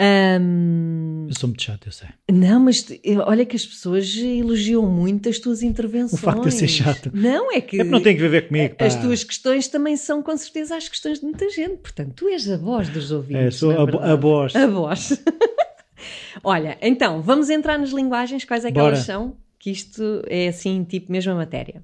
Ahm, 0.00 1.26
Eu 1.28 1.34
sou 1.34 1.48
muito 1.48 1.62
chato, 1.62 1.86
eu 1.86 1.92
sei. 1.92 2.08
não, 2.30 2.60
mas 2.60 2.86
olha 3.26 3.44
que 3.44 3.56
as 3.56 3.66
pessoas 3.66 4.16
elogiam 4.16 4.86
muito 4.86 5.28
as 5.28 5.38
tuas 5.38 5.62
intervenções. 5.62 6.12
O 6.22 6.24
facto 6.24 6.42
de 6.42 6.48
eu 6.48 6.52
ser 6.52 6.68
chato. 6.68 7.10
Não, 7.12 7.52
é 7.52 7.60
que. 7.60 7.80
É 7.80 7.84
que 7.84 7.90
não 7.90 8.00
tem 8.00 8.16
que 8.16 8.28
ver 8.28 8.46
comigo. 8.46 8.76
Pá. 8.76 8.84
As 8.86 8.94
tuas 8.94 9.24
questões 9.24 9.66
também 9.68 9.96
são 9.96 10.22
com 10.22 10.36
certeza 10.36 10.76
as 10.76 10.88
questões 10.88 11.18
de 11.18 11.24
muita 11.24 11.48
gente. 11.50 11.78
Portanto, 11.78 12.12
tu 12.14 12.28
és 12.28 12.48
a 12.48 12.56
voz 12.56 12.88
dos 12.88 13.10
ouvintes. 13.10 13.46
É, 13.46 13.50
sou 13.50 13.70
a, 13.72 14.12
a 14.12 14.14
voz. 14.16 14.54
A 14.54 14.66
voz. 14.66 15.22
Olha, 16.44 16.78
então, 16.80 17.20
vamos 17.20 17.50
entrar 17.50 17.78
nas 17.78 17.90
linguagens, 17.90 18.44
quais 18.44 18.64
é 18.64 18.68
que 18.68 18.74
Bora. 18.78 18.94
elas 18.94 19.04
são? 19.04 19.36
Que 19.58 19.70
isto 19.70 20.22
é 20.28 20.48
assim, 20.48 20.84
tipo, 20.84 21.10
mesma 21.10 21.34
matéria. 21.34 21.82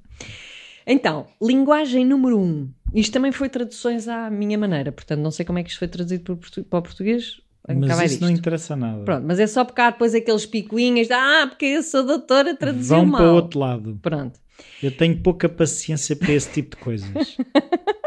Então, 0.86 1.26
linguagem 1.42 2.04
número 2.04 2.38
um. 2.38 2.68
Isto 2.94 3.12
também 3.14 3.32
foi 3.32 3.48
traduções 3.48 4.06
à 4.06 4.30
minha 4.30 4.56
maneira, 4.56 4.92
portanto, 4.92 5.18
não 5.20 5.32
sei 5.32 5.44
como 5.44 5.58
é 5.58 5.64
que 5.64 5.70
isto 5.70 5.78
foi 5.80 5.88
traduzido 5.88 6.38
para 6.70 6.78
o 6.78 6.82
português. 6.82 7.40
Mas 7.66 8.12
isso 8.12 8.20
não 8.20 8.28
isto. 8.28 8.40
interessa 8.40 8.76
nada. 8.76 9.02
Pronto, 9.04 9.24
mas 9.26 9.38
é 9.40 9.46
só 9.46 9.64
porque 9.64 9.80
há 9.80 9.90
depois 9.90 10.14
aqueles 10.14 10.44
picuinhas 10.44 11.06
de, 11.06 11.14
ah, 11.14 11.46
porque 11.48 11.64
eu 11.64 11.82
sou 11.82 12.04
doutora, 12.04 12.54
traduziu 12.54 12.96
Vão 12.96 13.06
mal. 13.06 13.20
para 13.20 13.32
o 13.32 13.34
outro 13.36 13.58
lado. 13.58 13.98
Pronto. 14.02 14.38
Eu 14.82 14.94
tenho 14.94 15.16
pouca 15.18 15.48
paciência 15.48 16.14
para 16.14 16.32
esse 16.32 16.50
tipo 16.50 16.76
de 16.76 16.82
coisas. 16.82 17.36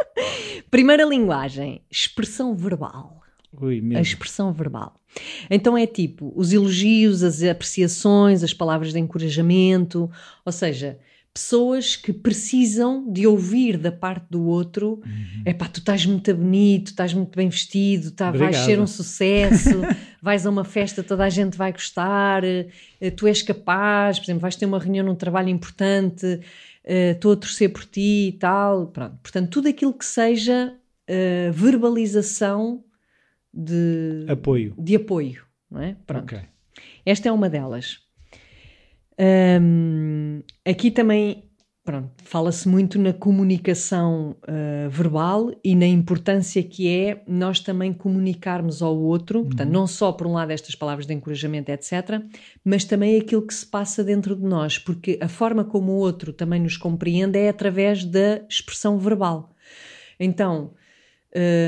Primeira 0.70 1.04
linguagem, 1.06 1.82
expressão 1.90 2.56
verbal. 2.56 3.22
Ui, 3.60 3.82
A 3.96 4.02
expressão 4.02 4.54
verbal. 4.54 5.00
Então 5.50 5.78
é 5.78 5.88
tipo 5.88 6.32
os 6.36 6.54
elogios, 6.54 7.24
as 7.24 7.42
apreciações, 7.42 8.44
as 8.44 8.54
palavras 8.54 8.94
de 8.94 9.00
encorajamento, 9.00 10.12
ou 10.46 10.52
seja, 10.52 11.00
pessoas 11.38 11.96
que 11.96 12.12
precisam 12.12 13.08
de 13.08 13.28
ouvir 13.28 13.78
da 13.78 13.92
parte 13.92 14.26
do 14.28 14.44
outro: 14.48 15.00
é 15.46 15.54
pá, 15.54 15.68
tu 15.68 15.80
estás 15.80 16.04
muito 16.04 16.34
bonito, 16.34 16.88
estás 16.88 17.14
muito 17.14 17.36
bem 17.36 17.48
vestido, 17.48 18.10
tá, 18.10 18.32
vais 18.32 18.58
ser 18.58 18.80
um 18.80 18.88
sucesso, 18.88 19.70
vais 20.20 20.48
a 20.48 20.50
uma 20.50 20.64
festa, 20.64 21.04
toda 21.04 21.24
a 21.24 21.30
gente 21.30 21.56
vai 21.56 21.72
gostar, 21.72 22.44
eh, 22.44 23.12
tu 23.16 23.28
és 23.28 23.44
capaz, 23.44 24.18
por 24.18 24.26
exemplo, 24.26 24.42
vais 24.42 24.56
ter 24.56 24.66
uma 24.66 24.80
reunião 24.80 25.06
num 25.06 25.14
trabalho 25.14 25.50
importante, 25.50 26.40
eh, 26.84 27.12
estou 27.12 27.34
a 27.34 27.36
torcer 27.36 27.72
por 27.72 27.86
ti 27.86 28.30
e 28.30 28.32
tal. 28.32 28.88
Pronto. 28.88 29.20
Portanto, 29.22 29.50
tudo 29.52 29.70
aquilo 29.70 29.94
que 29.94 30.06
seja 30.06 30.74
eh, 31.06 31.52
verbalização 31.54 32.84
de, 33.54 34.26
Apoio. 34.28 34.74
de 34.76 34.96
apoio, 34.96 35.44
não 35.70 35.82
é? 35.82 35.96
Pronto. 36.08 36.34
Ok. 36.36 36.40
Esta 37.06 37.30
é 37.30 37.32
uma 37.32 37.48
delas. 37.48 38.07
Hum, 39.20 40.44
aqui 40.64 40.92
também, 40.92 41.44
fala-se 42.24 42.68
muito 42.68 43.00
na 43.00 43.14
comunicação 43.14 44.36
ah, 44.48 44.88
verbal 44.90 45.52
e 45.64 45.74
na 45.76 45.88
importância 45.88 46.62
que 46.62 46.88
é 46.88 47.24
nós 47.28 47.60
também 47.60 47.94
comunicarmos 47.94 48.82
ao 48.82 48.96
outro, 48.96 49.46
portanto, 49.46 49.70
não 49.70 49.88
só 49.88 50.12
por 50.12 50.28
um 50.28 50.34
lado 50.34 50.52
estas 50.52 50.76
palavras 50.76 51.08
de 51.08 51.14
encorajamento, 51.14 51.72
etc., 51.72 52.22
mas 52.64 52.84
também 52.84 53.18
aquilo 53.20 53.46
que 53.46 53.54
se 53.54 53.66
passa 53.66 54.04
dentro 54.04 54.36
de 54.36 54.44
nós, 54.44 54.78
porque 54.78 55.18
a 55.22 55.28
forma 55.28 55.64
como 55.64 55.94
o 55.94 55.96
outro 55.96 56.32
também 56.32 56.60
nos 56.60 56.78
compreende 56.78 57.40
é 57.40 57.50
através 57.50 58.06
da 58.06 58.42
expressão 58.50 59.00
verbal. 59.00 59.56
Então, 60.20 60.74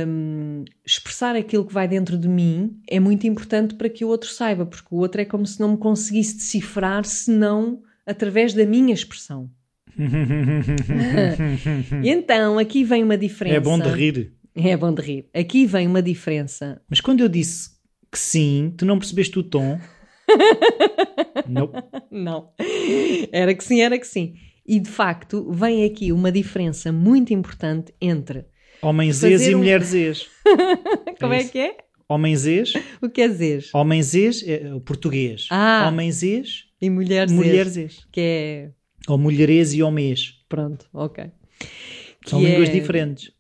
hum, 0.08 0.63
expressar 0.86 1.36
aquilo 1.36 1.65
que 1.65 1.74
vai 1.74 1.88
dentro 1.88 2.17
de 2.17 2.28
mim 2.28 2.80
é 2.88 3.00
muito 3.00 3.28
importante 3.28 3.76
para 3.76 3.89
que 3.89 4.06
o 4.06 4.08
outro 4.08 4.30
saiba, 4.30 4.65
porque 4.65 4.88
o 4.91 4.98
outro 4.98 5.22
é 5.22 5.26
como 5.26 5.45
se 5.45 5.60
não 5.60 5.72
me 5.72 5.78
conseguisse 5.78 6.38
decifrar 6.38 7.06
senão 7.06 7.82
através 8.06 8.54
da 8.54 8.65
minha 8.65 8.93
expressão. 8.93 9.50
E 12.04 12.10
então, 12.10 12.58
aqui 12.58 12.84
vem 12.84 13.04
uma 13.04 13.17
diferença. 13.17 13.58
É 13.58 13.60
bom 13.60 13.78
de 13.78 13.89
rir. 13.89 14.34
É 14.56 14.78
bom 14.78 14.93
de 14.93 15.02
rir. 15.02 15.30
Aqui 15.34 15.65
vem 15.65 15.88
uma 15.88 16.02
diferença. 16.02 16.82
Mas 16.89 17.02
quando 17.02 17.22
eu 17.22 17.30
disse 17.30 17.72
que 18.12 18.17
sim, 18.17 18.74
tu 18.78 18.86
não 18.86 18.98
percebeste 18.98 19.38
o 19.38 19.43
tom? 19.43 19.80
não. 21.48 21.72
Não. 22.10 22.50
Era 23.32 23.54
que 23.54 23.63
sim, 23.63 23.82
era 23.82 23.98
que 23.98 24.08
sim. 24.08 24.36
E 24.65 24.80
de 24.80 24.89
facto, 24.89 25.52
vem 25.52 25.84
aqui 25.84 26.12
uma 26.12 26.32
diferença 26.32 26.91
muito 26.91 27.34
importante 27.34 27.93
entre. 28.00 28.45
Homens 28.82 29.24
ex 29.24 29.42
e 29.48 29.56
um- 29.56 29.60
mulheres 29.60 29.94
ex. 29.94 30.28
Como 31.20 31.34
é 31.34 31.42
isso. 31.42 31.52
que 31.52 31.60
é? 31.60 31.78
Homens 32.08 32.46
ex, 32.48 32.74
O 33.02 33.10
que 33.10 33.22
é 33.22 33.28
dizer? 33.28 33.65
homens 33.74 34.15
ex, 34.15 34.44
é 34.48 34.74
o 34.74 34.82
português. 34.82 35.48
Ah. 35.52 35.86
Homens 35.88 36.24
ex, 36.24 36.65
E 36.82 36.89
mulheres 36.89 37.32
mulheres 37.32 37.78
ex, 37.78 37.98
ex. 37.98 38.08
Que 38.12 38.22
é. 38.22 38.72
Ou 39.08 39.18
mulheres 39.18 39.74
e 39.74 39.84
homens. 39.84 40.44
Pronto, 40.50 40.88
ok. 40.94 41.26
São 42.26 42.39
Que 42.39 42.46
línguas 42.48 42.70
é- 42.70 42.72
diferentes. 42.72 43.32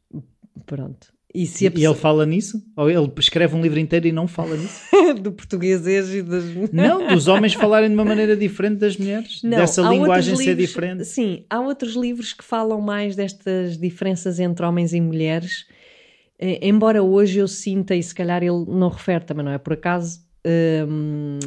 Pronto. 0.65 1.11
E 1.33 1.45
se 1.45 1.65
a 1.65 1.67
E 1.67 1.71
pessoa... 1.71 1.91
ele 1.93 1.99
fala 1.99 2.25
nisso? 2.25 2.63
Ou 2.75 2.89
ele 2.89 3.11
escreve 3.19 3.55
um 3.55 3.61
livro 3.61 3.77
inteiro 3.79 4.07
e 4.07 4.11
não 4.11 4.27
fala 4.27 4.57
nisso? 4.57 4.81
do 5.21 5.31
português 5.31 5.85
e 5.87 6.21
das. 6.23 6.43
Não, 6.73 7.05
dos 7.13 7.27
homens 7.27 7.53
falarem 7.53 7.87
de 7.89 7.93
uma 7.95 8.03
maneira 8.05 8.35
diferente 8.35 8.77
das 8.79 8.97
mulheres. 8.97 9.41
Não, 9.43 9.57
dessa 9.57 9.81
linguagem 9.83 10.35
ser 10.35 10.45
livros- 10.47 10.67
diferente. 10.67 11.05
Sim, 11.05 11.45
há 11.49 11.59
outros 11.59 11.93
livros 11.95 12.33
que 12.33 12.43
falam 12.43 12.81
mais 12.81 13.15
destas 13.15 13.77
diferenças 13.77 14.39
entre 14.39 14.65
homens 14.65 14.91
e 14.93 14.99
mulheres. 14.99 15.65
Eh, 16.39 16.67
embora 16.67 17.03
hoje 17.03 17.37
eu 17.39 17.47
sinta, 17.47 17.95
e 17.95 18.01
se 18.01 18.15
calhar 18.15 18.41
ele 18.41 18.65
não 18.67 18.89
refere 18.89 19.23
também, 19.25 19.45
não 19.45 19.51
é 19.51 19.57
por 19.59 19.73
acaso, 19.73 20.21
hum, 20.87 21.37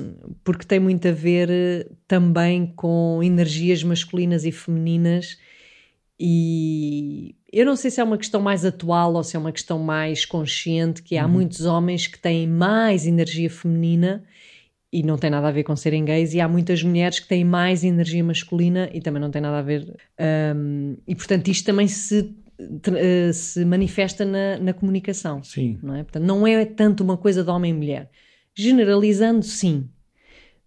porque 0.44 0.64
tem 0.66 0.78
muito 0.78 1.08
a 1.08 1.12
ver 1.12 1.48
eh, 1.50 1.86
também 2.06 2.66
com 2.76 3.20
energias 3.22 3.82
masculinas 3.82 4.44
e 4.44 4.52
femininas. 4.52 5.38
E 6.18 7.34
eu 7.52 7.66
não 7.66 7.74
sei 7.74 7.90
se 7.90 8.00
é 8.00 8.04
uma 8.04 8.18
questão 8.18 8.40
mais 8.40 8.64
atual 8.64 9.14
ou 9.14 9.24
se 9.24 9.36
é 9.36 9.38
uma 9.38 9.52
questão 9.52 9.78
mais 9.78 10.24
consciente, 10.24 11.02
que 11.02 11.16
há 11.16 11.26
muitos 11.26 11.64
homens 11.66 12.06
que 12.06 12.18
têm 12.18 12.46
mais 12.46 13.06
energia 13.06 13.50
feminina 13.50 14.24
e 14.92 15.02
não 15.02 15.16
tem 15.16 15.30
nada 15.30 15.48
a 15.48 15.50
ver 15.50 15.62
com 15.64 15.74
serem 15.74 16.04
gays, 16.04 16.34
e 16.34 16.40
há 16.40 16.46
muitas 16.46 16.82
mulheres 16.82 17.18
que 17.18 17.26
têm 17.26 17.44
mais 17.44 17.82
energia 17.82 18.22
masculina 18.22 18.90
e 18.92 19.00
também 19.00 19.22
não 19.22 19.30
tem 19.30 19.40
nada 19.40 19.58
a 19.58 19.62
ver. 19.62 19.96
hum, 20.54 20.96
e 21.08 21.14
portanto, 21.14 21.48
isto 21.48 21.64
também 21.64 21.88
se, 21.88 22.34
eh, 22.94 23.32
se 23.32 23.64
manifesta 23.64 24.24
na, 24.26 24.58
na 24.58 24.74
comunicação, 24.74 25.42
Sim. 25.42 25.78
não 25.82 25.94
é? 25.94 26.02
Portanto, 26.02 26.24
não 26.24 26.46
é 26.46 26.64
tanto 26.66 27.02
uma 27.02 27.16
coisa 27.16 27.42
de 27.42 27.48
homem 27.48 27.70
e 27.70 27.74
mulher. 27.74 28.10
Generalizando, 28.54 29.42
sim, 29.42 29.88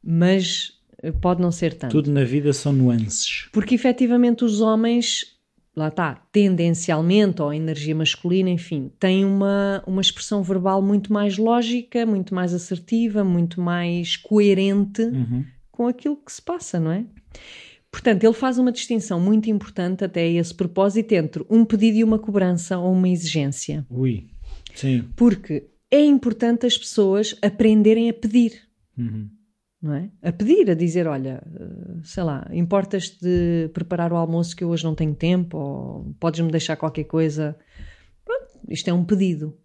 mas 0.04 0.74
eh, 1.04 1.12
pode 1.12 1.40
não 1.40 1.52
ser 1.52 1.76
tanto. 1.76 1.92
Tudo 1.92 2.12
na 2.12 2.24
vida 2.24 2.52
são 2.52 2.74
nuances. 2.74 3.48
Porque 3.52 3.76
efetivamente 3.76 4.44
os 4.44 4.60
homens, 4.60 5.35
lá 5.76 5.90
está, 5.90 6.16
tendencialmente, 6.32 7.42
ou 7.42 7.50
a 7.50 7.56
energia 7.56 7.94
masculina, 7.94 8.50
enfim, 8.50 8.92
têm 9.00 9.26
uma, 9.26 9.84
uma 9.86 10.02
expressão 10.02 10.42
verbal 10.42 10.82
muito 10.82 11.12
mais 11.12 11.38
lógica, 11.38 12.06
muito 12.06 12.34
mais 12.34 12.54
assertiva, 12.54 13.24
muito 13.24 13.60
mais 13.62 14.16
coerente 14.16 15.02
Uhum. 15.02 15.44
com 15.72 15.88
aquilo 15.88 16.16
que 16.16 16.32
se 16.32 16.42
passa, 16.42 16.80
não 16.80 16.92
é? 16.92 17.06
Portanto, 17.92 18.24
ele 18.24 18.34
faz 18.34 18.58
uma 18.58 18.72
distinção 18.72 19.20
muito 19.20 19.50
importante 19.50 20.04
até 20.04 20.22
a 20.22 20.30
esse 20.30 20.54
propósito 20.54 21.12
entre 21.14 21.46
um 21.50 21.64
pedido 21.64 21.98
e 21.98 22.04
uma 22.04 22.20
cobrança 22.20 22.78
ou 22.78 22.92
uma 22.94 23.08
exigência. 23.10 23.86
Ui. 23.90 24.28
Sim. 24.74 25.06
Porque 25.16 25.68
é 25.90 26.04
importante 26.04 26.66
as 26.66 26.78
pessoas 26.78 27.36
aprenderem 27.42 28.10
a 28.10 28.14
pedir 28.14 28.64
Uhum. 28.98 29.30
É? 29.94 30.10
A 30.22 30.32
pedir, 30.32 30.70
a 30.72 30.74
dizer, 30.74 31.08
olha, 31.08 31.44
eh, 31.60 31.98
sei 32.04 32.24
lá, 32.24 32.48
importas-te 32.52 33.20
de 33.22 33.70
preparar 33.74 34.12
o 34.12 34.16
almoço 34.16 34.56
que 34.56 34.64
eu 34.64 34.70
hoje 34.70 34.84
não 34.84 34.96
tenho 34.96 35.14
tempo, 35.14 35.58
ou 35.58 36.16
podes-me 36.20 36.50
deixar 36.50 36.76
qualquer 36.76 37.04
coisa. 37.04 37.58
Pronto, 38.24 38.48
isto 38.70 38.90
é 38.90 38.94
um 38.94 39.04
pedido. 39.04 39.58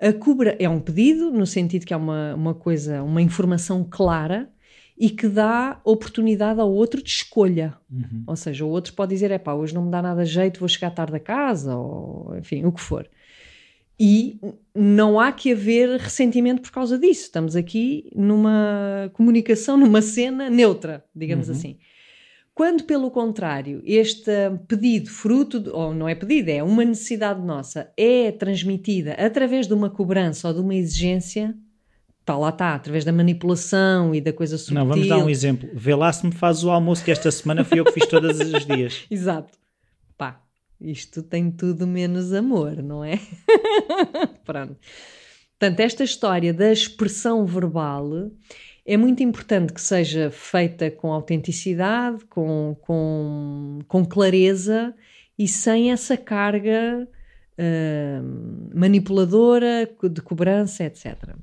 A 0.00 0.12
cobra 0.12 0.56
é 0.60 0.68
um 0.68 0.80
pedido, 0.80 1.30
no 1.30 1.46
sentido 1.46 1.86
que 1.86 1.94
é 1.94 1.96
uma, 1.96 2.34
uma 2.34 2.54
coisa, 2.54 3.02
uma 3.02 3.22
informação 3.22 3.84
clara 3.88 4.48
e 4.96 5.10
que 5.10 5.28
dá 5.28 5.80
oportunidade 5.84 6.60
ao 6.60 6.70
outro 6.70 7.02
de 7.02 7.10
escolha. 7.10 7.74
Uhum. 7.90 8.24
Ou 8.26 8.36
seja, 8.36 8.64
o 8.64 8.68
outro 8.68 8.92
pode 8.94 9.14
dizer, 9.14 9.30
é 9.30 9.38
pá, 9.38 9.54
hoje 9.54 9.74
não 9.74 9.84
me 9.84 9.90
dá 9.90 10.02
nada 10.02 10.24
jeito, 10.24 10.60
vou 10.60 10.68
chegar 10.68 10.90
tarde 10.90 11.16
a 11.16 11.20
casa, 11.20 11.76
ou 11.76 12.36
enfim, 12.36 12.64
o 12.64 12.72
que 12.72 12.80
for. 12.80 13.08
E 13.98 14.38
não 14.74 15.18
há 15.18 15.32
que 15.32 15.52
haver 15.52 15.98
ressentimento 15.98 16.62
por 16.62 16.70
causa 16.70 16.98
disso. 16.98 17.22
Estamos 17.22 17.56
aqui 17.56 18.08
numa 18.14 19.10
comunicação, 19.12 19.76
numa 19.78 20.00
cena 20.00 20.48
neutra, 20.48 21.04
digamos 21.14 21.50
assim. 21.50 21.78
Quando, 22.54 22.82
pelo 22.82 23.08
contrário, 23.10 23.80
este 23.84 24.32
pedido, 24.66 25.08
fruto, 25.08 25.60
de, 25.60 25.70
ou 25.70 25.94
não 25.94 26.08
é 26.08 26.14
pedido, 26.16 26.48
é 26.48 26.60
uma 26.60 26.84
necessidade 26.84 27.40
nossa, 27.40 27.88
é 27.96 28.32
transmitida 28.32 29.12
através 29.12 29.68
de 29.68 29.74
uma 29.74 29.88
cobrança 29.88 30.48
ou 30.48 30.54
de 30.54 30.60
uma 30.60 30.74
exigência, 30.74 31.54
tá, 32.24 32.36
lá 32.36 32.48
está, 32.48 32.74
através 32.74 33.04
da 33.04 33.12
manipulação 33.12 34.12
e 34.12 34.20
da 34.20 34.32
coisa 34.32 34.58
subtil. 34.58 34.74
Não, 34.74 34.88
vamos 34.88 35.06
dar 35.06 35.18
um 35.18 35.30
exemplo. 35.30 35.68
Vê 35.72 35.94
lá 35.94 36.12
se 36.12 36.26
me 36.26 36.32
fazes 36.32 36.64
o 36.64 36.70
almoço 36.70 37.04
que 37.04 37.12
esta 37.12 37.30
semana 37.30 37.64
fui 37.64 37.78
eu 37.78 37.84
que 37.84 37.92
fiz 37.92 38.06
todos 38.06 38.40
os 38.40 38.66
dias. 38.66 39.04
Exato. 39.10 39.56
Isto 40.80 41.22
tem 41.22 41.50
tudo 41.50 41.86
menos 41.86 42.32
amor, 42.32 42.82
não 42.82 43.04
é? 43.04 43.18
Pronto. 44.44 44.76
Portanto, 45.58 45.80
esta 45.80 46.04
história 46.04 46.54
da 46.54 46.70
expressão 46.70 47.44
verbal 47.44 48.30
é 48.86 48.96
muito 48.96 49.22
importante 49.22 49.72
que 49.72 49.80
seja 49.80 50.30
feita 50.30 50.90
com 50.90 51.12
autenticidade, 51.12 52.24
com, 52.26 52.76
com, 52.80 53.80
com 53.88 54.04
clareza 54.06 54.94
e 55.38 55.48
sem 55.48 55.90
essa 55.90 56.16
carga 56.16 57.06
hum, 57.58 58.70
manipuladora, 58.72 59.90
de 60.10 60.22
cobrança, 60.22 60.84
etc. 60.84 61.34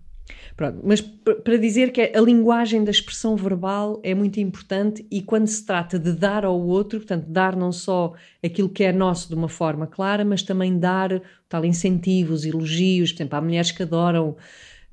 Pronto, 0.56 0.80
mas 0.84 1.02
para 1.02 1.58
dizer 1.58 1.92
que 1.92 2.02
a 2.02 2.22
linguagem 2.22 2.82
da 2.84 2.92
expressão 2.92 3.36
verbal 3.36 4.00
é 4.02 4.16
muito 4.16 4.40
importante 4.40 5.06
e 5.12 5.22
quando 5.22 5.48
se 5.48 5.66
trata 5.66 6.00
de 6.00 6.14
dar 6.14 6.46
ao 6.46 6.58
outro, 6.58 7.00
portanto, 7.00 7.26
dar 7.28 7.58
não 7.58 7.74
só 7.74 8.14
aquilo 8.42 8.70
que 8.70 8.86
é 8.86 8.94
nosso 8.94 9.28
de 9.28 9.36
uma 9.36 9.50
forma 9.50 9.86
clara, 9.86 10.24
mas 10.24 10.42
também 10.42 10.80
dar 10.80 11.22
tal 11.50 11.66
incentivos, 11.66 12.46
elogios. 12.46 13.12
Por 13.12 13.18
exemplo, 13.18 13.38
há 13.38 13.42
mulheres 13.42 13.72
que 13.72 13.84
adoram 13.84 14.38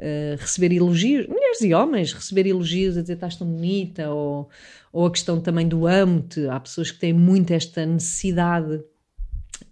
eh, 0.00 0.34
receber 0.36 0.72
elogios, 0.72 1.28
mulheres 1.28 1.60
e 1.60 1.72
homens, 1.72 2.12
receber 2.12 2.44
elogios 2.48 2.96
a 2.96 3.02
dizer 3.02 3.14
estás 3.14 3.36
tão 3.36 3.46
bonita, 3.46 4.10
ou, 4.10 4.48
ou 4.92 5.06
a 5.06 5.10
questão 5.12 5.40
também 5.40 5.68
do 5.68 5.86
amo-te. 5.86 6.44
Há 6.48 6.58
pessoas 6.58 6.90
que 6.90 6.98
têm 6.98 7.12
muito 7.12 7.52
esta 7.52 7.86
necessidade 7.86 8.82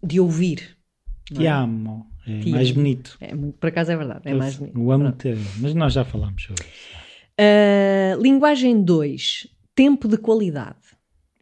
de 0.00 0.20
ouvir. 0.20 0.76
Te 1.24 1.46
amo. 1.48 2.09
É 2.30 2.40
Tia. 2.40 2.52
mais 2.52 2.70
bonito. 2.70 3.16
É 3.20 3.34
por 3.34 3.66
acaso 3.66 3.92
é 3.92 3.96
verdade, 3.96 4.22
é 4.24 4.34
mais 4.34 4.56
bonito. 4.56 4.78
Eu 4.78 4.92
amo 4.92 5.12
ter, 5.12 5.36
mas 5.58 5.74
nós 5.74 5.92
já 5.92 6.04
falámos 6.04 6.42
sobre 6.42 6.64
isso. 6.64 7.00
Uh, 7.40 8.20
linguagem 8.20 8.82
2, 8.82 9.48
tempo 9.74 10.06
de 10.06 10.18
qualidade. 10.18 10.76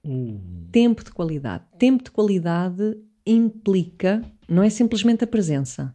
Uh, 0.04 0.40
Tempo 0.70 1.02
de 1.02 1.10
qualidade. 1.10 1.64
Tempo 1.78 2.04
de 2.04 2.10
qualidade 2.10 2.96
implica, 3.26 4.22
não 4.48 4.62
é 4.62 4.70
simplesmente 4.70 5.24
a 5.24 5.26
presença, 5.26 5.94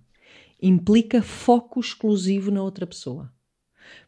implica 0.61 1.21
foco 1.21 1.79
exclusivo 1.79 2.51
na 2.51 2.61
outra 2.61 2.85
pessoa. 2.85 3.31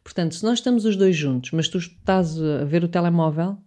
Portanto, 0.02 0.34
se 0.34 0.44
nós 0.44 0.58
estamos 0.58 0.84
os 0.84 0.96
dois 0.96 1.16
juntos, 1.16 1.50
mas 1.52 1.68
tu 1.68 1.78
estás 1.78 2.40
a 2.40 2.64
ver 2.64 2.84
o 2.84 2.88
telemóvel, 2.88 3.58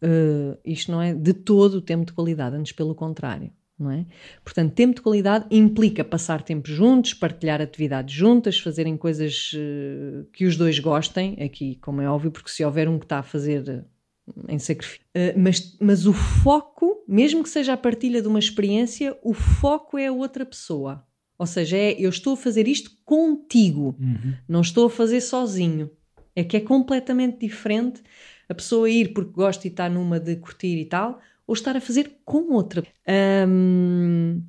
uh, 0.00 0.58
isto 0.64 0.90
não 0.90 1.00
é 1.00 1.14
de 1.14 1.32
todo 1.32 1.74
o 1.74 1.82
tempo 1.82 2.04
de 2.04 2.12
qualidade, 2.12 2.56
antes 2.56 2.72
pelo 2.72 2.94
contrário. 2.94 3.50
Não 3.78 3.90
é? 3.90 4.06
Portanto, 4.44 4.72
tempo 4.72 4.94
de 4.94 5.02
qualidade 5.02 5.46
implica 5.50 6.04
passar 6.04 6.42
tempo 6.42 6.68
juntos, 6.68 7.12
partilhar 7.12 7.60
atividades 7.60 8.14
juntas, 8.14 8.58
fazerem 8.58 8.96
coisas 8.96 9.50
uh, 9.52 10.24
que 10.32 10.46
os 10.46 10.56
dois 10.56 10.78
gostem, 10.78 11.36
aqui, 11.42 11.76
como 11.76 12.00
é 12.00 12.08
óbvio, 12.08 12.30
porque 12.30 12.50
se 12.50 12.64
houver 12.64 12.88
um 12.88 12.98
que 12.98 13.04
está 13.04 13.18
a 13.18 13.22
fazer 13.24 13.84
uh, 14.28 14.44
em 14.48 14.60
sacrifício. 14.60 15.04
Uh, 15.16 15.36
mas, 15.36 15.76
mas 15.80 16.06
o 16.06 16.12
foco, 16.12 17.02
mesmo 17.08 17.42
que 17.42 17.48
seja 17.48 17.72
a 17.72 17.76
partilha 17.76 18.22
de 18.22 18.28
uma 18.28 18.38
experiência, 18.38 19.18
o 19.24 19.34
foco 19.34 19.98
é 19.98 20.06
a 20.06 20.12
outra 20.12 20.46
pessoa. 20.46 21.04
Ou 21.36 21.46
seja, 21.46 21.76
é 21.76 21.92
eu 21.98 22.10
estou 22.10 22.34
a 22.34 22.36
fazer 22.36 22.68
isto 22.68 22.92
contigo, 23.04 23.96
uhum. 23.98 24.34
não 24.48 24.60
estou 24.60 24.86
a 24.86 24.90
fazer 24.90 25.20
sozinho. 25.20 25.90
É 26.36 26.44
que 26.44 26.56
é 26.56 26.60
completamente 26.60 27.38
diferente 27.38 28.02
a 28.48 28.54
pessoa 28.54 28.88
ir 28.88 29.12
porque 29.12 29.32
gosta 29.32 29.66
e 29.66 29.70
está 29.70 29.88
numa 29.88 30.20
de 30.20 30.36
curtir 30.36 30.78
e 30.78 30.84
tal, 30.84 31.20
ou 31.46 31.54
estar 31.54 31.76
a 31.76 31.80
fazer 31.80 32.18
com 32.24 32.52
outra. 32.52 32.84
Ahm, 33.06 34.42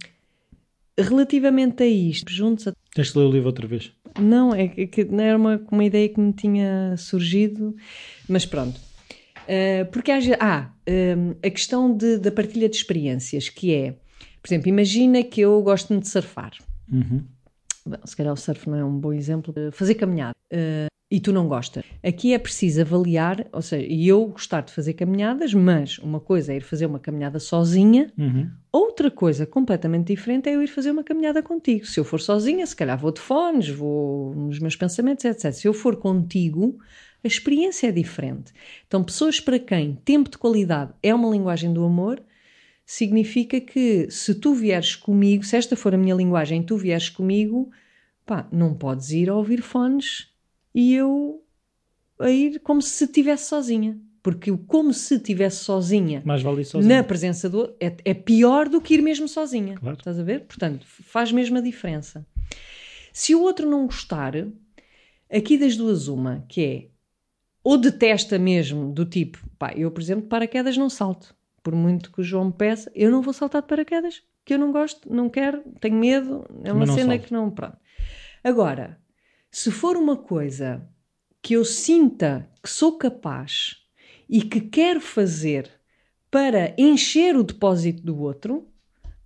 relativamente 0.97 1.83
a 1.83 1.87
isto, 1.87 2.31
juntos 2.31 2.67
a 2.67 2.73
Tens 2.93 3.11
de 3.11 3.19
ler 3.19 3.25
o 3.25 3.31
livro 3.31 3.47
outra 3.47 3.67
vez. 3.67 3.91
não, 4.19 4.55
é 4.55 4.67
que, 4.67 5.03
não 5.03 5.23
era 5.23 5.37
uma, 5.37 5.61
uma 5.69 5.83
ideia 5.83 6.07
que 6.07 6.19
me 6.19 6.31
tinha 6.31 6.95
surgido, 6.97 7.75
mas 8.29 8.45
pronto. 8.45 8.79
Uh, 9.43 9.85
porque 9.91 10.11
há, 10.11 10.19
ah, 10.39 10.71
um, 10.87 11.31
a 11.45 11.49
questão 11.49 11.95
de, 11.95 12.17
da 12.17 12.31
partilha 12.31 12.69
de 12.69 12.75
experiências, 12.77 13.49
que 13.49 13.73
é, 13.73 13.91
por 14.41 14.47
exemplo, 14.47 14.69
imagina 14.69 15.23
que 15.23 15.41
eu 15.41 15.61
gosto 15.61 15.95
de 15.99 16.07
surfar. 16.07 16.53
Uhum. 16.91 17.25
Bom, 17.85 17.97
se 18.03 18.15
calhar 18.15 18.33
o 18.33 18.37
surf 18.37 18.67
não 18.69 18.77
é 18.77 18.83
um 18.83 18.97
bom 18.97 19.13
exemplo. 19.13 19.53
Fazer 19.71 19.95
caminhada. 19.95 20.33
Uh, 20.51 20.87
e 21.15 21.19
tu 21.21 21.31
não 21.31 21.47
gostas. 21.47 21.85
Aqui 22.03 22.33
é 22.33 22.37
preciso 22.37 22.81
avaliar, 22.81 23.47
ou 23.53 23.61
seja, 23.61 23.87
e 23.87 24.05
eu 24.05 24.25
gostar 24.25 24.59
de 24.59 24.73
fazer 24.73 24.95
caminhadas, 24.95 25.53
mas 25.53 25.97
uma 25.99 26.19
coisa 26.19 26.51
é 26.51 26.57
ir 26.57 26.61
fazer 26.61 26.85
uma 26.85 26.99
caminhada 26.99 27.39
sozinha, 27.39 28.11
Uhum. 28.17 28.49
Outra 28.71 29.09
coisa 29.09 29.45
completamente 29.45 30.07
diferente 30.07 30.49
é 30.49 30.55
eu 30.55 30.61
ir 30.61 30.67
fazer 30.67 30.91
uma 30.91 31.03
caminhada 31.03 31.41
contigo. 31.41 31.85
Se 31.85 31.97
eu 31.97 32.03
for 32.03 32.19
sozinha, 32.19 32.65
se 32.65 32.75
calhar 32.75 32.99
vou 32.99 33.11
de 33.11 33.21
fones, 33.21 33.69
vou 33.69 34.35
nos 34.35 34.59
meus 34.59 34.75
pensamentos, 34.75 35.23
etc. 35.23 35.53
Se 35.53 35.65
eu 35.65 35.73
for 35.73 35.95
contigo, 35.95 36.77
a 37.23 37.27
experiência 37.27 37.87
é 37.87 37.91
diferente. 37.93 38.51
Então, 38.85 39.01
pessoas 39.01 39.39
para 39.39 39.57
quem 39.57 39.95
tempo 40.03 40.29
de 40.29 40.37
qualidade 40.37 40.91
é 41.01 41.15
uma 41.15 41.29
linguagem 41.29 41.71
do 41.71 41.85
amor, 41.85 42.21
significa 42.85 43.61
que 43.61 44.11
se 44.11 44.35
tu 44.35 44.53
vieres 44.53 44.93
comigo, 44.93 45.45
se 45.45 45.55
esta 45.55 45.77
for 45.77 45.93
a 45.95 45.97
minha 45.97 46.15
linguagem, 46.15 46.61
tu 46.61 46.75
vieres 46.75 47.07
comigo, 47.07 47.69
pá, 48.25 48.45
não 48.51 48.73
podes 48.73 49.11
ir 49.11 49.29
a 49.29 49.35
ouvir 49.35 49.61
fones 49.61 50.34
e 50.75 50.93
eu 50.93 51.41
a 52.19 52.29
ir 52.29 52.59
como 52.59 52.81
se 52.81 53.05
estivesse 53.05 53.45
sozinha. 53.45 53.97
Porque 54.21 54.49
o 54.51 54.57
como 54.57 54.91
se 54.91 55.15
estivesse 55.15 55.63
sozinha 55.63 56.21
Mais 56.25 56.41
vale 56.41 56.61
ir 56.61 56.65
sozinho. 56.65 56.95
na 56.95 57.03
presença 57.03 57.47
do 57.47 57.59
outro 57.59 57.75
é, 57.79 57.95
é 58.03 58.13
pior 58.13 58.67
do 58.67 58.81
que 58.81 58.95
ir 58.95 59.01
mesmo 59.01 59.27
sozinha. 59.27 59.75
Claro. 59.75 59.97
Estás 59.97 60.19
a 60.19 60.23
ver? 60.23 60.41
Portanto, 60.41 60.85
faz 60.85 61.31
mesmo 61.31 61.59
a 61.59 61.61
diferença. 61.61 62.25
Se 63.13 63.33
o 63.35 63.41
outro 63.41 63.69
não 63.69 63.85
gostar, 63.85 64.33
aqui 65.31 65.57
das 65.57 65.77
duas, 65.77 66.07
uma, 66.07 66.43
que 66.49 66.63
é 66.63 66.87
ou 67.63 67.77
detesta 67.77 68.37
mesmo, 68.37 68.91
do 68.91 69.05
tipo, 69.05 69.39
pá, 69.57 69.73
eu, 69.75 69.89
por 69.89 70.01
exemplo, 70.01 70.23
de 70.23 70.29
paraquedas 70.29 70.75
não 70.75 70.89
salto. 70.89 71.35
Por 71.63 71.73
muito 71.73 72.11
que 72.11 72.21
o 72.21 72.23
João 72.23 72.45
me 72.45 72.53
peça, 72.53 72.91
eu 72.93 73.09
não 73.09 73.21
vou 73.21 73.33
saltar 73.33 73.61
de 73.61 73.67
paraquedas, 73.67 74.21
que 74.43 74.53
eu 74.53 74.59
não 74.59 74.71
gosto, 74.71 75.11
não 75.11 75.29
quero, 75.29 75.63
tenho 75.79 75.95
medo, 75.95 76.45
é 76.63 76.71
uma 76.73 76.85
cena 76.85 77.13
salto. 77.13 77.25
que 77.27 77.33
não. 77.33 77.49
Pronto. 77.49 77.77
Agora, 78.43 78.99
se 79.57 79.71
for 79.71 79.95
uma 79.95 80.17
coisa 80.17 80.85
que 81.41 81.53
eu 81.53 81.63
sinta 81.63 82.49
que 82.61 82.69
sou 82.69 82.97
capaz 82.97 83.77
e 84.27 84.41
que 84.41 84.59
quero 84.59 84.99
fazer 84.99 85.69
para 86.29 86.75
encher 86.77 87.37
o 87.37 87.43
depósito 87.43 88.01
do 88.03 88.19
outro, 88.19 88.67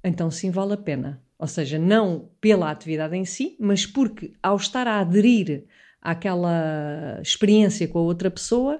então 0.04 0.30
sim 0.30 0.52
vale 0.52 0.74
a 0.74 0.78
pena. 0.78 1.20
Ou 1.40 1.48
seja, 1.48 1.80
não 1.80 2.30
pela 2.40 2.70
atividade 2.70 3.16
em 3.18 3.26
si, 3.26 3.56
mas 3.60 3.88
porque 3.88 4.34
ao 4.44 4.56
estar 4.58 4.88
a 4.88 5.00
aderir 5.00 5.66
àquela 6.00 7.20
experiência 7.24 7.88
com 7.88 7.98
a 7.98 8.04
outra 8.04 8.30
pessoa, 8.30 8.80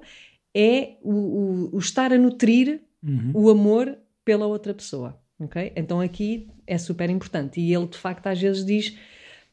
é 0.54 0.98
o, 1.02 1.14
o- 1.14 1.70
o 1.76 1.80
estar 1.80 2.14
a 2.14 2.18
nutrir 2.18 2.82
Uhum. 3.02 3.32
o 3.34 3.50
amor 3.50 3.98
pela 4.24 4.46
outra 4.46 4.74
pessoa. 4.74 5.20
ok? 5.40 5.72
Então 5.76 6.00
aqui 6.00 6.48
é 6.68 6.78
super 6.78 7.10
importante. 7.10 7.60
E 7.60 7.74
ele 7.74 7.88
de 7.88 7.98
facto 7.98 8.28
às 8.28 8.40
vezes 8.40 8.64
diz: 8.66 8.96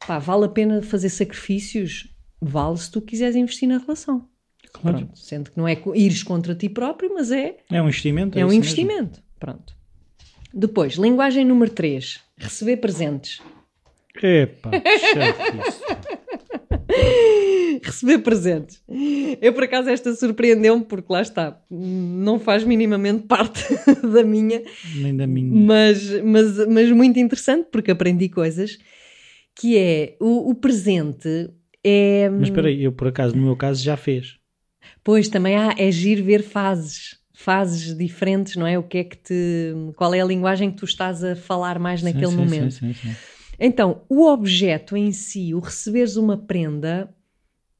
pá, 0.05 0.19
vale 0.19 0.45
a 0.45 0.49
pena 0.49 0.81
fazer 0.81 1.09
sacrifícios? 1.09 2.13
Vale 2.41 2.77
se 2.77 2.91
tu 2.91 3.01
quiseres 3.01 3.35
investir 3.35 3.67
na 3.67 3.77
relação. 3.77 4.27
Claro. 4.73 4.97
Pronto, 4.99 5.17
sendo 5.17 5.49
que 5.51 5.57
não 5.57 5.67
é 5.67 5.77
ires 5.95 6.21
contra 6.23 6.53
ti 6.53 6.69
próprio, 6.69 7.11
mas 7.13 7.31
é, 7.31 7.57
É 7.71 7.81
um 7.81 7.85
investimento. 7.87 8.37
é 8.37 8.43
um 8.45 8.49
isso 8.49 8.57
investimento. 8.57 9.21
Pronto. 9.39 9.75
Depois, 10.53 10.93
linguagem 10.95 11.45
número 11.45 11.71
3, 11.71 12.19
receber 12.37 12.77
presentes. 12.77 13.39
Mesmo. 13.39 13.57
Epá. 14.23 14.71
Receber 17.83 18.19
presentes. 18.19 18.81
Eu, 19.41 19.53
por 19.53 19.63
acaso, 19.63 19.89
esta 19.89 20.13
surpreendeu-me, 20.15 20.83
porque 20.85 21.11
lá 21.11 21.21
está, 21.21 21.59
não 21.69 22.39
faz 22.39 22.63
minimamente 22.63 23.23
parte 23.27 23.61
da 24.01 24.23
minha, 24.23 24.61
Nem 24.95 25.15
da 25.15 25.27
minha. 25.27 25.51
mas, 25.53 26.09
mas, 26.23 26.67
mas 26.67 26.91
muito 26.91 27.19
interessante, 27.19 27.67
porque 27.71 27.91
aprendi 27.91 28.29
coisas, 28.29 28.77
que 29.59 29.77
é, 29.77 30.15
o, 30.19 30.51
o 30.51 30.55
presente 30.55 31.49
é... 31.83 32.29
Mas 32.29 32.49
espera 32.49 32.67
aí, 32.67 32.83
eu 32.83 32.91
por 32.91 33.07
acaso, 33.07 33.35
no 33.35 33.41
meu 33.41 33.55
caso, 33.55 33.83
já 33.83 33.97
fez. 33.97 34.37
Pois, 35.03 35.27
também 35.27 35.55
há, 35.55 35.73
é 35.77 35.91
giro 35.91 36.23
ver 36.23 36.43
fases, 36.43 37.17
fases 37.33 37.97
diferentes, 37.97 38.55
não 38.55 38.67
é? 38.67 38.77
O 38.77 38.83
que 38.83 38.99
é 38.99 39.03
que 39.03 39.17
te... 39.17 39.73
Qual 39.95 40.13
é 40.13 40.21
a 40.21 40.25
linguagem 40.25 40.69
que 40.69 40.77
tu 40.77 40.85
estás 40.85 41.23
a 41.23 41.35
falar 41.35 41.79
mais 41.79 42.03
naquele 42.03 42.27
sim, 42.27 42.31
sim, 42.31 42.37
momento? 42.37 42.71
Sim, 42.71 42.93
sim, 42.93 43.09
sim. 43.09 43.15
Então, 43.59 44.01
o 44.07 44.27
objeto 44.27 44.95
em 44.95 45.11
si, 45.11 45.53
o 45.53 45.59
receberes 45.59 46.15
uma 46.15 46.37
prenda, 46.37 47.09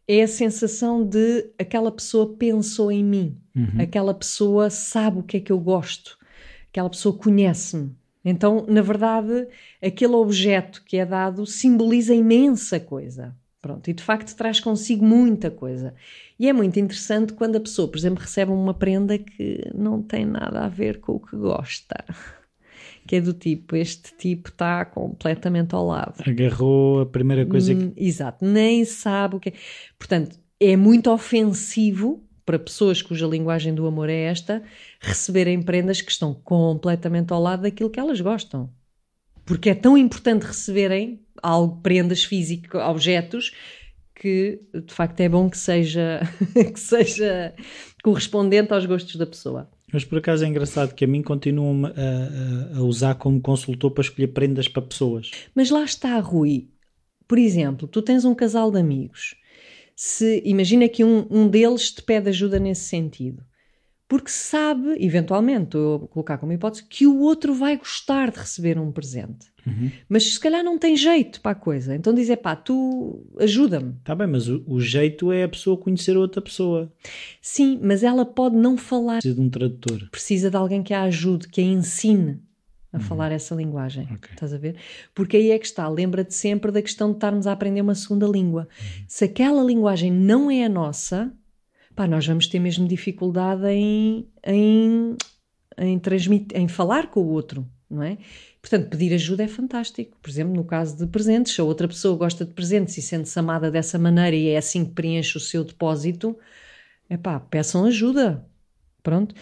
é 0.08 0.24
a 0.24 0.28
sensação 0.28 1.06
de 1.06 1.52
aquela 1.60 1.92
pessoa 1.92 2.36
pensou 2.36 2.92
em 2.92 3.04
mim, 3.04 3.38
Uhum. 3.56 3.82
aquela 3.82 4.14
pessoa 4.14 4.70
sabe 4.70 5.20
o 5.20 5.24
que 5.24 5.38
é 5.38 5.40
que 5.40 5.52
eu 5.52 5.60
gosto, 5.60 6.18
aquela 6.70 6.90
pessoa 6.90 7.16
conhece-me. 7.16 7.92
Então, 8.24 8.66
na 8.68 8.82
verdade, 8.82 9.48
aquele 9.82 10.14
objeto 10.14 10.84
que 10.84 10.98
é 10.98 11.06
dado 11.06 11.46
simboliza 11.46 12.14
imensa 12.14 12.80
coisa. 12.80 13.36
Pronto, 13.62 13.90
e 13.90 13.94
de 13.94 14.04
facto 14.04 14.36
traz 14.36 14.60
consigo 14.60 15.04
muita 15.04 15.50
coisa. 15.50 15.94
E 16.40 16.48
é 16.48 16.54
muito 16.54 16.80
interessante 16.80 17.34
quando 17.34 17.56
a 17.56 17.60
pessoa, 17.60 17.88
por 17.88 17.98
exemplo, 17.98 18.22
recebe 18.22 18.52
uma 18.52 18.74
prenda 18.74 19.18
que 19.18 19.70
não 19.74 20.02
tem 20.02 20.26
nada 20.26 20.62
a 20.62 20.70
ver 20.70 21.00
com 21.00 21.14
o 21.14 21.20
que 21.20 21.36
gosta. 21.36 22.04
Que 23.08 23.16
é 23.16 23.22
do 23.22 23.34
tipo, 23.34 23.74
este 23.74 24.14
tipo 24.18 24.50
está 24.50 24.84
completamente 24.84 25.74
ao 25.74 25.88
lado. 25.88 26.22
Agarrou 26.28 27.00
a 27.00 27.06
primeira 27.06 27.46
coisa 27.46 27.74
que. 27.74 27.82
Hum, 27.82 27.94
Exato, 27.96 28.44
nem 28.44 28.84
sabe 28.84 29.38
o 29.38 29.40
que 29.40 29.48
é. 29.48 29.54
Portanto, 29.98 30.38
é 30.60 30.76
muito 30.76 31.10
ofensivo 31.10 32.22
para 32.48 32.58
pessoas 32.58 33.02
cuja 33.02 33.28
linguagem 33.28 33.76
do 33.76 33.86
amor 33.86 34.10
é 34.10 34.22
esta 34.24 34.64
receberem 35.02 35.62
prendas 35.62 36.02
que 36.02 36.10
estão 36.10 36.34
completamente 36.34 37.34
ao 37.34 37.42
lado 37.42 37.64
daquilo 37.64 37.90
que 37.90 38.00
elas 38.00 38.22
gostam. 38.22 38.70
Porque 39.46 39.70
é 39.70 39.76
tão 39.76 39.98
importante 39.98 40.44
receberem 40.44 41.20
algo, 41.44 41.82
prendas 41.82 42.24
físicas, 42.24 42.82
objetos, 42.82 43.52
que 44.16 44.62
de 44.74 44.94
facto 44.94 45.20
é 45.20 45.28
bom 45.28 45.50
que 45.50 45.58
seja, 45.58 46.22
que 46.74 46.80
seja 46.80 47.54
correspondente 48.02 48.74
aos 48.74 48.86
gostos 48.86 49.18
da 49.18 49.28
pessoa. 49.28 49.70
Mas 49.92 50.06
por 50.06 50.18
acaso 50.18 50.46
é 50.46 50.48
engraçado 50.48 50.96
que 50.96 51.04
a 51.04 51.08
mim 51.08 51.22
continuam 51.22 51.86
a, 51.86 52.78
a- 52.78 52.82
usar 52.82 53.16
como 53.16 53.42
consultor 53.42 53.92
para 53.92 54.04
escolher 54.04 54.28
prendas 54.28 54.70
para 54.70 54.82
pessoas. 54.84 55.32
Mas 55.54 55.70
lá 55.70 55.84
está, 55.84 56.18
Rui. 56.20 56.70
Por 57.28 57.38
exemplo, 57.38 57.90
tu 57.90 58.02
tens 58.02 58.24
um 58.24 58.34
casal 58.34 58.72
de 58.72 58.80
amigos. 58.80 59.36
Se 60.00 60.44
imagina 60.46 60.88
que 60.88 61.04
um, 61.04 61.26
um 61.28 61.48
deles 61.48 61.90
te 61.90 62.04
pede 62.04 62.30
ajuda 62.30 62.60
nesse 62.60 62.84
sentido, 62.84 63.44
porque 64.08 64.30
sabe, 64.30 64.96
eventualmente, 65.04 65.64
estou 65.64 65.96
a 65.96 66.08
colocar 66.08 66.38
como 66.38 66.54
hipótese, 66.54 66.84
que 66.84 67.08
o 67.08 67.20
outro 67.20 67.52
vai 67.56 67.76
gostar 67.78 68.30
de 68.30 68.38
receber 68.38 68.78
um 68.78 68.92
presente. 68.92 69.48
Uhum. 69.66 69.92
Mas 70.08 70.36
se 70.36 70.40
calhar 70.40 70.64
não 70.64 70.78
tem 70.78 70.96
jeito 70.96 71.42
para 71.42 71.54
a 71.54 71.56
coisa. 71.56 71.96
Então 71.96 72.14
diz: 72.14 72.30
é 72.30 72.36
pá, 72.36 72.56
tu 72.56 73.26
ajuda-me. 73.40 73.90
Está 73.94 74.04
Tá 74.04 74.16
bem, 74.16 74.28
mas 74.28 74.48
o, 74.48 74.64
o 74.68 74.80
jeito 74.80 75.32
é 75.32 75.44
a 75.44 75.50
pessoa 75.50 75.76
conhecer 75.76 76.16
outra 76.16 76.44
pessoa. 76.44 76.94
Sim, 77.42 77.80
mas 77.82 78.04
ela 78.04 78.24
pode 78.24 78.56
não 78.56 78.78
falar. 78.78 79.16
Precisa 79.16 79.34
de 79.34 79.42
um 79.42 79.50
tradutor. 79.50 80.10
Precisa 80.12 80.52
de 80.52 80.56
alguém 80.56 80.84
que 80.84 80.94
a 80.94 81.02
ajude, 81.02 81.48
que 81.48 81.60
a 81.60 81.64
ensine. 81.64 82.40
A 82.92 83.00
falar 83.00 83.32
essa 83.32 83.54
linguagem. 83.54 84.08
Ok. 84.12 84.30
Estás 84.32 84.54
a 84.54 84.58
ver? 84.58 84.76
Porque 85.14 85.38
aí 85.38 85.52
é 85.52 85.60
que 85.60 85.66
está. 85.66 85.88
Lembra-te 85.88 86.34
sempre 86.34 86.72
da 86.72 86.82
questão 86.82 87.10
de 87.10 87.18
estarmos 87.18 87.48
a 87.48 87.52
aprender 87.52 87.82
uma 87.82 87.96
segunda 87.96 88.26
língua. 88.28 88.68
Se 89.08 89.26
aquela 89.26 89.64
linguagem 89.64 90.12
não 90.12 90.50
é 90.50 90.66
a 90.66 90.70
nossa, 90.70 91.32
pá, 91.96 92.08
nós 92.08 92.26
vamos 92.26 92.48
ter 92.48 92.60
mesmo 92.60 92.88
dificuldade 92.88 93.68
em, 93.68 94.28
em, 94.46 95.18
em, 95.78 96.00
transmitir, 96.00 96.58
em 96.58 96.68
falar 96.68 97.08
com 97.12 97.22
o 97.22 97.30
outro, 97.30 97.68
não 97.90 98.04
é? 98.04 98.18
Portanto, 98.62 98.90
pedir 98.90 99.14
ajuda 99.14 99.44
é 99.44 99.48
fantástico. 99.48 100.18
Por 100.22 100.30
exemplo, 100.30 100.54
no 100.54 100.64
caso 100.64 100.98
de 100.98 101.08
presentes, 101.08 101.54
se 101.54 101.62
a 101.62 101.64
outra 101.64 101.88
pessoa 101.88 102.18
gosta 102.18 102.46
de 102.46 102.54
presentes 102.54 102.98
e 102.98 103.02
sente-se 103.02 103.38
amada 103.40 103.72
dessa 103.72 103.98
maneira 103.98 104.36
e 104.36 104.50
é 104.50 104.58
assim 104.58 104.86
que 104.86 104.92
preenche 104.92 105.38
o 105.38 105.40
seu 105.40 105.64
depósito, 105.64 106.38
é 107.10 107.18
pá, 107.18 107.40
peçam 107.40 107.86
ajuda. 107.86 108.46
Pronto. 109.02 109.34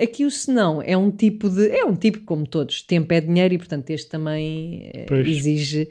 Aqui 0.00 0.24
o 0.24 0.30
senão 0.30 0.80
é 0.82 0.96
um 0.96 1.10
tipo 1.10 1.48
de. 1.48 1.68
É 1.70 1.84
um 1.84 1.94
tipo 1.94 2.20
como 2.20 2.46
todos. 2.46 2.82
Tempo 2.82 3.12
é 3.12 3.20
dinheiro 3.20 3.54
e, 3.54 3.58
portanto, 3.58 3.90
este 3.90 4.08
também 4.08 4.90
eh, 4.94 5.06
Pois. 5.06 5.26
exige. 5.26 5.88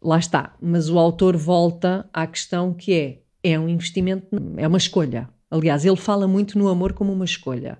Lá 0.00 0.18
está. 0.18 0.56
Mas 0.60 0.88
o 0.88 0.98
autor 0.98 1.36
volta 1.36 2.08
à 2.12 2.26
questão 2.26 2.72
que 2.72 2.92
é: 2.94 3.18
é 3.42 3.58
um 3.58 3.68
investimento, 3.68 4.26
é 4.56 4.66
uma 4.66 4.78
escolha. 4.78 5.28
Aliás, 5.50 5.84
ele 5.84 5.96
fala 5.96 6.26
muito 6.26 6.58
no 6.58 6.68
amor 6.68 6.94
como 6.94 7.12
uma 7.12 7.24
escolha. 7.24 7.78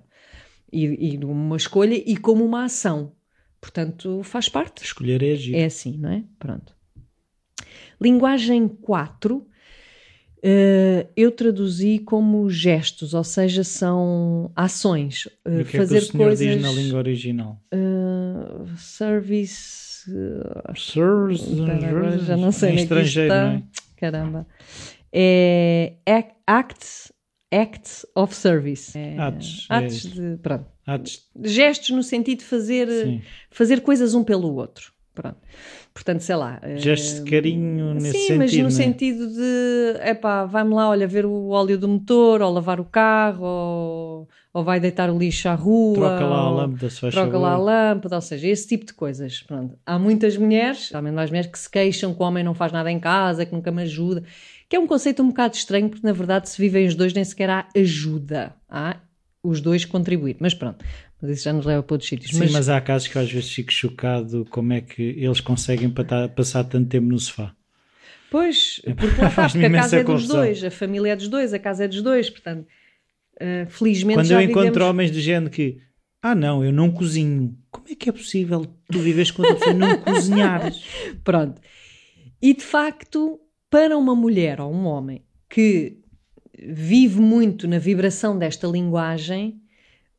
E, 0.71 1.15
e 1.15 1.25
uma 1.25 1.57
escolha 1.57 1.95
e 1.95 2.15
como 2.17 2.45
uma 2.45 2.65
ação. 2.65 3.13
Portanto, 3.59 4.21
faz 4.23 4.49
parte. 4.49 4.83
Escolher 4.83 5.23
é 5.23 5.31
agir. 5.31 5.55
É 5.55 5.65
assim, 5.65 5.97
não 5.97 6.11
é? 6.11 6.23
Pronto. 6.37 6.75
Linguagem 7.99 8.67
4, 8.67 9.45
eh, 10.43 11.07
eu 11.15 11.31
traduzi 11.31 11.99
como 11.99 12.49
gestos, 12.49 13.13
ou 13.13 13.23
seja, 13.23 13.63
são 13.63 14.51
ações. 14.55 15.27
eh, 15.45 15.59
E 15.59 15.61
o 15.61 15.65
que 15.65 15.77
fazer 15.77 15.97
é 15.97 15.99
que 16.01 16.05
o 16.07 16.11
senhor 16.11 16.25
coisas. 16.27 16.47
diz 16.47 16.61
na 16.61 16.71
língua 16.71 16.99
original? 16.99 17.61
eh, 17.71 18.65
service. 18.77 19.81
Sirs, 20.75 21.41
espera, 21.47 21.87
agora 21.89 22.17
já 22.19 22.35
não 22.35 22.51
sei 22.51 22.71
em 22.71 22.79
é 22.79 22.81
estrangeiro, 22.83 23.33
está. 23.33 23.45
não 23.45 23.51
é? 23.53 23.63
Caramba. 23.95 24.47
É 25.13 25.93
ac- 26.05 26.33
acts, 26.45 27.13
acts 27.53 28.05
of 28.13 28.35
service. 28.35 28.97
É, 28.97 29.17
Atos, 29.17 29.65
é 29.69 29.75
atos 29.75 29.93
isso. 29.95 30.09
de. 30.09 30.37
Pronto. 30.41 30.65
Atos- 30.85 31.29
Gestos 31.41 31.91
no 31.91 32.03
sentido 32.03 32.39
de 32.39 32.45
fazer, 32.45 32.89
Sim. 32.89 33.21
fazer 33.49 33.79
coisas 33.81 34.13
um 34.13 34.23
pelo 34.25 34.53
outro. 34.55 34.91
Pronto. 35.13 35.37
Portanto, 35.93 36.21
sei 36.21 36.35
lá. 36.35 36.59
eh, 36.63 36.77
Gestos 36.77 37.23
de 37.23 37.29
carinho 37.29 37.93
nesse 37.93 38.11
Sim, 38.13 38.17
sentido. 38.19 38.37
mas 38.39 38.53
no 38.53 38.59
não 38.63 38.67
é? 38.67 38.71
sentido 38.71 39.27
de, 39.27 39.99
epá, 40.09 40.43
vai-me 40.45 40.73
lá, 40.73 40.89
olha, 40.89 41.07
ver 41.07 41.23
o 41.25 41.49
óleo 41.49 41.77
do 41.77 41.87
motor, 41.87 42.41
ou 42.41 42.51
lavar 42.51 42.79
o 42.79 42.85
carro, 42.85 43.43
ou, 43.45 44.27
ou 44.51 44.63
vai 44.63 44.79
deitar 44.79 45.11
o 45.11 45.17
lixo 45.19 45.47
à 45.47 45.53
rua. 45.53 45.93
Troca 45.93 46.25
lá 46.25 46.37
a 46.39 46.49
lâmpada, 46.49 46.89
se 46.89 46.99
faz 46.99 47.13
Troca 47.13 47.37
lá 47.37 47.49
a 47.49 47.51
favor. 47.51 47.65
lâmpada, 47.65 48.15
ou 48.15 48.21
seja, 48.21 48.47
esse 48.47 48.67
tipo 48.67 48.85
de 48.87 48.93
coisas. 48.93 49.43
Pronto. 49.43 49.77
Há 49.85 49.99
muitas 49.99 50.35
mulheres, 50.35 50.89
há 50.95 50.99
mais 51.01 51.29
mulheres 51.29 51.51
que 51.51 51.59
se 51.59 51.69
queixam 51.69 52.11
que 52.13 52.21
o 52.23 52.25
homem 52.25 52.43
não 52.43 52.55
faz 52.55 52.71
nada 52.71 52.91
em 52.91 52.99
casa, 52.99 53.45
que 53.45 53.53
nunca 53.53 53.71
me 53.71 53.83
ajuda, 53.83 54.23
que 54.67 54.75
é 54.75 54.79
um 54.79 54.87
conceito 54.87 55.21
um 55.21 55.27
bocado 55.27 55.55
estranho, 55.55 55.89
porque 55.89 56.05
na 56.07 56.13
verdade 56.13 56.49
se 56.49 56.59
vivem 56.59 56.87
os 56.87 56.95
dois 56.95 57.13
nem 57.13 57.23
sequer 57.23 57.49
há 57.51 57.67
ajuda. 57.77 58.55
Há 58.67 58.97
os 59.43 59.61
dois 59.61 59.85
contribuir. 59.85 60.37
Mas 60.39 60.53
pronto, 60.55 60.83
isso 61.31 61.43
já 61.43 61.53
nos 61.53 61.65
leva 61.65 61.81
para 61.83 61.93
outros 61.93 62.09
sítios. 62.09 62.31
Sim, 62.31 62.49
mas... 62.51 62.69
há 62.69 62.79
casos 62.81 63.07
que 63.07 63.17
eu 63.17 63.21
às 63.21 63.31
vezes 63.31 63.51
fico 63.51 63.71
chocado 63.71 64.45
como 64.49 64.73
é 64.73 64.81
que 64.81 65.01
eles 65.01 65.39
conseguem 65.39 65.89
pata- 65.89 66.29
passar 66.29 66.63
tanto 66.63 66.89
tempo 66.89 67.07
no 67.07 67.19
sofá. 67.19 67.55
Pois, 68.29 68.81
porque 68.97 69.21
lá 69.21 69.29
Faz-me 69.31 69.61
porque 69.61 69.75
a 69.75 69.81
casa 69.81 69.97
é 69.97 70.03
dos 70.03 70.27
dois, 70.27 70.63
a 70.63 70.71
família 70.71 71.11
é 71.11 71.15
dos 71.15 71.27
dois, 71.27 71.53
a 71.53 71.59
casa 71.59 71.85
é 71.85 71.87
dos 71.87 72.01
dois, 72.01 72.29
portanto, 72.29 72.67
eh, 73.39 73.65
felizmente 73.69 74.17
Quando 74.17 74.31
eu 74.31 74.41
encontro 74.41 74.61
vivemos... 74.71 74.89
homens 74.89 75.11
do 75.11 75.19
género 75.19 75.51
que 75.51 75.79
ah 76.21 76.33
não, 76.33 76.63
eu 76.63 76.71
não 76.71 76.89
cozinho. 76.89 77.53
Como 77.69 77.85
é 77.89 77.95
que 77.95 78.07
é 78.07 78.11
possível 78.11 78.65
tu 78.89 78.99
vives 78.99 79.29
com 79.29 79.41
outra 79.41 79.57
pessoa 79.57 79.73
não 79.73 79.99
cozinhares? 79.99 80.81
Pronto. 81.21 81.61
E 82.41 82.53
de 82.53 82.63
facto, 82.63 83.41
para 83.69 83.97
uma 83.97 84.15
mulher 84.15 84.61
ou 84.61 84.73
um 84.73 84.85
homem 84.85 85.21
que 85.49 85.97
vive 86.57 87.19
muito 87.19 87.67
na 87.67 87.77
vibração 87.77 88.37
desta 88.37 88.67
linguagem, 88.67 89.61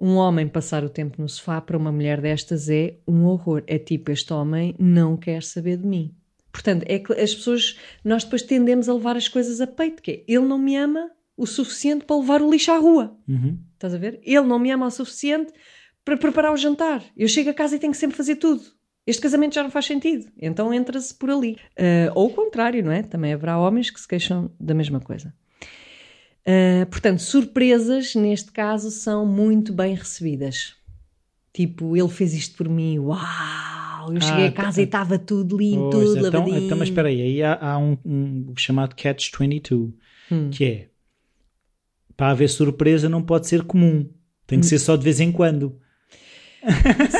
um 0.05 0.17
homem 0.17 0.47
passar 0.47 0.85
o 0.85 0.91
tempo 0.91 1.23
no 1.23 1.27
sofá 1.27 1.63
para 1.63 1.79
uma 1.79 1.91
mulher 1.91 2.21
destas 2.21 2.69
é 2.69 2.99
um 3.09 3.25
horror. 3.25 3.63
É 3.67 3.79
tipo, 3.79 4.11
este 4.11 4.35
homem 4.35 4.75
não 4.79 5.17
quer 5.17 5.43
saber 5.43 5.79
de 5.79 5.87
mim. 5.87 6.15
Portanto, 6.53 6.85
é 6.87 6.99
que 6.99 7.11
as 7.15 7.35
pessoas, 7.35 7.79
nós 8.05 8.23
depois 8.23 8.43
tendemos 8.43 8.87
a 8.87 8.93
levar 8.93 9.17
as 9.17 9.29
coisas 9.29 9.63
a 9.63 9.67
peito, 9.67 10.03
que 10.03 10.11
é, 10.11 10.25
ele 10.29 10.45
não 10.45 10.59
me 10.59 10.77
ama 10.77 11.11
o 11.35 11.47
suficiente 11.47 12.05
para 12.05 12.19
levar 12.19 12.43
o 12.43 12.51
lixo 12.51 12.71
à 12.71 12.77
rua. 12.77 13.17
Uhum. 13.27 13.59
Estás 13.73 13.95
a 13.95 13.99
ver? 13.99 14.21
Ele 14.23 14.47
não 14.47 14.59
me 14.59 14.71
ama 14.71 14.89
o 14.89 14.91
suficiente 14.91 15.51
para 16.05 16.19
preparar 16.19 16.53
o 16.53 16.57
jantar. 16.57 17.03
Eu 17.17 17.27
chego 17.27 17.49
a 17.49 17.55
casa 17.55 17.77
e 17.77 17.79
tenho 17.79 17.93
que 17.93 17.99
sempre 17.99 18.15
fazer 18.15 18.37
tudo. 18.37 18.63
Este 19.07 19.23
casamento 19.23 19.55
já 19.55 19.63
não 19.63 19.71
faz 19.71 19.87
sentido. 19.87 20.31
Então 20.39 20.73
entra-se 20.73 21.15
por 21.15 21.31
ali. 21.31 21.57
Ah, 21.79 22.13
ou 22.15 22.27
o 22.27 22.31
contrário, 22.31 22.85
não 22.85 22.93
é? 22.93 23.03
Também 23.03 23.33
haverá 23.33 23.59
homens 23.59 23.91
que 23.91 23.99
se 23.99 24.07
queixam 24.07 24.51
da 24.61 24.75
mesma 24.75 25.01
coisa. 25.01 25.33
Ah, 26.47 26.87
portanto, 26.91 27.21
surpresas, 27.21 28.15
neste 28.15 28.51
caso, 28.53 28.91
são 28.91 29.25
muito 29.27 29.73
bem 29.73 29.95
recebidas. 29.95 30.75
Tipo, 31.53 31.97
ele 31.97 32.09
fez 32.09 32.35
isto 32.35 32.57
por 32.57 32.69
mim. 32.69 32.99
Uau! 32.99 34.13
Eu 34.13 34.21
cheguei 34.21 34.47
Ah, 34.47 34.49
a 34.49 34.53
casa 34.53 34.77
tá- 34.77 34.81
e 34.83 34.85
estava 34.85 35.19
tudo 35.19 35.57
limpo, 35.57 35.91
Pois, 35.91 36.09
tudo 36.11 36.27
então, 36.27 36.41
lavadinho. 36.41 36.67
então, 36.67 36.77
mas 36.77 36.89
espera 36.89 37.09
aí, 37.09 37.23
aí 37.23 37.43
há, 37.43 37.59
há 37.59 37.79
um, 37.79 37.97
um 38.05 38.53
chamado 38.57 38.95
Catch-22, 38.95 39.95
Hum. 40.31 40.51
que 40.51 40.65
é 40.65 40.89
para 42.17 42.31
haver 42.31 42.49
surpresa 42.49 43.09
não 43.09 43.23
pode 43.23 43.47
ser 43.49 43.63
comum, 43.63 44.09
tem 44.47 44.59
Hum. 44.59 44.61
que 44.61 44.67
ser 44.67 44.79
só 44.79 44.95
de 44.97 45.03
vez 45.05 45.21
em 45.21 45.33
quando. 45.33 45.79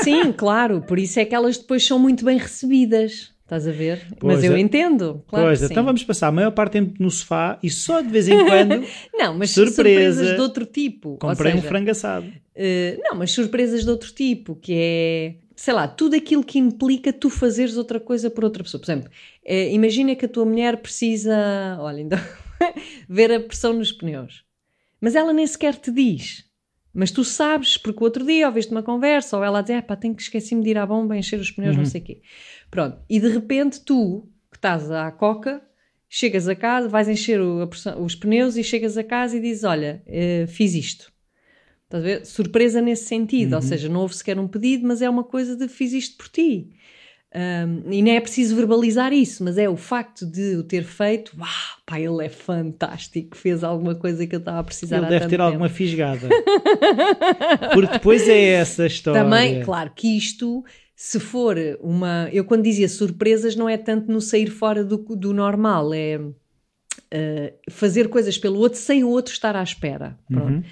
Sim, 0.03 0.31
claro. 0.31 0.81
Por 0.81 0.97
isso 0.99 1.19
é 1.19 1.25
que 1.25 1.35
elas 1.35 1.57
depois 1.57 1.85
são 1.85 1.97
muito 1.99 2.23
bem 2.25 2.37
recebidas. 2.37 3.31
Estás 3.45 3.67
a 3.67 3.71
ver? 3.71 4.07
Pois 4.19 4.37
mas 4.37 4.43
eu 4.43 4.55
é. 4.55 4.59
entendo. 4.59 5.23
Claro 5.27 5.45
pois, 5.45 5.59
sim. 5.59 5.65
então 5.69 5.83
vamos 5.85 6.03
passar 6.03 6.29
a 6.29 6.31
maior 6.31 6.49
parte 6.49 6.71
do 6.71 6.73
tempo 6.85 7.03
no 7.03 7.11
sofá 7.11 7.59
e 7.61 7.69
só 7.69 8.01
de 8.01 8.09
vez 8.09 8.27
em 8.27 8.43
quando 8.43 8.83
Não, 9.13 9.37
mas 9.37 9.51
Surpresa. 9.51 9.75
surpresas 9.75 10.35
de 10.35 10.41
outro 10.41 10.65
tipo. 10.65 11.17
Comprei 11.19 11.53
um 11.53 11.57
seja, 11.57 11.67
frango 11.67 11.91
assado. 11.91 12.25
eh, 12.55 12.97
não, 13.03 13.15
mas 13.15 13.31
surpresas 13.31 13.83
de 13.83 13.89
outro 13.91 14.11
tipo, 14.11 14.55
que 14.55 14.73
é, 14.75 15.35
sei 15.55 15.75
lá, 15.75 15.87
tudo 15.87 16.15
aquilo 16.15 16.43
que 16.43 16.57
implica 16.57 17.13
tu 17.13 17.29
fazeres 17.29 17.77
outra 17.77 17.99
coisa 17.99 18.31
por 18.31 18.43
outra 18.43 18.63
pessoa. 18.63 18.81
Por 18.81 18.85
exemplo, 18.91 19.11
eh, 19.45 19.71
imagina 19.71 20.15
que 20.15 20.25
a 20.25 20.29
tua 20.29 20.43
mulher 20.45 20.77
precisa, 20.77 21.77
olha, 21.79 22.01
então, 22.01 22.19
ver 23.07 23.31
a 23.31 23.39
pressão 23.39 23.73
nos 23.73 23.91
pneus. 23.91 24.43
Mas 24.99 25.13
ela 25.13 25.31
nem 25.31 25.45
sequer 25.45 25.75
te 25.75 25.91
diz. 25.91 26.45
Mas 26.95 27.11
tu 27.11 27.23
sabes, 27.25 27.75
porque 27.77 27.99
o 27.99 28.03
outro 28.03 28.25
dia 28.25 28.47
ouviste 28.47 28.71
uma 28.71 28.81
conversa, 28.81 29.35
ou 29.37 29.43
ela 29.43 29.61
dizer, 29.61 29.83
pá, 29.83 29.95
tenho 29.97 30.15
que 30.15 30.21
esqueci-me 30.21 30.63
de 30.63 30.69
ir 30.69 30.77
à 30.77 30.85
bomba, 30.85 31.17
encher 31.17 31.39
os 31.39 31.51
pneus, 31.51 31.75
não 31.75 31.85
sei 31.85 31.99
o 32.01 32.03
quê. 32.05 32.21
Pronto. 32.71 32.97
E 33.09 33.19
de 33.19 33.27
repente 33.27 33.81
tu, 33.81 34.29
que 34.49 34.57
estás 34.57 34.89
à 34.89 35.11
coca, 35.11 35.61
chegas 36.09 36.47
a 36.47 36.55
casa, 36.55 36.87
vais 36.87 37.09
encher 37.09 37.41
o- 37.41 37.69
os 38.01 38.15
pneus 38.15 38.55
e 38.55 38.63
chegas 38.63 38.97
a 38.97 39.03
casa 39.03 39.35
e 39.35 39.41
dizes, 39.41 39.65
olha, 39.65 40.01
eh, 40.07 40.45
fiz 40.47 40.73
isto. 40.73 41.11
Estás 41.83 42.01
a 42.03 42.07
ver? 42.07 42.25
Surpresa 42.25 42.81
nesse 42.81 43.03
sentido, 43.05 43.53
ou 43.55 43.61
seja, 43.61 43.89
não 43.89 43.99
houve 44.01 44.15
sequer 44.15 44.39
um 44.39 44.47
pedido, 44.47 44.87
mas 44.87 45.01
é 45.01 45.09
uma 45.09 45.23
coisa 45.23 45.55
de 45.55 45.67
fiz 45.67 45.91
isto 45.93 46.17
por 46.17 46.29
ti. 46.29 46.71
Um, 47.35 47.91
e 47.91 48.01
não 48.01 48.11
é 48.11 48.21
preciso 48.21 48.55
verbalizar 48.55 49.11
isso, 49.11 49.43
mas 49.43 49.57
é 49.57 49.67
o 49.67 49.75
facto 49.75 50.25
de 50.25 50.55
o 50.55 50.63
ter 50.63 50.85
feito, 50.85 51.33
uau, 51.37 51.49
pá, 51.85 51.99
ele 51.99 52.25
é 52.25 52.29
fantástico, 52.29 53.35
fez 53.35 53.61
alguma 53.61 53.93
coisa 53.93 54.25
que 54.25 54.33
eu 54.33 54.39
estava 54.39 54.59
a 54.59 54.63
precisar 54.63 54.99
Ele 54.99 55.07
deve 55.07 55.25
ter 55.25 55.31
tempo. 55.31 55.43
alguma 55.43 55.67
fisgada. 55.67 56.29
Porque 57.73 57.91
depois 57.91 58.29
é 58.29 58.53
essa 58.53 58.83
a 58.83 58.87
história. 58.87 59.21
Também, 59.21 59.61
claro 59.63 59.91
que 59.93 60.15
isto, 60.15 60.63
se 60.95 61.19
for 61.19 61.57
uma. 61.81 62.29
Eu, 62.31 62.45
quando 62.45 62.63
dizia 62.63 62.87
surpresas, 62.87 63.53
não 63.53 63.67
é 63.67 63.75
tanto 63.75 64.09
no 64.09 64.21
sair 64.21 64.47
fora 64.47 64.81
do, 64.81 64.95
do 64.97 65.33
normal, 65.33 65.93
é 65.93 66.17
uh, 66.17 66.33
fazer 67.69 68.07
coisas 68.07 68.37
pelo 68.37 68.59
outro 68.59 68.79
sem 68.79 69.03
o 69.03 69.09
outro 69.09 69.33
estar 69.33 69.57
à 69.57 69.63
espera. 69.63 70.17
Pronto. 70.29 70.53
Uhum. 70.53 70.63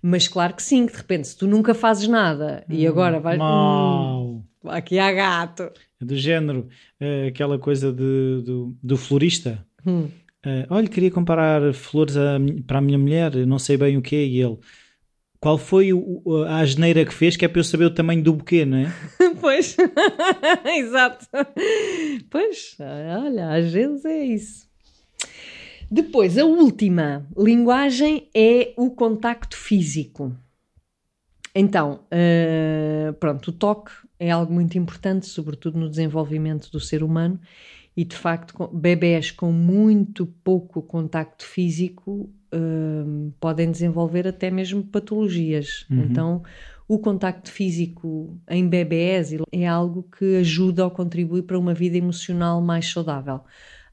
Mas 0.00 0.28
claro 0.28 0.54
que 0.54 0.62
sim, 0.62 0.86
que 0.86 0.92
de 0.92 0.98
repente, 0.98 1.28
se 1.28 1.36
tu 1.36 1.48
nunca 1.48 1.74
fazes 1.74 2.06
nada 2.06 2.64
e 2.68 2.86
agora 2.86 3.18
vais. 3.18 3.40
Hum, 3.40 3.42
Mau. 3.42 4.44
aqui 4.66 5.00
há 5.00 5.12
gato. 5.12 5.70
Do 6.04 6.16
género, 6.16 6.68
eh, 7.00 7.28
aquela 7.28 7.58
coisa 7.58 7.92
de- 7.92 8.42
do, 8.44 8.76
do 8.82 8.96
florista. 8.96 9.64
Hum. 9.86 10.08
Eh, 10.44 10.66
olha, 10.68 10.88
queria 10.88 11.10
comprar 11.10 11.72
flores 11.72 12.16
a 12.16 12.38
para 12.66 12.78
a 12.78 12.80
minha 12.80 12.98
mulher, 12.98 13.34
não 13.46 13.58
sei 13.58 13.76
bem 13.76 13.96
o 13.96 14.02
que 14.02 14.16
é, 14.16 14.24
e 14.24 14.40
ele. 14.42 14.58
Qual 15.40 15.58
foi 15.58 15.92
o- 15.92 16.22
a 16.48 16.58
asneira 16.60 17.04
que 17.04 17.12
fez, 17.14 17.36
que 17.36 17.44
é 17.44 17.48
para 17.48 17.60
eu 17.60 17.64
saber 17.64 17.84
o 17.86 17.90
tamanho 17.94 18.22
do 18.22 18.32
buquê, 18.32 18.64
não 18.64 18.78
é? 18.78 18.92
Pois, 19.40 19.76
exato. 20.78 21.26
Pois, 22.30 22.76
olha, 22.80 23.50
às 23.50 23.72
vezes 23.72 24.04
é 24.04 24.24
isso. 24.24 24.68
Depois, 25.90 26.38
a 26.38 26.44
última 26.44 27.26
linguagem 27.36 28.28
é 28.34 28.72
o 28.76 28.90
contacto 28.90 29.56
físico. 29.56 30.32
Então, 31.54 32.00
eh, 32.10 33.12
pronto, 33.20 33.48
o 33.48 33.52
toque 33.52 33.90
é 34.22 34.30
algo 34.30 34.52
muito 34.52 34.78
importante, 34.78 35.26
sobretudo 35.26 35.76
no 35.76 35.90
desenvolvimento 35.90 36.70
do 36.70 36.78
ser 36.78 37.02
humano, 37.02 37.40
e 37.96 38.04
de 38.04 38.14
facto, 38.16 38.70
bebés 38.72 39.32
com 39.32 39.50
muito 39.50 40.26
pouco 40.44 40.80
contacto 40.80 41.44
físico 41.44 42.30
eh, 42.52 43.30
podem 43.40 43.70
desenvolver 43.70 44.26
até 44.28 44.48
mesmo 44.48 44.82
patologias. 44.84 45.84
Então, 45.90 46.42
o 46.86 46.98
contacto 46.98 47.50
físico 47.50 48.38
em 48.48 48.66
bebés 48.66 49.34
é 49.50 49.66
algo 49.66 50.04
que 50.16 50.36
ajuda 50.36 50.84
ou 50.84 50.90
contribui 50.90 51.42
para 51.42 51.58
uma 51.58 51.74
vida 51.74 51.98
emocional 51.98 52.62
mais 52.62 52.90
saudável. 52.90 53.40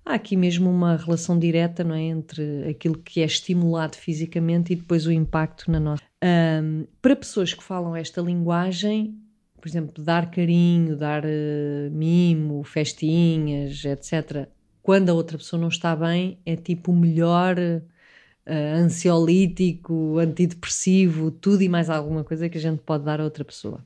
Há 0.05 0.13
aqui 0.13 0.37
mesmo 0.37 0.69
uma 0.69 0.95
relação 0.95 1.37
direta 1.37 1.83
não 1.83 1.95
é, 1.95 2.03
entre 2.03 2.69
aquilo 2.69 2.97
que 2.97 3.21
é 3.21 3.25
estimulado 3.25 3.97
fisicamente 3.97 4.73
e 4.73 4.75
depois 4.75 5.05
o 5.05 5.11
impacto 5.11 5.69
na 5.69 5.79
nossa. 5.79 6.03
Um, 6.23 6.85
para 7.01 7.15
pessoas 7.15 7.53
que 7.53 7.63
falam 7.63 7.95
esta 7.95 8.21
linguagem, 8.21 9.15
por 9.59 9.67
exemplo, 9.67 10.03
dar 10.03 10.31
carinho, 10.31 10.95
dar 10.95 11.23
uh, 11.25 11.91
mimo, 11.91 12.63
festinhas, 12.63 13.83
etc., 13.85 14.47
quando 14.81 15.09
a 15.09 15.13
outra 15.13 15.37
pessoa 15.37 15.61
não 15.61 15.67
está 15.67 15.95
bem, 15.95 16.39
é 16.45 16.55
tipo 16.55 16.91
o 16.91 16.95
melhor 16.95 17.57
uh, 17.59 18.51
ansiolítico, 18.75 20.17
antidepressivo, 20.17 21.29
tudo 21.29 21.61
e 21.61 21.69
mais 21.69 21.89
alguma 21.89 22.23
coisa 22.23 22.49
que 22.49 22.57
a 22.57 22.61
gente 22.61 22.79
pode 22.79 23.03
dar 23.03 23.19
a 23.21 23.23
outra 23.23 23.45
pessoa. 23.45 23.83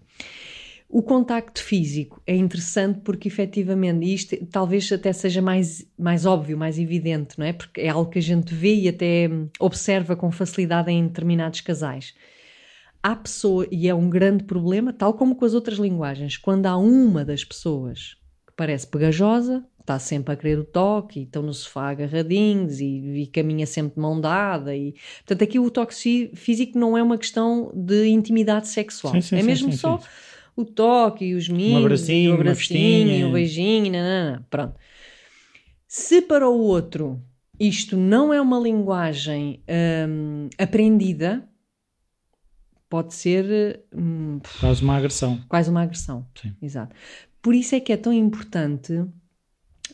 O 0.93 1.01
contacto 1.01 1.61
físico 1.61 2.21
é 2.27 2.35
interessante 2.35 2.99
porque 3.03 3.27
efetivamente 3.27 4.13
isto 4.13 4.45
talvez 4.45 4.91
até 4.91 5.11
seja 5.11 5.41
mais, 5.41 5.83
mais 5.97 6.23
óbvio, 6.23 6.55
mais 6.55 6.77
evidente, 6.77 7.39
não 7.39 7.47
é? 7.47 7.51
Porque 7.51 7.81
é 7.81 7.89
algo 7.89 8.11
que 8.11 8.19
a 8.19 8.21
gente 8.21 8.53
vê 8.53 8.75
e 8.75 8.87
até 8.87 9.27
observa 9.59 10.15
com 10.15 10.31
facilidade 10.31 10.91
em 10.91 11.07
determinados 11.07 11.61
casais. 11.61 12.13
Há 13.03 13.15
pessoa, 13.17 13.67
e 13.69 13.89
é 13.89 13.93
um 13.93 14.09
grande 14.09 14.45
problema, 14.45 14.93
tal 14.93 15.13
como 15.13 15.35
com 15.35 15.43
as 15.43 15.53
outras 15.53 15.77
linguagens, 15.77 16.37
quando 16.37 16.65
há 16.65 16.77
uma 16.77 17.25
das 17.25 17.43
pessoas 17.43 18.15
que 18.47 18.53
parece 18.55 18.87
pegajosa, 18.87 19.65
está 19.83 19.99
sempre 19.99 20.33
a 20.33 20.37
querer 20.37 20.57
o 20.59 20.63
toque 20.63 21.19
e 21.19 21.23
estão 21.23 21.43
no 21.43 21.53
sofá 21.53 21.89
agarradinhos 21.89 22.79
e, 22.79 23.23
e, 23.23 23.27
caminha 23.27 23.67
sempre 23.67 23.95
de 23.95 23.99
mão 23.99 24.19
dada. 24.19 24.73
E, 24.73 24.95
portanto, 25.19 25.43
aqui 25.43 25.59
o 25.59 25.69
toque 25.69 26.31
físico 26.33 26.79
não 26.79 26.97
é 26.97 27.03
uma 27.03 27.17
questão 27.17 27.71
de 27.75 28.07
intimidade 28.07 28.69
sexual, 28.69 29.13
sim, 29.13 29.21
sim, 29.21 29.37
é 29.37 29.43
mesmo 29.43 29.71
sim, 29.71 29.77
só 29.77 29.99
o 30.55 30.63
toque 30.63 31.25
e 31.25 31.35
os 31.35 31.49
mimos, 31.49 31.81
um 31.81 31.85
abracinho, 31.85 32.31
o 32.31 32.33
abracinho, 32.35 33.29
o 33.29 33.31
beijinho, 33.33 33.91
nanana. 33.91 34.47
pronto. 34.49 34.75
Se 35.85 36.21
para 36.21 36.49
o 36.49 36.57
outro 36.57 37.21
isto 37.59 37.95
não 37.97 38.33
é 38.33 38.41
uma 38.41 38.59
linguagem 38.59 39.61
hum, 40.07 40.49
aprendida, 40.57 41.47
pode 42.93 43.15
ser 43.15 43.83
hum, 43.91 44.39
quase 44.59 44.83
uma 44.83 44.95
agressão. 44.95 45.43
Quase 45.49 45.67
uma 45.67 45.81
agressão, 45.81 46.27
Sim. 46.39 46.53
exato. 46.61 46.95
Por 47.41 47.55
isso 47.55 47.73
é 47.73 47.79
que 47.79 47.91
é 47.91 47.97
tão 47.97 48.13
importante 48.13 49.03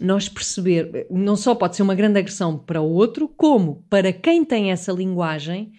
nós 0.02 0.28
perceber, 0.28 1.08
não 1.10 1.38
só 1.38 1.56
pode 1.56 1.78
ser 1.78 1.82
uma 1.82 1.96
grande 1.96 2.20
agressão 2.20 2.58
para 2.58 2.82
o 2.82 2.92
outro, 2.92 3.30
como 3.30 3.86
para 3.90 4.12
quem 4.12 4.44
tem 4.44 4.70
essa 4.70 4.92
linguagem, 4.92 5.72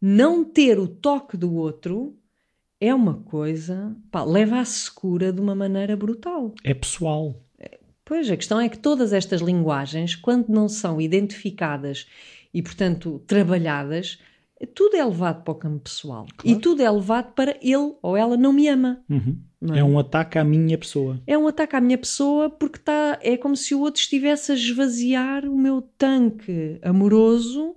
não 0.00 0.44
ter 0.44 0.78
o 0.78 0.86
toque 0.86 1.36
do 1.36 1.52
outro 1.52 2.16
é 2.80 2.94
uma 2.94 3.14
coisa, 3.14 3.96
pá, 4.08 4.22
leva 4.22 4.60
à 4.60 4.64
secura 4.64 5.32
de 5.32 5.40
uma 5.40 5.56
maneira 5.56 5.96
brutal. 5.96 6.54
É 6.62 6.74
pessoal. 6.74 7.42
Pois, 8.04 8.30
a 8.30 8.36
questão 8.36 8.60
é 8.60 8.68
que 8.68 8.78
todas 8.78 9.12
estas 9.12 9.40
linguagens, 9.40 10.14
quando 10.14 10.48
não 10.48 10.68
são 10.68 11.00
identificadas 11.00 12.06
e, 12.54 12.62
portanto, 12.62 13.20
trabalhadas, 13.26 14.20
tudo 14.66 14.96
é 14.96 15.04
levado 15.04 15.42
para 15.42 15.52
o 15.52 15.54
campo 15.54 15.80
pessoal. 15.80 16.26
Claro. 16.36 16.58
E 16.58 16.60
tudo 16.60 16.82
é 16.82 16.90
levado 16.90 17.32
para 17.34 17.56
ele 17.62 17.94
ou 18.02 18.16
ela 18.16 18.36
não 18.36 18.52
me 18.52 18.68
ama. 18.68 19.00
Uhum. 19.08 19.38
Não 19.60 19.74
é? 19.74 19.80
é? 19.80 19.84
um 19.84 19.98
ataque 19.98 20.38
à 20.38 20.44
minha 20.44 20.78
pessoa. 20.78 21.20
É 21.26 21.36
um 21.36 21.48
ataque 21.48 21.76
à 21.76 21.80
minha 21.80 21.98
pessoa 21.98 22.48
porque 22.50 22.78
tá, 22.78 23.18
é 23.22 23.36
como 23.36 23.56
se 23.56 23.74
o 23.74 23.80
outro 23.80 24.00
estivesse 24.00 24.52
a 24.52 24.54
esvaziar 24.54 25.44
o 25.44 25.56
meu 25.56 25.82
tanque 25.96 26.78
amoroso 26.82 27.76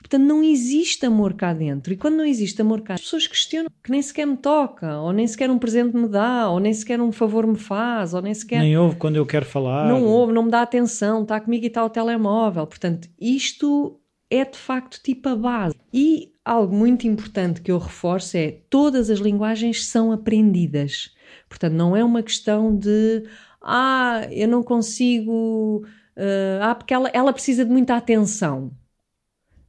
Portanto, 0.00 0.26
não 0.26 0.42
existe 0.42 1.04
amor 1.04 1.34
cá 1.34 1.52
dentro. 1.52 1.92
E 1.92 1.96
quando 1.96 2.16
não 2.16 2.24
existe 2.24 2.60
amor 2.60 2.80
cá, 2.80 2.94
as 2.94 3.00
pessoas 3.02 3.26
questionam 3.26 3.70
que 3.82 3.90
nem 3.90 4.00
sequer 4.00 4.26
me 4.26 4.36
toca, 4.36 4.98
ou 4.98 5.12
nem 5.12 5.26
sequer 5.26 5.50
um 5.50 5.58
presente 5.58 5.94
me 5.94 6.08
dá, 6.08 6.48
ou 6.48 6.58
nem 6.58 6.72
sequer 6.72 7.00
um 7.00 7.12
favor 7.12 7.46
me 7.46 7.58
faz, 7.58 8.14
ou 8.14 8.22
nem 8.22 8.32
sequer. 8.32 8.60
Nem 8.60 8.76
ouve 8.76 8.96
quando 8.96 9.16
eu 9.16 9.26
quero 9.26 9.44
falar. 9.44 9.86
Não 9.86 10.04
ouve, 10.04 10.32
não 10.32 10.44
me 10.44 10.50
dá 10.50 10.62
atenção, 10.62 11.22
está 11.22 11.38
comigo 11.38 11.64
e 11.64 11.68
está 11.68 11.84
o 11.84 11.90
telemóvel. 11.90 12.66
Portanto, 12.66 13.08
isto 13.20 14.00
é 14.30 14.44
de 14.44 14.56
facto 14.56 15.00
tipo 15.02 15.28
a 15.28 15.36
base. 15.36 15.74
E 15.92 16.32
algo 16.44 16.74
muito 16.74 17.06
importante 17.06 17.60
que 17.60 17.70
eu 17.70 17.78
reforço 17.78 18.36
é 18.36 18.60
todas 18.70 19.10
as 19.10 19.18
linguagens 19.18 19.86
são 19.86 20.12
aprendidas. 20.12 21.14
Portanto, 21.48 21.74
não 21.74 21.96
é 21.96 22.04
uma 22.04 22.22
questão 22.22 22.76
de 22.76 23.24
ah, 23.60 24.26
eu 24.30 24.48
não 24.48 24.62
consigo. 24.62 25.84
Uh, 26.16 26.62
ah, 26.62 26.74
porque 26.74 26.94
ela, 26.94 27.10
ela 27.12 27.32
precisa 27.32 27.64
de 27.64 27.70
muita 27.70 27.96
atenção. 27.96 28.72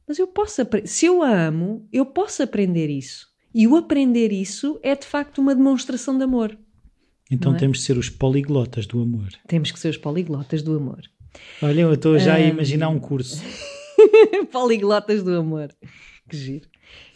Mas 0.06 0.18
eu 0.18 0.26
posso, 0.26 0.60
se 0.84 1.06
eu 1.06 1.22
a 1.22 1.46
amo, 1.46 1.88
eu 1.92 2.04
posso 2.04 2.42
aprender 2.42 2.90
isso. 2.90 3.28
E 3.54 3.66
o 3.66 3.76
aprender 3.76 4.32
isso 4.32 4.78
é 4.82 4.94
de 4.96 5.06
facto 5.06 5.38
uma 5.38 5.54
demonstração 5.54 6.16
de 6.16 6.24
amor. 6.24 6.58
Então 7.30 7.54
é? 7.54 7.58
temos 7.58 7.78
de 7.78 7.84
ser 7.84 7.96
os 7.96 8.10
poliglotas 8.10 8.86
do 8.86 9.00
amor. 9.00 9.28
Temos 9.46 9.70
que 9.70 9.78
ser 9.78 9.88
os 9.88 9.96
poliglotas 9.96 10.62
do 10.62 10.76
amor. 10.76 11.02
Olha, 11.62 11.82
eu 11.82 11.94
estou 11.94 12.18
já 12.18 12.32
um... 12.32 12.36
a 12.36 12.40
imaginar 12.40 12.88
um 12.88 12.98
curso. 12.98 13.42
poliglotas 14.50 15.22
do 15.22 15.36
amor. 15.36 15.70
Que 16.28 16.36
giro. 16.36 16.66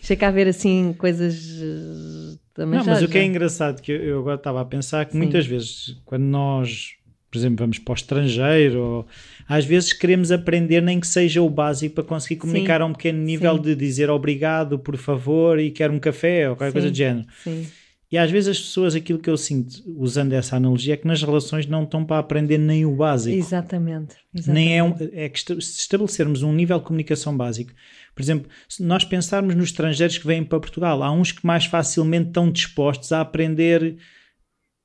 Chega 0.01 0.29
a 0.29 0.31
ver 0.31 0.49
assim 0.49 0.95
coisas 0.97 1.61
eh, 1.61 2.39
também 2.55 2.79
Não, 2.79 2.85
já, 2.85 2.93
mas 2.93 3.03
o 3.03 3.09
que 3.09 3.19
é 3.19 3.25
engraçado 3.25 3.83
que 3.83 3.93
eu, 3.93 4.21
agora 4.21 4.37
estava 4.37 4.61
a 4.61 4.65
pensar 4.65 5.05
que 5.05 5.13
Sim. 5.13 5.19
muitas 5.19 5.47
vezes 5.47 6.01
quando 6.05 6.23
nós 6.25 6.97
por 7.31 7.39
exemplo, 7.39 7.59
vamos 7.59 7.79
para 7.79 7.93
o 7.93 7.95
estrangeiro, 7.95 8.81
ou, 8.81 9.07
às 9.49 9.65
vezes 9.65 9.93
queremos 9.93 10.33
aprender 10.33 10.81
nem 10.81 10.99
que 10.99 11.07
seja 11.07 11.43
o 11.43 11.51
básico 11.51 11.97
para 11.97 12.05
conseguir 12.05 12.37
comunicar 12.37 12.79
Sim. 12.79 12.83
a 12.83 12.87
um 12.87 12.93
pequeno 12.93 13.19
nível 13.19 13.57
Sim. 13.57 13.63
de 13.63 13.75
dizer 13.75 14.09
obrigado, 14.09 14.79
por 14.79 14.97
favor, 14.97 15.59
e 15.59 15.71
quero 15.71 15.93
um 15.93 15.99
café, 15.99 16.49
ou 16.49 16.57
qualquer 16.57 16.73
coisa 16.73 16.91
do 16.91 16.97
género. 16.97 17.27
Sim. 17.43 17.67
E 18.11 18.17
às 18.17 18.31
vezes 18.31 18.51
as 18.51 18.61
pessoas, 18.61 18.95
aquilo 18.95 19.19
que 19.19 19.29
eu 19.29 19.37
sinto 19.37 19.83
usando 19.97 20.33
essa 20.33 20.57
analogia, 20.57 20.95
é 20.95 20.97
que 20.97 21.07
nas 21.07 21.23
relações 21.23 21.67
não 21.67 21.83
estão 21.83 22.05
para 22.05 22.19
aprender 22.19 22.57
nem 22.57 22.87
o 22.87 22.95
básico. 22.95 23.37
Exatamente. 23.37 24.15
exatamente. 24.33 24.49
Nem 24.49 24.79
é, 24.79 24.83
um, 24.83 24.95
é 25.13 25.29
que 25.29 25.41
se 25.41 25.81
estabelecermos 25.81 26.43
um 26.43 26.53
nível 26.53 26.79
de 26.79 26.85
comunicação 26.85 27.37
básico, 27.37 27.73
por 28.15 28.23
exemplo, 28.23 28.49
se 28.69 28.83
nós 28.83 29.05
pensarmos 29.05 29.55
nos 29.55 29.67
estrangeiros 29.67 30.19
que 30.19 30.27
vêm 30.27 30.45
para 30.45 30.61
Portugal, 30.61 31.03
há 31.03 31.11
uns 31.11 31.33
que 31.33 31.45
mais 31.45 31.67
facilmente 31.67 32.29
estão 32.29 32.51
dispostos 32.51 33.11
a 33.11 33.21
aprender 33.21 33.99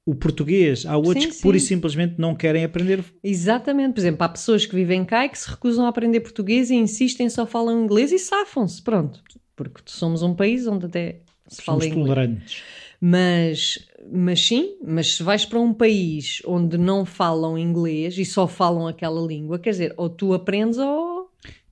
o 0.05 0.15
português. 0.15 0.86
Há 0.86 0.97
outros 0.97 1.24
sim, 1.24 1.30
que 1.30 1.36
sim. 1.36 1.41
pura 1.41 1.57
e 1.57 1.59
simplesmente 1.59 2.15
não 2.17 2.36
querem 2.36 2.63
aprender. 2.63 3.03
Exatamente. 3.24 3.93
Por 3.93 3.99
exemplo, 3.99 4.24
há 4.24 4.30
pessoas 4.30 4.65
que 4.65 4.76
vivem 4.76 5.05
cá 5.05 5.26
e 5.26 5.30
que 5.30 5.38
se 5.38 5.49
recusam 5.49 5.86
a 5.86 5.89
aprender 5.89 6.22
português 6.22 6.69
e 6.72 6.76
insistem 6.76 7.30
só 7.30 7.45
falam 7.45 7.84
inglês 7.84 8.11
e 8.11 8.17
safam-se. 8.17 8.82
Pronto. 8.82 9.22
Porque 9.55 9.82
somos 9.86 10.24
um 10.24 10.34
país 10.34 10.65
onde 10.65 10.88
até 10.88 11.22
se 11.47 11.61
fala 11.61 11.86
inglês. 11.86 12.03
tolerantes. 12.03 12.63
Mas, 13.04 13.80
mas 14.14 14.45
sim, 14.45 14.76
mas 14.86 15.16
se 15.16 15.24
vais 15.24 15.43
para 15.43 15.60
um 15.60 15.74
país 15.74 16.39
onde 16.45 16.78
não 16.78 17.04
falam 17.04 17.58
inglês 17.58 18.16
e 18.20 18.24
só 18.24 18.47
falam 18.47 18.88
aquela 18.88 19.20
língua, 19.26 19.58
quer 19.58 19.72
dizer, 19.72 19.93
ou 19.97 20.08
tu 20.08 20.36
aprendes 20.36 20.78
ou. 20.78 21.32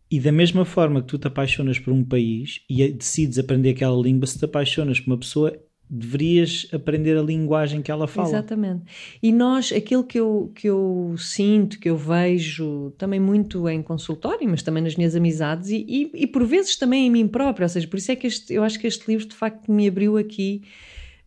E 0.09 0.19
da 0.19 0.31
mesma 0.31 0.65
forma 0.65 1.01
que 1.01 1.07
tu 1.07 1.19
te 1.19 1.27
apaixonas 1.27 1.77
por 1.77 1.93
um 1.93 2.03
país 2.03 2.61
e 2.67 2.91
decides 2.91 3.37
aprender 3.37 3.69
aquela 3.69 4.01
língua, 4.01 4.25
se 4.25 4.39
te 4.39 4.45
apaixonas 4.45 4.99
por 4.99 5.11
uma 5.11 5.19
pessoa, 5.19 5.55
deverias 5.87 6.67
aprender 6.73 7.15
a 7.15 7.21
linguagem 7.21 7.83
que 7.83 7.91
ela 7.91 8.07
fala. 8.07 8.29
Exatamente. 8.29 8.83
E 9.21 9.31
nós, 9.31 9.71
aquilo 9.71 10.03
que 10.03 10.19
eu, 10.19 10.51
que 10.55 10.67
eu 10.67 11.13
sinto, 11.15 11.79
que 11.79 11.91
eu 11.91 11.95
vejo 11.95 12.91
também 12.97 13.19
muito 13.19 13.69
em 13.69 13.83
consultório, 13.83 14.49
mas 14.49 14.63
também 14.63 14.81
nas 14.81 14.95
minhas 14.95 15.15
amizades 15.15 15.69
e, 15.69 15.85
e, 15.87 16.11
e 16.23 16.27
por 16.27 16.43
vezes 16.43 16.75
também 16.75 17.05
em 17.05 17.11
mim 17.11 17.27
própria, 17.27 17.65
ou 17.65 17.69
seja, 17.69 17.87
por 17.87 17.97
isso 17.97 18.11
é 18.11 18.15
que 18.15 18.25
este, 18.25 18.51
eu 18.51 18.63
acho 18.63 18.79
que 18.79 18.87
este 18.87 19.07
livro 19.07 19.27
de 19.27 19.35
facto 19.35 19.71
me 19.71 19.87
abriu 19.87 20.17
aqui 20.17 20.63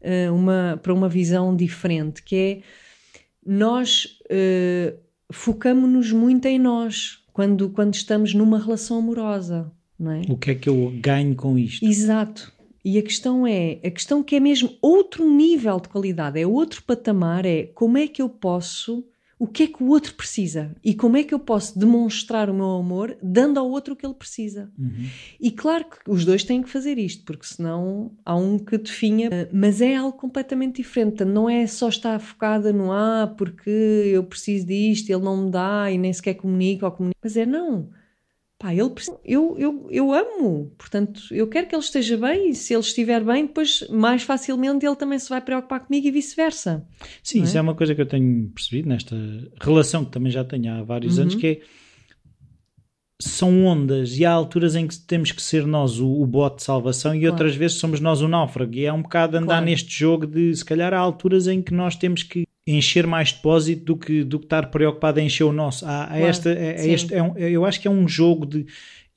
uh, 0.02 0.34
uma, 0.34 0.78
para 0.82 0.92
uma 0.92 1.08
visão 1.08 1.54
diferente, 1.54 2.22
que 2.22 2.36
é 2.36 2.60
nós 3.44 4.18
uh, 4.24 4.96
focamos-nos 5.30 6.12
muito 6.12 6.46
em 6.46 6.58
nós 6.58 7.22
quando, 7.32 7.70
quando 7.70 7.94
estamos 7.94 8.34
numa 8.34 8.58
relação 8.58 8.98
amorosa. 8.98 9.72
Não 9.98 10.12
é? 10.12 10.22
O 10.28 10.36
que 10.36 10.50
é 10.50 10.54
que 10.54 10.68
eu 10.68 10.92
ganho 11.00 11.34
com 11.34 11.56
isto? 11.56 11.84
Exato. 11.84 12.52
E 12.84 12.98
a 12.98 13.02
questão 13.02 13.46
é, 13.46 13.78
a 13.84 13.90
questão 13.90 14.22
que 14.22 14.34
é 14.34 14.40
mesmo 14.40 14.76
outro 14.82 15.28
nível 15.28 15.78
de 15.78 15.88
qualidade, 15.88 16.40
é 16.40 16.46
outro 16.46 16.82
patamar, 16.82 17.46
é 17.46 17.64
como 17.74 17.96
é 17.96 18.08
que 18.08 18.20
eu 18.20 18.28
posso, 18.28 19.04
o 19.42 19.46
que 19.48 19.64
é 19.64 19.66
que 19.66 19.82
o 19.82 19.88
outro 19.88 20.14
precisa 20.14 20.70
e 20.84 20.94
como 20.94 21.16
é 21.16 21.24
que 21.24 21.34
eu 21.34 21.38
posso 21.40 21.76
demonstrar 21.76 22.48
o 22.48 22.54
meu 22.54 22.76
amor 22.76 23.16
dando 23.20 23.58
ao 23.58 23.68
outro 23.68 23.94
o 23.94 23.96
que 23.96 24.06
ele 24.06 24.14
precisa. 24.14 24.70
Uhum. 24.78 25.08
E 25.40 25.50
claro 25.50 25.84
que 25.84 26.08
os 26.08 26.24
dois 26.24 26.44
têm 26.44 26.62
que 26.62 26.70
fazer 26.70 26.96
isto, 26.96 27.24
porque 27.24 27.44
senão 27.44 28.12
há 28.24 28.36
um 28.36 28.56
que 28.56 28.78
definha, 28.78 29.28
mas 29.52 29.80
é 29.80 29.96
algo 29.96 30.16
completamente 30.16 30.76
diferente. 30.76 31.24
Não 31.24 31.50
é 31.50 31.66
só 31.66 31.88
estar 31.88 32.20
focada 32.20 32.72
no 32.72 32.92
ah, 32.92 33.34
porque 33.36 33.68
eu 33.68 34.22
preciso 34.22 34.64
disto, 34.64 35.10
ele 35.10 35.24
não 35.24 35.46
me 35.46 35.50
dá 35.50 35.90
e 35.90 35.98
nem 35.98 36.12
sequer 36.12 36.34
comunica 36.34 36.86
ou 36.86 36.92
comunica, 36.92 37.18
mas 37.20 37.36
é 37.36 37.44
não 37.44 37.88
pá, 38.62 38.72
ele, 38.72 38.92
eu, 39.24 39.56
eu, 39.58 39.88
eu 39.90 40.12
amo, 40.12 40.72
portanto, 40.78 41.22
eu 41.32 41.48
quero 41.48 41.66
que 41.66 41.74
ele 41.74 41.82
esteja 41.82 42.16
bem 42.16 42.50
e 42.50 42.54
se 42.54 42.72
ele 42.72 42.80
estiver 42.80 43.24
bem, 43.24 43.46
depois 43.46 43.84
mais 43.90 44.22
facilmente 44.22 44.86
ele 44.86 44.94
também 44.94 45.18
se 45.18 45.28
vai 45.28 45.40
preocupar 45.40 45.80
comigo 45.80 46.06
e 46.06 46.10
vice-versa. 46.12 46.86
Sim, 47.24 47.40
é? 47.40 47.42
isso 47.42 47.58
é 47.58 47.60
uma 47.60 47.74
coisa 47.74 47.92
que 47.92 48.00
eu 48.00 48.06
tenho 48.06 48.48
percebido 48.50 48.88
nesta 48.88 49.16
relação 49.60 50.04
que 50.04 50.12
também 50.12 50.30
já 50.30 50.44
tenho 50.44 50.72
há 50.72 50.82
vários 50.84 51.16
uhum. 51.16 51.22
anos, 51.22 51.34
que 51.34 51.46
é 51.46 51.60
são 53.20 53.64
ondas 53.64 54.18
e 54.18 54.24
há 54.24 54.32
alturas 54.32 54.74
em 54.74 54.86
que 54.86 54.98
temos 54.98 55.30
que 55.30 55.40
ser 55.40 55.64
nós 55.64 56.00
o, 56.00 56.08
o 56.08 56.26
bote 56.26 56.56
de 56.56 56.62
salvação 56.64 57.14
e 57.14 57.20
Claro. 57.20 57.34
outras 57.34 57.54
vezes 57.54 57.76
somos 57.76 58.00
nós 58.00 58.20
o 58.20 58.26
náufrago. 58.28 58.74
E 58.74 58.84
é 58.84 58.92
um 58.92 59.02
bocado 59.02 59.36
andar 59.36 59.46
Claro. 59.46 59.66
neste 59.66 59.96
jogo 59.96 60.26
de 60.26 60.54
se 60.56 60.64
calhar 60.64 60.92
há 60.92 60.98
alturas 60.98 61.46
em 61.46 61.62
que 61.62 61.72
nós 61.72 61.94
temos 61.94 62.22
que 62.24 62.44
encher 62.66 63.06
mais 63.06 63.32
depósito 63.32 63.84
do 63.84 63.96
que, 63.96 64.22
do 64.24 64.38
que 64.38 64.46
estar 64.46 64.70
preocupado 64.70 65.18
em 65.20 65.26
encher 65.26 65.44
o 65.44 65.52
nosso. 65.52 65.84
Há, 65.84 66.12
há 66.12 66.18
esta, 66.18 66.50
é, 66.50 66.76
é 66.80 66.88
este, 66.88 67.12
é 67.14 67.22
um- 67.22 67.36
eu 67.36 67.64
acho 67.64 67.80
que 67.80 67.88
é 67.88 67.90
um 67.90 68.06
jogo 68.06 68.46
de. 68.46 68.66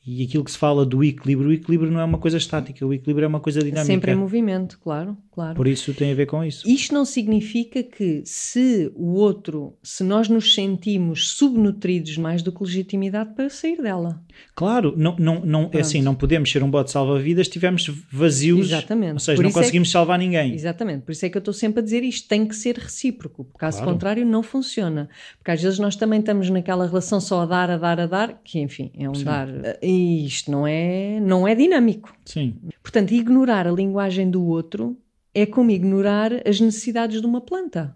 E 0.07 0.23
aquilo 0.23 0.43
que 0.43 0.51
se 0.51 0.57
fala 0.57 0.85
do 0.85 1.03
equilíbrio, 1.03 1.49
o 1.49 1.53
equilíbrio 1.53 1.91
não 1.91 1.99
é 1.99 2.03
uma 2.03 2.19
coisa 2.19 2.37
estática, 2.37 2.85
o 2.85 2.93
equilíbrio 2.93 3.25
é 3.25 3.27
uma 3.27 3.39
coisa 3.39 3.59
dinâmica. 3.59 3.85
Sempre 3.85 4.11
em 4.11 4.15
movimento, 4.15 4.79
claro, 4.79 5.17
claro. 5.35 5.55
Por 5.55 5.67
isso 5.67 5.93
tem 5.93 6.11
a 6.11 6.15
ver 6.15 6.25
com 6.25 6.43
isso. 6.43 6.67
Isto 6.67 6.93
não 6.93 7.03
significa 7.05 7.83
que 7.83 8.21
se 8.25 8.91
o 8.95 9.13
outro, 9.15 9.73
se 9.83 10.03
nós 10.03 10.29
nos 10.29 10.53
sentimos 10.55 11.29
subnutridos 11.31 12.17
mais 12.17 12.41
do 12.41 12.51
que 12.51 12.63
legitimidade 12.63 13.33
para 13.35 13.49
sair 13.49 13.81
dela. 13.81 14.21
Claro, 14.55 14.93
não, 14.97 15.15
não, 15.17 15.39
não, 15.45 15.69
é 15.73 15.79
assim, 15.81 16.01
não 16.01 16.15
podemos 16.15 16.49
ser 16.51 16.63
um 16.63 16.69
bote 16.71 16.89
salva-vidas 16.91 17.47
se 17.47 17.49
estivermos 17.49 17.85
vazios. 18.11 18.67
Exatamente. 18.67 19.13
Ou 19.13 19.19
seja, 19.19 19.35
Por 19.35 19.43
não 19.43 19.49
isso 19.49 19.57
é 19.57 19.61
que- 19.61 19.65
conseguimos 19.65 19.91
salvar 19.91 20.17
ninguém. 20.17 20.53
Exatamente, 20.53 21.01
por 21.03 21.11
isso 21.11 21.25
é 21.25 21.29
que 21.29 21.37
eu 21.37 21.39
estou 21.39 21.53
sempre 21.53 21.79
a 21.81 21.83
dizer 21.83 22.03
isto 22.03 22.27
tem 22.27 22.45
que 22.47 22.55
ser 22.55 22.77
recíproco, 22.77 23.43
porque 23.43 23.59
caso 23.59 23.77
Claro. 23.79 23.91
contrário 23.93 24.25
não 24.25 24.41
funciona. 24.41 25.09
Porque 25.37 25.51
às 25.51 25.61
vezes 25.61 25.79
nós 25.79 25.95
também 25.95 26.19
estamos 26.21 26.49
naquela 26.49 26.85
relação 26.87 27.19
só 27.19 27.41
a 27.41 27.45
dar, 27.45 27.69
a 27.69 27.77
dar, 27.77 27.99
a 27.99 28.05
dar, 28.07 28.39
que 28.43 28.59
enfim, 28.59 28.91
é 28.97 29.09
um 29.09 29.13
Sim. 29.15 29.23
dar. 29.25 29.47
E 29.81 30.25
isto 30.25 30.49
não 30.51 30.65
é, 30.65 31.19
não 31.19 31.47
é 31.47 31.53
dinâmico. 31.55 32.13
Sim. 32.25 32.55
Portanto, 32.81 33.11
ignorar 33.13 33.67
a 33.67 33.71
linguagem 33.71 34.29
do 34.29 34.43
outro 34.45 34.97
é 35.35 35.45
como 35.45 35.69
ignorar 35.69 36.31
as 36.47 36.61
necessidades 36.61 37.19
de 37.19 37.27
uma 37.27 37.41
planta. 37.41 37.95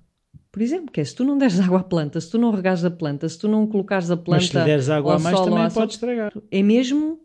Por 0.52 0.62
exemplo, 0.62 0.92
que 0.92 1.00
é 1.00 1.06
se 1.06 1.16
tu 1.16 1.24
não 1.24 1.38
deres 1.38 1.58
água 1.62 1.80
à 1.80 1.84
planta, 1.84 2.20
se 2.20 2.30
tu 2.30 2.38
não 2.38 2.52
regares 2.52 2.84
a 2.84 2.92
planta, 2.92 3.30
se 3.30 3.40
tu 3.40 3.48
não 3.48 3.66
colocares 3.66 4.12
a 4.12 4.18
planta. 4.18 4.42
Mas 4.42 4.48
se 4.48 4.58
lhe 4.58 4.64
deres 4.66 4.90
água 4.90 5.16
a 5.16 5.20
mais 5.20 5.40
também 5.40 5.70
pode 5.72 5.94
estragar. 5.94 6.34
é 6.52 6.62
mesmo. 6.62 7.20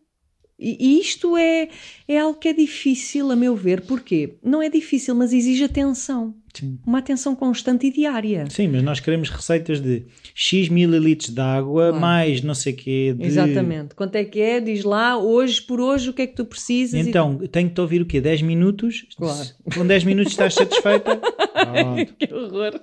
E 0.65 0.77
e 0.81 1.01
isto 1.01 1.37
é, 1.37 1.69
é 2.09 2.19
algo 2.19 2.39
que 2.39 2.49
é 2.49 2.53
difícil, 2.53 3.31
a 3.31 3.37
meu 3.37 3.55
ver. 3.55 3.83
Porquê? 3.83 4.35
Não 4.43 4.63
é 4.63 4.71
difícil, 4.71 5.15
mas 5.15 5.33
exige 5.33 5.65
atenção. 5.65 6.35
Sim. 6.55 6.79
Uma 6.87 6.99
atenção 7.01 7.35
constante 7.35 7.89
e 7.89 7.91
diária. 7.93 8.47
Sim, 8.49 8.69
mas 8.69 8.83
nós 8.83 9.01
queremos 9.01 9.29
receitas 9.29 9.81
de 9.81 10.05
X 10.35 10.69
mililitros 10.69 11.31
de 11.31 11.41
água 11.41 11.89
Claro. 11.89 12.01
mais 12.01 12.43
não 12.43 12.55
sei 12.55 12.73
o 12.73 12.77
quê. 12.77 13.15
De... 13.19 13.27
Exatamente. 13.27 13.95
Quanto 13.97 14.15
é 14.15 14.25
que 14.25 14.41
é? 14.41 14.61
Diz 14.61 14.85
lá, 14.85 15.19
hoje 15.19 15.61
por 15.61 15.81
hoje, 15.81 16.11
o 16.11 16.13
que 16.13 16.23
é 16.23 16.27
que 16.29 16.37
tu 16.37 16.45
precisas? 16.45 17.05
e- 17.05 17.09
Então, 17.09 17.39
tenho 17.51 17.69
que 17.69 17.75
te 17.75 17.81
ouvir 17.81 18.01
o 18.03 18.07
quê? 18.07 18.21
10 18.21 18.41
minutos? 18.43 19.05
Claro. 19.17 19.49
Com 19.75 19.85
10 19.85 20.05
minutos 20.05 20.33
estás 20.33 20.55
satisfeita? 20.55 21.21
Que 22.19 22.33
horror! 22.35 22.81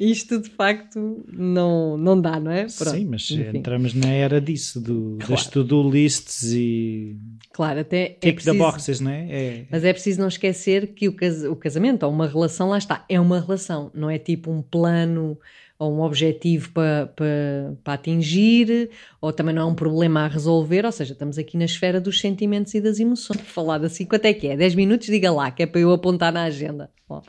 Isto 0.00 0.40
de 0.40 0.50
facto 0.50 1.24
não, 1.32 1.96
não 1.96 2.20
dá, 2.20 2.38
não 2.40 2.50
é? 2.50 2.66
Pronto, 2.66 2.96
Sim, 2.96 3.06
mas 3.06 3.30
enfim. 3.30 3.58
entramos 3.58 3.94
na 3.94 4.08
era 4.10 4.40
disso, 4.40 4.80
do, 4.80 5.16
Claro. 5.18 5.32
das 5.32 5.46
to-do 5.46 5.88
lists 5.90 6.52
e 6.52 7.16
Claro, 7.52 7.80
até 7.80 8.02
é 8.02 8.08
tick 8.08 8.34
preciso, 8.34 8.52
the 8.52 8.58
boxes, 8.58 9.00
não 9.00 9.10
é? 9.10 9.26
é? 9.30 9.64
Mas 9.70 9.84
é 9.84 9.92
preciso 9.92 10.20
não 10.20 10.28
esquecer 10.28 10.88
que 10.88 11.08
o, 11.08 11.12
cas- 11.12 11.44
o 11.44 11.56
casamento 11.56 12.04
ou 12.04 12.12
uma 12.12 12.26
relação, 12.26 12.68
lá 12.68 12.78
está, 12.78 13.04
é 13.08 13.18
uma 13.18 13.40
relação, 13.40 13.90
não 13.94 14.10
é 14.10 14.18
tipo 14.18 14.50
um 14.50 14.60
plano 14.62 15.38
ou 15.78 15.92
um 15.94 16.00
objetivo 16.00 16.70
para 16.72 17.06
para 17.14 17.74
para 17.84 17.92
atingir, 17.94 18.88
ou 19.20 19.30
também 19.30 19.54
não 19.54 19.60
é 19.62 19.64
um 19.66 19.74
problema 19.74 20.20
a 20.24 20.26
resolver, 20.28 20.86
ou 20.86 20.92
seja, 20.92 21.12
estamos 21.12 21.36
aqui 21.36 21.58
na 21.58 21.66
esfera 21.66 22.00
dos 22.00 22.18
sentimentos 22.18 22.72
e 22.72 22.80
das 22.80 22.98
emoções. 22.98 23.40
Falado 23.42 23.84
assim, 23.84 24.06
quanto 24.06 24.24
é 24.24 24.32
que 24.32 24.46
é? 24.48 24.56
10 24.56 24.74
minutos? 24.74 25.06
Diga 25.06 25.30
lá, 25.30 25.50
que 25.50 25.62
é 25.62 25.66
para 25.66 25.80
eu 25.80 25.92
apontar 25.92 26.32
na 26.32 26.44
agenda. 26.44 26.90
Bom. 27.06 27.22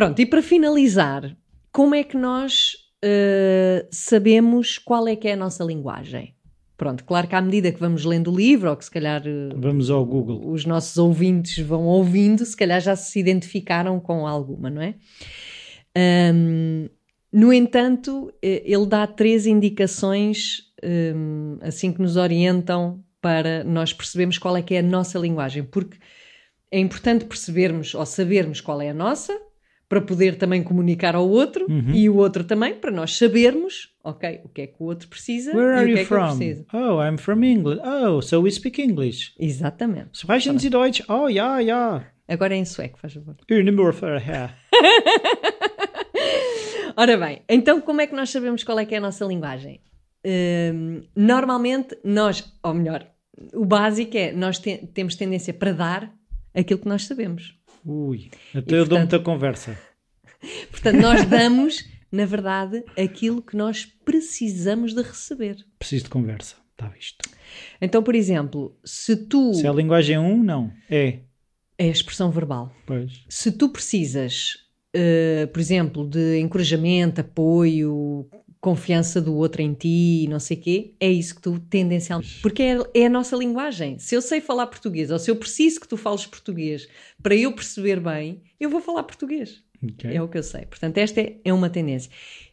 Pronto, 0.00 0.18
e 0.18 0.24
para 0.24 0.40
finalizar, 0.40 1.36
como 1.70 1.94
é 1.94 2.02
que 2.02 2.16
nós 2.16 2.72
eh, 3.04 3.86
sabemos 3.90 4.78
qual 4.78 5.06
é 5.06 5.14
que 5.14 5.28
é 5.28 5.34
a 5.34 5.36
nossa 5.36 5.62
linguagem? 5.62 6.34
Pronto, 6.74 7.04
claro 7.04 7.28
que 7.28 7.34
à 7.34 7.42
medida 7.42 7.70
que 7.70 7.78
vamos 7.78 8.06
lendo 8.06 8.32
o 8.32 8.34
livro, 8.34 8.70
ou 8.70 8.76
que 8.78 8.86
se 8.86 8.90
calhar 8.90 9.22
eh, 9.26 9.50
Vamos 9.54 9.90
ao 9.90 10.02
Google. 10.06 10.50
os 10.50 10.64
nossos 10.64 10.96
ouvintes 10.96 11.58
vão 11.66 11.84
ouvindo, 11.84 12.46
se 12.46 12.56
calhar 12.56 12.80
já 12.80 12.96
se 12.96 13.20
identificaram 13.20 14.00
com 14.00 14.26
alguma, 14.26 14.70
não 14.70 14.80
é? 14.80 14.94
Ahm, 15.94 16.88
no 17.30 17.52
entanto, 17.52 18.32
eh, 18.42 18.62
ele 18.64 18.86
dá 18.86 19.06
três 19.06 19.44
indicações 19.44 20.62
ahm, 20.82 21.58
assim 21.60 21.92
que 21.92 22.00
nos 22.00 22.16
orientam 22.16 23.04
para 23.20 23.62
nós 23.64 23.92
percebermos 23.92 24.38
qual 24.38 24.56
é 24.56 24.62
que 24.62 24.76
é 24.76 24.78
a 24.78 24.82
nossa 24.82 25.18
linguagem, 25.18 25.62
porque 25.62 25.98
é 26.70 26.78
importante 26.80 27.26
percebermos 27.26 27.94
ou 27.94 28.06
sabermos 28.06 28.62
qual 28.62 28.80
é 28.80 28.88
a 28.88 28.94
nossa 28.94 29.38
para 29.90 30.00
poder 30.00 30.36
também 30.36 30.62
comunicar 30.62 31.16
ao 31.16 31.28
outro 31.28 31.66
Uhum. 31.68 31.92
e 31.92 32.08
o 32.08 32.14
outro 32.16 32.44
também 32.44 32.74
para 32.76 32.92
nós 32.92 33.18
sabermos, 33.18 33.88
ok, 34.04 34.40
o 34.44 34.48
que 34.48 34.62
é 34.62 34.66
que 34.68 34.76
o 34.78 34.84
outro 34.84 35.08
precisa 35.08 35.50
Where 35.54 35.72
e 35.72 35.78
are 35.78 35.82
o 35.82 35.86
que 35.86 35.90
you 35.92 35.98
é 35.98 36.04
que 36.06 36.14
eu 36.14 36.18
from? 36.18 36.36
preciso. 36.38 36.64
Oh, 36.72 37.02
I'm 37.02 37.18
from 37.18 37.42
England. 37.44 37.80
Oh, 37.84 38.22
so 38.22 38.40
we 38.40 38.50
speak 38.52 38.80
English. 38.80 39.32
Exatamente. 39.38 40.10
Sprechen 40.16 40.58
Sie 40.60 40.70
Deutsch? 40.70 41.02
Oh, 41.08 41.28
ja, 41.28 41.58
ja. 41.58 42.06
Agora 42.28 42.54
é 42.54 42.58
em 42.58 42.64
sueco, 42.64 43.00
faz 43.00 43.12
favor. 43.14 43.34
Ora 46.96 47.16
bem, 47.16 47.42
então 47.48 47.80
como 47.80 48.00
é 48.00 48.06
que 48.06 48.14
nós 48.14 48.30
sabemos 48.30 48.62
qual 48.64 48.78
é 48.78 48.84
que 48.84 48.94
é 48.94 48.98
a 48.98 49.00
nossa 49.00 49.24
linguagem? 49.24 49.80
Hum, 50.24 51.02
normalmente 51.16 51.96
nós, 52.04 52.52
ou 52.62 52.74
melhor, 52.74 53.06
o 53.54 53.64
básico 53.64 54.16
é 54.16 54.32
nós 54.32 54.58
te- 54.58 54.86
temos 54.92 55.14
tendência 55.14 55.54
para 55.54 55.72
dar 55.72 56.12
aquilo 56.54 56.78
que 56.80 56.88
nós 56.88 57.04
sabemos. 57.06 57.56
Ui, 57.84 58.30
até 58.54 58.74
eu 58.74 58.84
dou 58.86 58.98
portanto- 58.98 58.98
muita 58.98 59.18
conversa. 59.20 59.78
Portanto, 60.70 60.96
nós 61.00 61.24
damos, 61.26 61.84
na 62.10 62.24
verdade, 62.24 62.82
aquilo 62.98 63.42
que 63.42 63.56
nós 63.56 63.84
precisamos 63.84 64.94
de 64.94 65.02
receber. 65.02 65.56
Preciso 65.78 66.04
de 66.04 66.10
conversa. 66.10 66.56
Está 66.72 66.88
visto. 66.88 67.18
Então, 67.80 68.02
por 68.02 68.14
exemplo, 68.14 68.74
se 68.82 69.14
tu. 69.16 69.52
Se 69.52 69.66
é 69.66 69.68
a 69.68 69.72
linguagem 69.72 70.16
1, 70.18 70.42
não. 70.42 70.72
É. 70.88 71.18
É 71.76 71.84
a 71.88 71.90
expressão 71.92 72.30
verbal. 72.30 72.74
Pois. 72.86 73.22
Se 73.28 73.52
tu 73.52 73.68
precisas, 73.68 74.56
eh, 74.94 75.46
por 75.52 75.60
exemplo, 75.60 76.08
de 76.08 76.38
encorajamento, 76.38 77.20
apoio, 77.20 78.26
confiança 78.60 79.20
do 79.20 79.34
outro 79.34 79.62
em 79.62 79.72
ti, 79.72 80.26
não 80.28 80.38
sei 80.38 80.56
quê, 80.56 80.92
é 81.00 81.10
isso 81.10 81.34
que 81.34 81.40
tu 81.40 81.58
tendencialmente. 81.58 82.40
Porque 82.42 82.62
é, 82.62 82.78
é 82.94 83.06
a 83.06 83.10
nossa 83.10 83.34
linguagem. 83.34 83.98
Se 83.98 84.14
eu 84.14 84.20
sei 84.20 84.40
falar 84.40 84.66
português 84.66 85.10
ou 85.10 85.18
se 85.18 85.30
eu 85.30 85.36
preciso 85.36 85.80
que 85.80 85.88
tu 85.88 85.96
fales 85.96 86.26
português 86.26 86.86
para 87.22 87.34
eu 87.34 87.52
perceber 87.52 88.00
bem, 88.00 88.42
eu 88.58 88.68
vou 88.68 88.80
falar 88.80 89.02
português. 89.04 89.62
Ok. 89.82 90.14
É 90.14 90.20
o 90.20 90.28
que 90.28 90.36
eu 90.36 90.42
sei. 90.42 90.66
Portanto, 90.66 90.98
esta 90.98 91.22
é, 91.22 91.36
é 91.42 91.54
uma 91.54 91.70
tendência. 91.70 92.10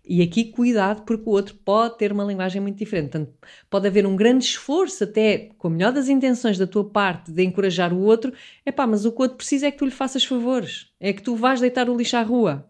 E 0.07 0.21
aqui, 0.21 0.45
cuidado, 0.45 1.01
porque 1.01 1.29
o 1.29 1.33
outro 1.33 1.55
pode 1.55 1.97
ter 1.97 2.13
uma 2.13 2.23
linguagem 2.23 2.61
muito 2.61 2.77
diferente. 2.77 3.09
Portanto, 3.09 3.33
pode 3.69 3.87
haver 3.87 4.07
um 4.07 4.15
grande 4.15 4.45
esforço, 4.45 5.03
até 5.03 5.49
com 5.57 5.67
a 5.67 5.71
melhor 5.71 5.91
das 5.91 6.07
intenções 6.07 6.57
da 6.57 6.65
tua 6.65 6.89
parte, 6.89 7.29
de 7.29 7.43
encorajar 7.43 7.93
o 7.93 7.99
outro. 7.99 8.31
É 8.65 8.71
pá, 8.71 8.87
mas 8.87 9.03
o 9.03 9.11
que 9.11 9.19
o 9.19 9.23
outro 9.23 9.35
precisa 9.35 9.67
é 9.67 9.71
que 9.71 9.77
tu 9.77 9.83
lhe 9.83 9.91
faças 9.91 10.23
favores. 10.23 10.87
É 11.01 11.11
que 11.11 11.21
tu 11.21 11.35
vais 11.35 11.59
deitar 11.59 11.89
o 11.89 11.97
lixo 11.97 12.15
à 12.15 12.21
rua. 12.21 12.65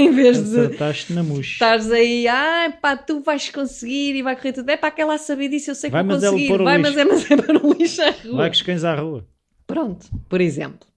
em 0.08 0.10
vez 0.10 0.42
de 0.50 1.12
na 1.14 1.22
estares 1.40 1.90
aí, 1.90 2.26
ah, 2.28 2.72
pá, 2.80 2.96
tu 2.96 3.20
vais 3.20 3.48
conseguir 3.50 4.16
e 4.16 4.22
vai 4.22 4.36
correr 4.36 4.52
tudo. 4.52 4.68
É 4.70 4.76
para 4.76 4.88
aquela 4.88 5.18
saber 5.18 5.48
disso, 5.48 5.70
eu 5.70 5.74
sei 5.74 5.90
que 5.90 5.92
Vai, 5.92 6.02
vou 6.04 6.16
é 6.16 6.20
conseguir. 6.20 6.58
vai, 6.58 6.78
lixo. 6.78 6.90
mas 6.90 6.96
é, 6.96 7.04
mas 7.04 7.30
é 7.30 7.36
para 7.36 7.66
o 7.66 7.72
lixo 7.72 8.02
à 8.02 8.10
rua. 8.10 8.36
Vai 8.36 8.48
com 8.48 8.54
os 8.54 8.62
cães 8.62 8.84
à 8.84 8.94
rua. 8.94 9.26
Pronto, 9.66 10.06
por 10.28 10.40
exemplo. 10.40 10.88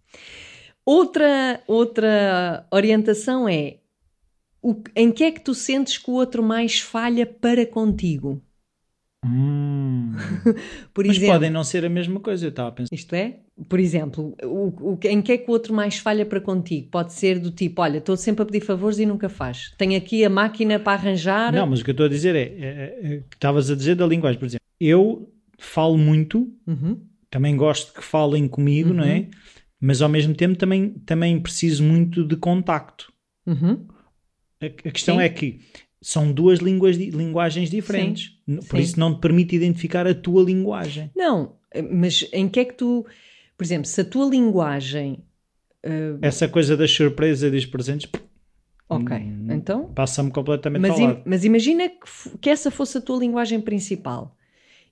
Outra, 0.85 1.61
outra 1.67 2.65
orientação 2.71 3.47
é 3.47 3.77
o, 4.61 4.81
em 4.95 5.11
que 5.11 5.23
é 5.25 5.31
que 5.31 5.41
tu 5.41 5.53
sentes 5.53 5.97
que 5.97 6.09
o 6.09 6.13
outro 6.13 6.41
mais 6.41 6.79
falha 6.79 7.25
para 7.25 7.65
contigo? 7.65 8.41
Hum. 9.23 10.13
Por 10.93 11.05
Mas 11.05 11.17
exemplo, 11.17 11.33
podem 11.33 11.49
não 11.49 11.63
ser 11.63 11.85
a 11.85 11.89
mesma 11.89 12.19
coisa, 12.19 12.45
eu 12.45 12.49
estava 12.49 12.69
a 12.69 12.71
pensar. 12.71 12.89
isto 12.91 13.13
é, 13.15 13.39
por 13.69 13.79
exemplo, 13.79 14.35
o, 14.43 14.93
o, 14.93 14.99
em 15.03 15.21
que 15.21 15.31
é 15.31 15.37
que 15.37 15.49
o 15.49 15.51
outro 15.51 15.73
mais 15.73 15.97
falha 15.97 16.25
para 16.25 16.41
contigo? 16.41 16.89
Pode 16.89 17.13
ser 17.13 17.39
do 17.39 17.51
tipo, 17.51 17.81
olha, 17.81 17.97
estou 17.97 18.15
sempre 18.17 18.43
a 18.43 18.45
pedir 18.45 18.61
favores 18.65 18.99
e 18.99 19.05
nunca 19.05 19.29
faz. 19.29 19.73
Tenho 19.77 19.97
aqui 19.97 20.23
a 20.25 20.29
máquina 20.29 20.79
para 20.79 20.93
arranjar. 20.93 21.53
Não, 21.53 21.65
mas 21.67 21.81
o 21.81 21.83
que 21.83 21.89
eu 21.91 21.93
estou 21.93 22.05
a 22.05 22.09
dizer 22.09 22.35
é, 22.35 22.41
é, 22.41 22.99
é, 23.15 23.17
que 23.29 23.35
estavas 23.35 23.69
a 23.71 23.75
dizer 23.75 23.95
da 23.95 24.05
linguagem, 24.05 24.39
por 24.39 24.45
exemplo, 24.45 24.65
eu 24.79 25.31
falo 25.57 25.97
muito, 25.97 26.51
Uhum, 26.67 27.07
também 27.29 27.55
gosto 27.55 27.93
que 27.93 28.03
falem 28.03 28.47
comigo, 28.47 28.93
não 28.93 29.03
é? 29.03 29.29
Mas 29.79 30.01
ao 30.01 30.09
mesmo 30.09 30.33
tempo 30.33 30.55
também, 30.57 30.91
também 31.05 31.39
preciso 31.41 31.83
muito 31.83 32.23
de 32.25 32.35
contacto. 32.37 33.11
uhum. 33.45 33.87
A, 34.61 34.65
a 34.65 34.91
questão 34.91 35.17
Sim. 35.17 35.21
é 35.21 35.29
que 35.29 35.59
são 36.03 36.31
duas 36.31 36.59
línguas, 36.59 36.97
linguagens 36.97 37.69
diferentes, 37.69 38.37
N- 38.47 38.59
por 38.63 38.77
sim. 38.77 38.83
isso 38.83 38.99
não 38.99 39.15
te 39.15 39.21
permite 39.21 39.55
identificar 39.55 40.05
a 40.05 40.13
tua 40.13 40.43
linguagem. 40.43 41.09
Não, 41.15 41.53
mas 41.91 42.27
em 42.31 42.47
que 42.47 42.59
é 42.59 42.65
que 42.65 42.73
tu, 42.75 43.05
por 43.57 43.63
exemplo, 43.63 43.87
se 43.87 44.01
a 44.01 44.05
tua 44.05 44.29
linguagem. 44.29 45.19
Essa 46.21 46.47
coisa 46.47 46.77
das 46.77 46.91
surpresas 46.91 47.47
e 47.47 47.51
dos 47.55 47.65
presentes 47.65 48.09
Ok, 48.87 49.17
Hum, 49.17 49.47
então 49.49 49.85
passa-me 49.95 50.29
completamente 50.29 50.81
Mas, 50.81 50.99
im- 50.99 51.03
lado. 51.07 51.21
mas 51.25 51.43
imagina 51.45 51.89
que, 51.89 52.37
que 52.39 52.49
essa 52.49 52.69
fosse 52.69 52.97
a 52.97 53.01
tua 53.01 53.17
linguagem 53.17 53.59
principal 53.59 54.35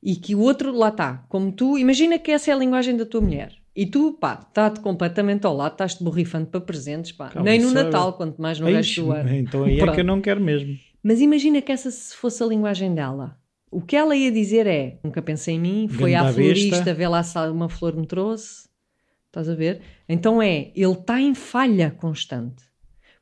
e 0.01 0.15
que 0.15 0.33
o 0.33 0.39
outro, 0.39 0.71
lá 0.75 0.89
está, 0.89 1.23
como 1.29 1.51
tu, 1.51 1.77
imagina 1.77 2.17
que 2.17 2.31
essa 2.31 2.49
é 2.49 2.53
a 2.53 2.57
linguagem 2.57 2.97
da 2.97 3.05
tua 3.05 3.21
mulher 3.21 3.53
e 3.75 3.85
tu, 3.85 4.13
pá, 4.13 4.39
está-te 4.47 4.79
completamente 4.79 5.45
ao 5.45 5.55
lado, 5.55 5.73
estás-te 5.73 6.03
borrifando 6.03 6.47
para 6.47 6.61
presentes, 6.61 7.11
pá, 7.11 7.29
Calma, 7.29 7.49
nem 7.49 7.59
no 7.59 7.67
isso 7.67 7.77
é- 7.77 7.83
Natal, 7.83 8.13
quanto 8.13 8.41
mais 8.41 8.59
no 8.59 8.65
resto 8.67 9.03
do 9.03 9.11
ano. 9.11 9.29
então 9.35 9.63
aí 9.65 9.79
é 9.79 9.91
que 9.93 9.99
eu 9.99 10.03
não 10.05 10.19
quero 10.21 10.41
mesmo. 10.41 10.77
Mas 11.03 11.19
imagina 11.21 11.61
que 11.61 11.71
essa 11.71 11.89
se 11.89 12.15
fosse 12.15 12.43
a 12.43 12.45
linguagem 12.45 12.93
dela 12.93 13.37
O 13.71 13.81
que 13.81 13.95
ela 13.95 14.15
ia 14.15 14.31
dizer 14.31 14.67
é: 14.67 14.99
nunca 15.03 15.21
pensei 15.21 15.55
em 15.55 15.59
mim, 15.59 15.87
foi 15.87 16.11
Ganda 16.11 16.29
à 16.29 16.33
florista, 16.33 16.75
besta. 16.77 16.93
vê 16.93 17.07
lá 17.07 17.23
se 17.23 17.37
uma 17.49 17.69
flor 17.69 17.95
me 17.95 18.05
trouxe. 18.05 18.69
Estás 19.27 19.47
a 19.47 19.55
ver? 19.55 19.81
Então 20.09 20.41
é, 20.41 20.71
ele 20.75 20.91
está 20.91 21.19
em 21.19 21.33
falha 21.33 21.89
constante. 21.91 22.63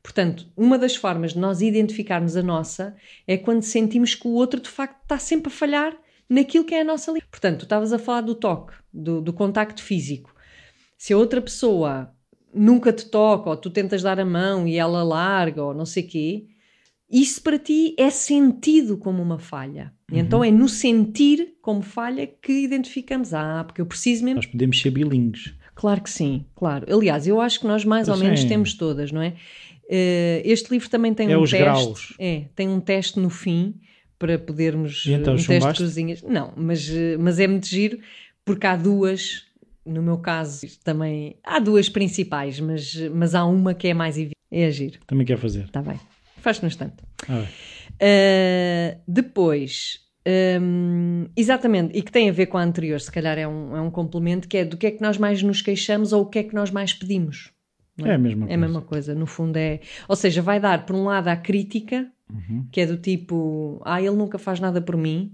Portanto, 0.02 0.50
uma 0.56 0.78
das 0.78 0.96
formas 0.96 1.34
de 1.34 1.38
nós 1.38 1.60
identificarmos 1.60 2.36
a 2.36 2.42
nossa 2.42 2.96
é 3.26 3.36
quando 3.36 3.62
sentimos 3.62 4.14
que 4.14 4.26
o 4.26 4.32
outro 4.32 4.60
de 4.60 4.68
facto 4.68 5.02
está 5.02 5.18
sempre 5.18 5.52
a 5.52 5.54
falhar 5.54 5.96
naquilo 6.28 6.64
que 6.64 6.74
é 6.74 6.80
a 6.80 6.84
nossa 6.84 7.12
linha. 7.12 7.24
Portanto, 7.30 7.60
tu 7.60 7.64
estavas 7.64 7.92
a 7.92 7.98
falar 7.98 8.22
do 8.22 8.34
toque, 8.34 8.74
do, 8.92 9.20
do 9.20 9.32
contacto 9.32 9.82
físico. 9.82 10.34
Se 10.96 11.12
a 11.12 11.18
outra 11.18 11.40
pessoa 11.40 12.12
nunca 12.52 12.92
te 12.92 13.08
toca, 13.08 13.50
ou 13.50 13.56
tu 13.56 13.70
tentas 13.70 14.02
dar 14.02 14.18
a 14.18 14.24
mão 14.24 14.66
e 14.66 14.76
ela 14.76 15.02
larga, 15.02 15.62
ou 15.62 15.74
não 15.74 15.86
sei 15.86 16.02
quê, 16.02 16.46
isso 17.10 17.42
para 17.42 17.58
ti 17.58 17.94
é 17.98 18.08
sentido 18.10 18.96
como 18.96 19.22
uma 19.22 19.38
falha. 19.38 19.92
E 20.12 20.18
Então 20.18 20.42
é 20.44 20.50
no 20.50 20.68
sentir 20.68 21.54
como 21.62 21.82
falha 21.82 22.26
que 22.26 22.52
identificamos. 22.52 23.32
Ah, 23.34 23.64
porque 23.66 23.80
eu 23.80 23.86
preciso 23.86 24.24
mesmo 24.24 24.36
Nós 24.36 24.46
podemos 24.46 24.80
ser 24.80 24.90
bilíngues. 24.90 25.54
Claro 25.74 26.02
que 26.02 26.10
sim, 26.10 26.44
claro. 26.54 26.86
Aliás, 26.92 27.26
eu 27.26 27.40
acho 27.40 27.60
que 27.60 27.66
nós 27.66 27.84
mais 27.84 28.08
ou 28.08 28.16
Sim. 28.16 28.24
menos 28.24 28.44
temos 28.44 28.74
todas, 28.74 29.10
não 29.12 29.22
é? 29.22 29.34
Eh, 29.88 30.42
este 30.44 30.70
livro 30.70 30.88
também 30.90 31.14
tem 31.14 31.30
É 31.32 31.38
um 31.38 31.42
os 31.42 31.50
teste. 31.50 31.64
graus. 31.64 32.14
É, 32.18 32.44
tem 32.54 32.68
um 32.68 32.80
teste 32.80 33.18
no 33.18 33.30
fim 33.30 33.74
para 34.18 34.38
podermos. 34.38 35.06
E 35.06 35.12
então, 35.12 35.34
um 35.34 35.36
teste 35.36 35.72
de 35.72 35.78
cozinhas. 35.78 36.22
Não, 36.22 36.52
mas, 36.56 36.88
eh, 36.90 37.16
mas 37.18 37.38
é 37.40 37.46
muito 37.46 37.66
giro 37.66 37.98
porque 38.44 38.66
há 38.66 38.76
duas, 38.76 39.44
no 39.86 40.02
meu 40.02 40.18
caso 40.18 40.66
também. 40.84 41.36
Há 41.42 41.58
duas 41.58 41.88
principais, 41.88 42.60
mas, 42.60 42.94
mas 43.14 43.34
há 43.34 43.44
uma 43.46 43.72
que 43.72 43.88
é 43.88 43.94
mais 43.94 44.16
evidente. 44.16 44.34
É 44.52 44.66
a 44.66 44.70
giro, 44.70 44.98
Também 45.06 45.24
quer 45.24 45.38
fazer. 45.38 45.64
está 45.64 45.80
bem. 45.80 45.98
Faz 46.40 46.60
no 46.60 46.68
instante. 46.68 46.96
Ah. 47.28 47.44
Uh, 48.02 49.00
depois, 49.06 50.00
um, 50.60 51.26
exatamente, 51.36 51.96
e 51.96 52.02
que 52.02 52.10
tem 52.12 52.28
a 52.28 52.32
ver 52.32 52.46
com 52.46 52.56
a 52.58 52.62
anterior, 52.62 53.00
se 53.00 53.10
calhar 53.12 53.38
é 53.38 53.46
um, 53.46 53.76
é 53.76 53.80
um 53.80 53.90
complemento, 53.90 54.48
que 54.48 54.56
é 54.58 54.64
do 54.64 54.76
que 54.76 54.86
é 54.86 54.90
que 54.90 55.02
nós 55.02 55.18
mais 55.18 55.42
nos 55.42 55.60
queixamos 55.62 56.12
ou 56.12 56.22
o 56.22 56.26
que 56.26 56.38
é 56.38 56.42
que 56.42 56.54
nós 56.54 56.70
mais 56.70 56.92
pedimos. 56.94 57.50
não 57.96 58.06
É 58.06 58.14
a 58.14 58.18
mesma 58.18 58.44
É 58.44 58.44
a 58.44 58.48
coisa. 58.48 58.60
mesma 58.60 58.82
coisa, 58.82 59.14
no 59.14 59.26
fundo 59.26 59.56
é. 59.56 59.80
Ou 60.08 60.16
seja, 60.16 60.40
vai 60.40 60.58
dar, 60.58 60.86
por 60.86 60.96
um 60.96 61.04
lado, 61.04 61.28
a 61.28 61.36
crítica, 61.36 62.06
Uhum. 62.32 62.64
que 62.70 62.80
é 62.80 62.86
do 62.86 62.96
tipo, 62.96 63.82
ah, 63.84 64.00
ele 64.00 64.14
nunca 64.14 64.38
faz 64.38 64.60
nada 64.60 64.80
por 64.80 64.96
mim, 64.96 65.32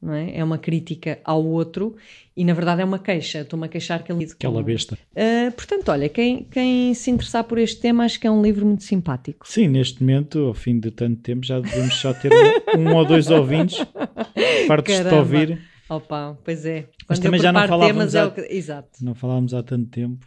não 0.00 0.14
é? 0.14 0.36
É 0.36 0.44
uma 0.44 0.58
crítica 0.58 1.18
ao 1.24 1.44
outro 1.44 1.96
e 2.36 2.44
na 2.44 2.52
verdade 2.54 2.82
é 2.82 2.84
uma 2.84 2.98
queixa. 2.98 3.40
Estou-me 3.40 3.66
a 3.66 3.68
queixar 3.68 4.02
que 4.02 4.12
ele. 4.12 4.24
Aquela 4.24 4.62
besta. 4.62 4.96
Uh, 5.12 5.50
portanto, 5.52 5.88
olha, 5.90 6.08
quem, 6.08 6.44
quem 6.44 6.94
se 6.94 7.10
interessar 7.10 7.44
por 7.44 7.58
este 7.58 7.80
tema, 7.80 8.04
acho 8.04 8.20
que 8.20 8.26
é 8.26 8.30
um 8.30 8.40
livro 8.42 8.64
muito 8.64 8.84
simpático. 8.84 9.48
Sim, 9.48 9.68
neste 9.68 10.00
momento, 10.02 10.38
ao 10.46 10.54
fim 10.54 10.78
de 10.78 10.90
tanto 10.90 11.20
tempo, 11.20 11.44
já 11.44 11.58
devemos 11.60 11.94
só 11.94 12.12
ter 12.14 12.30
um, 12.76 12.80
um 12.80 12.94
ou 12.96 13.04
dois 13.04 13.28
ouvintes 13.30 13.78
fartos 14.66 14.94
de 15.00 15.14
ouvir. 15.14 15.60
Opa, 15.88 16.38
pois 16.44 16.64
é. 16.66 16.86
Mas 17.08 17.18
Quando 17.18 17.22
também 17.24 17.38
eu 17.38 17.42
já 17.42 17.52
não 17.52 17.66
falávamos 17.66 18.12
temas 18.12 18.14
é 18.14 18.20
há- 18.20 18.26
o 18.26 18.30
que... 18.30 18.40
Exato. 18.54 18.88
Não 19.02 19.14
falámos 19.14 19.54
há 19.54 19.62
tanto 19.62 19.88
tempo. 19.90 20.26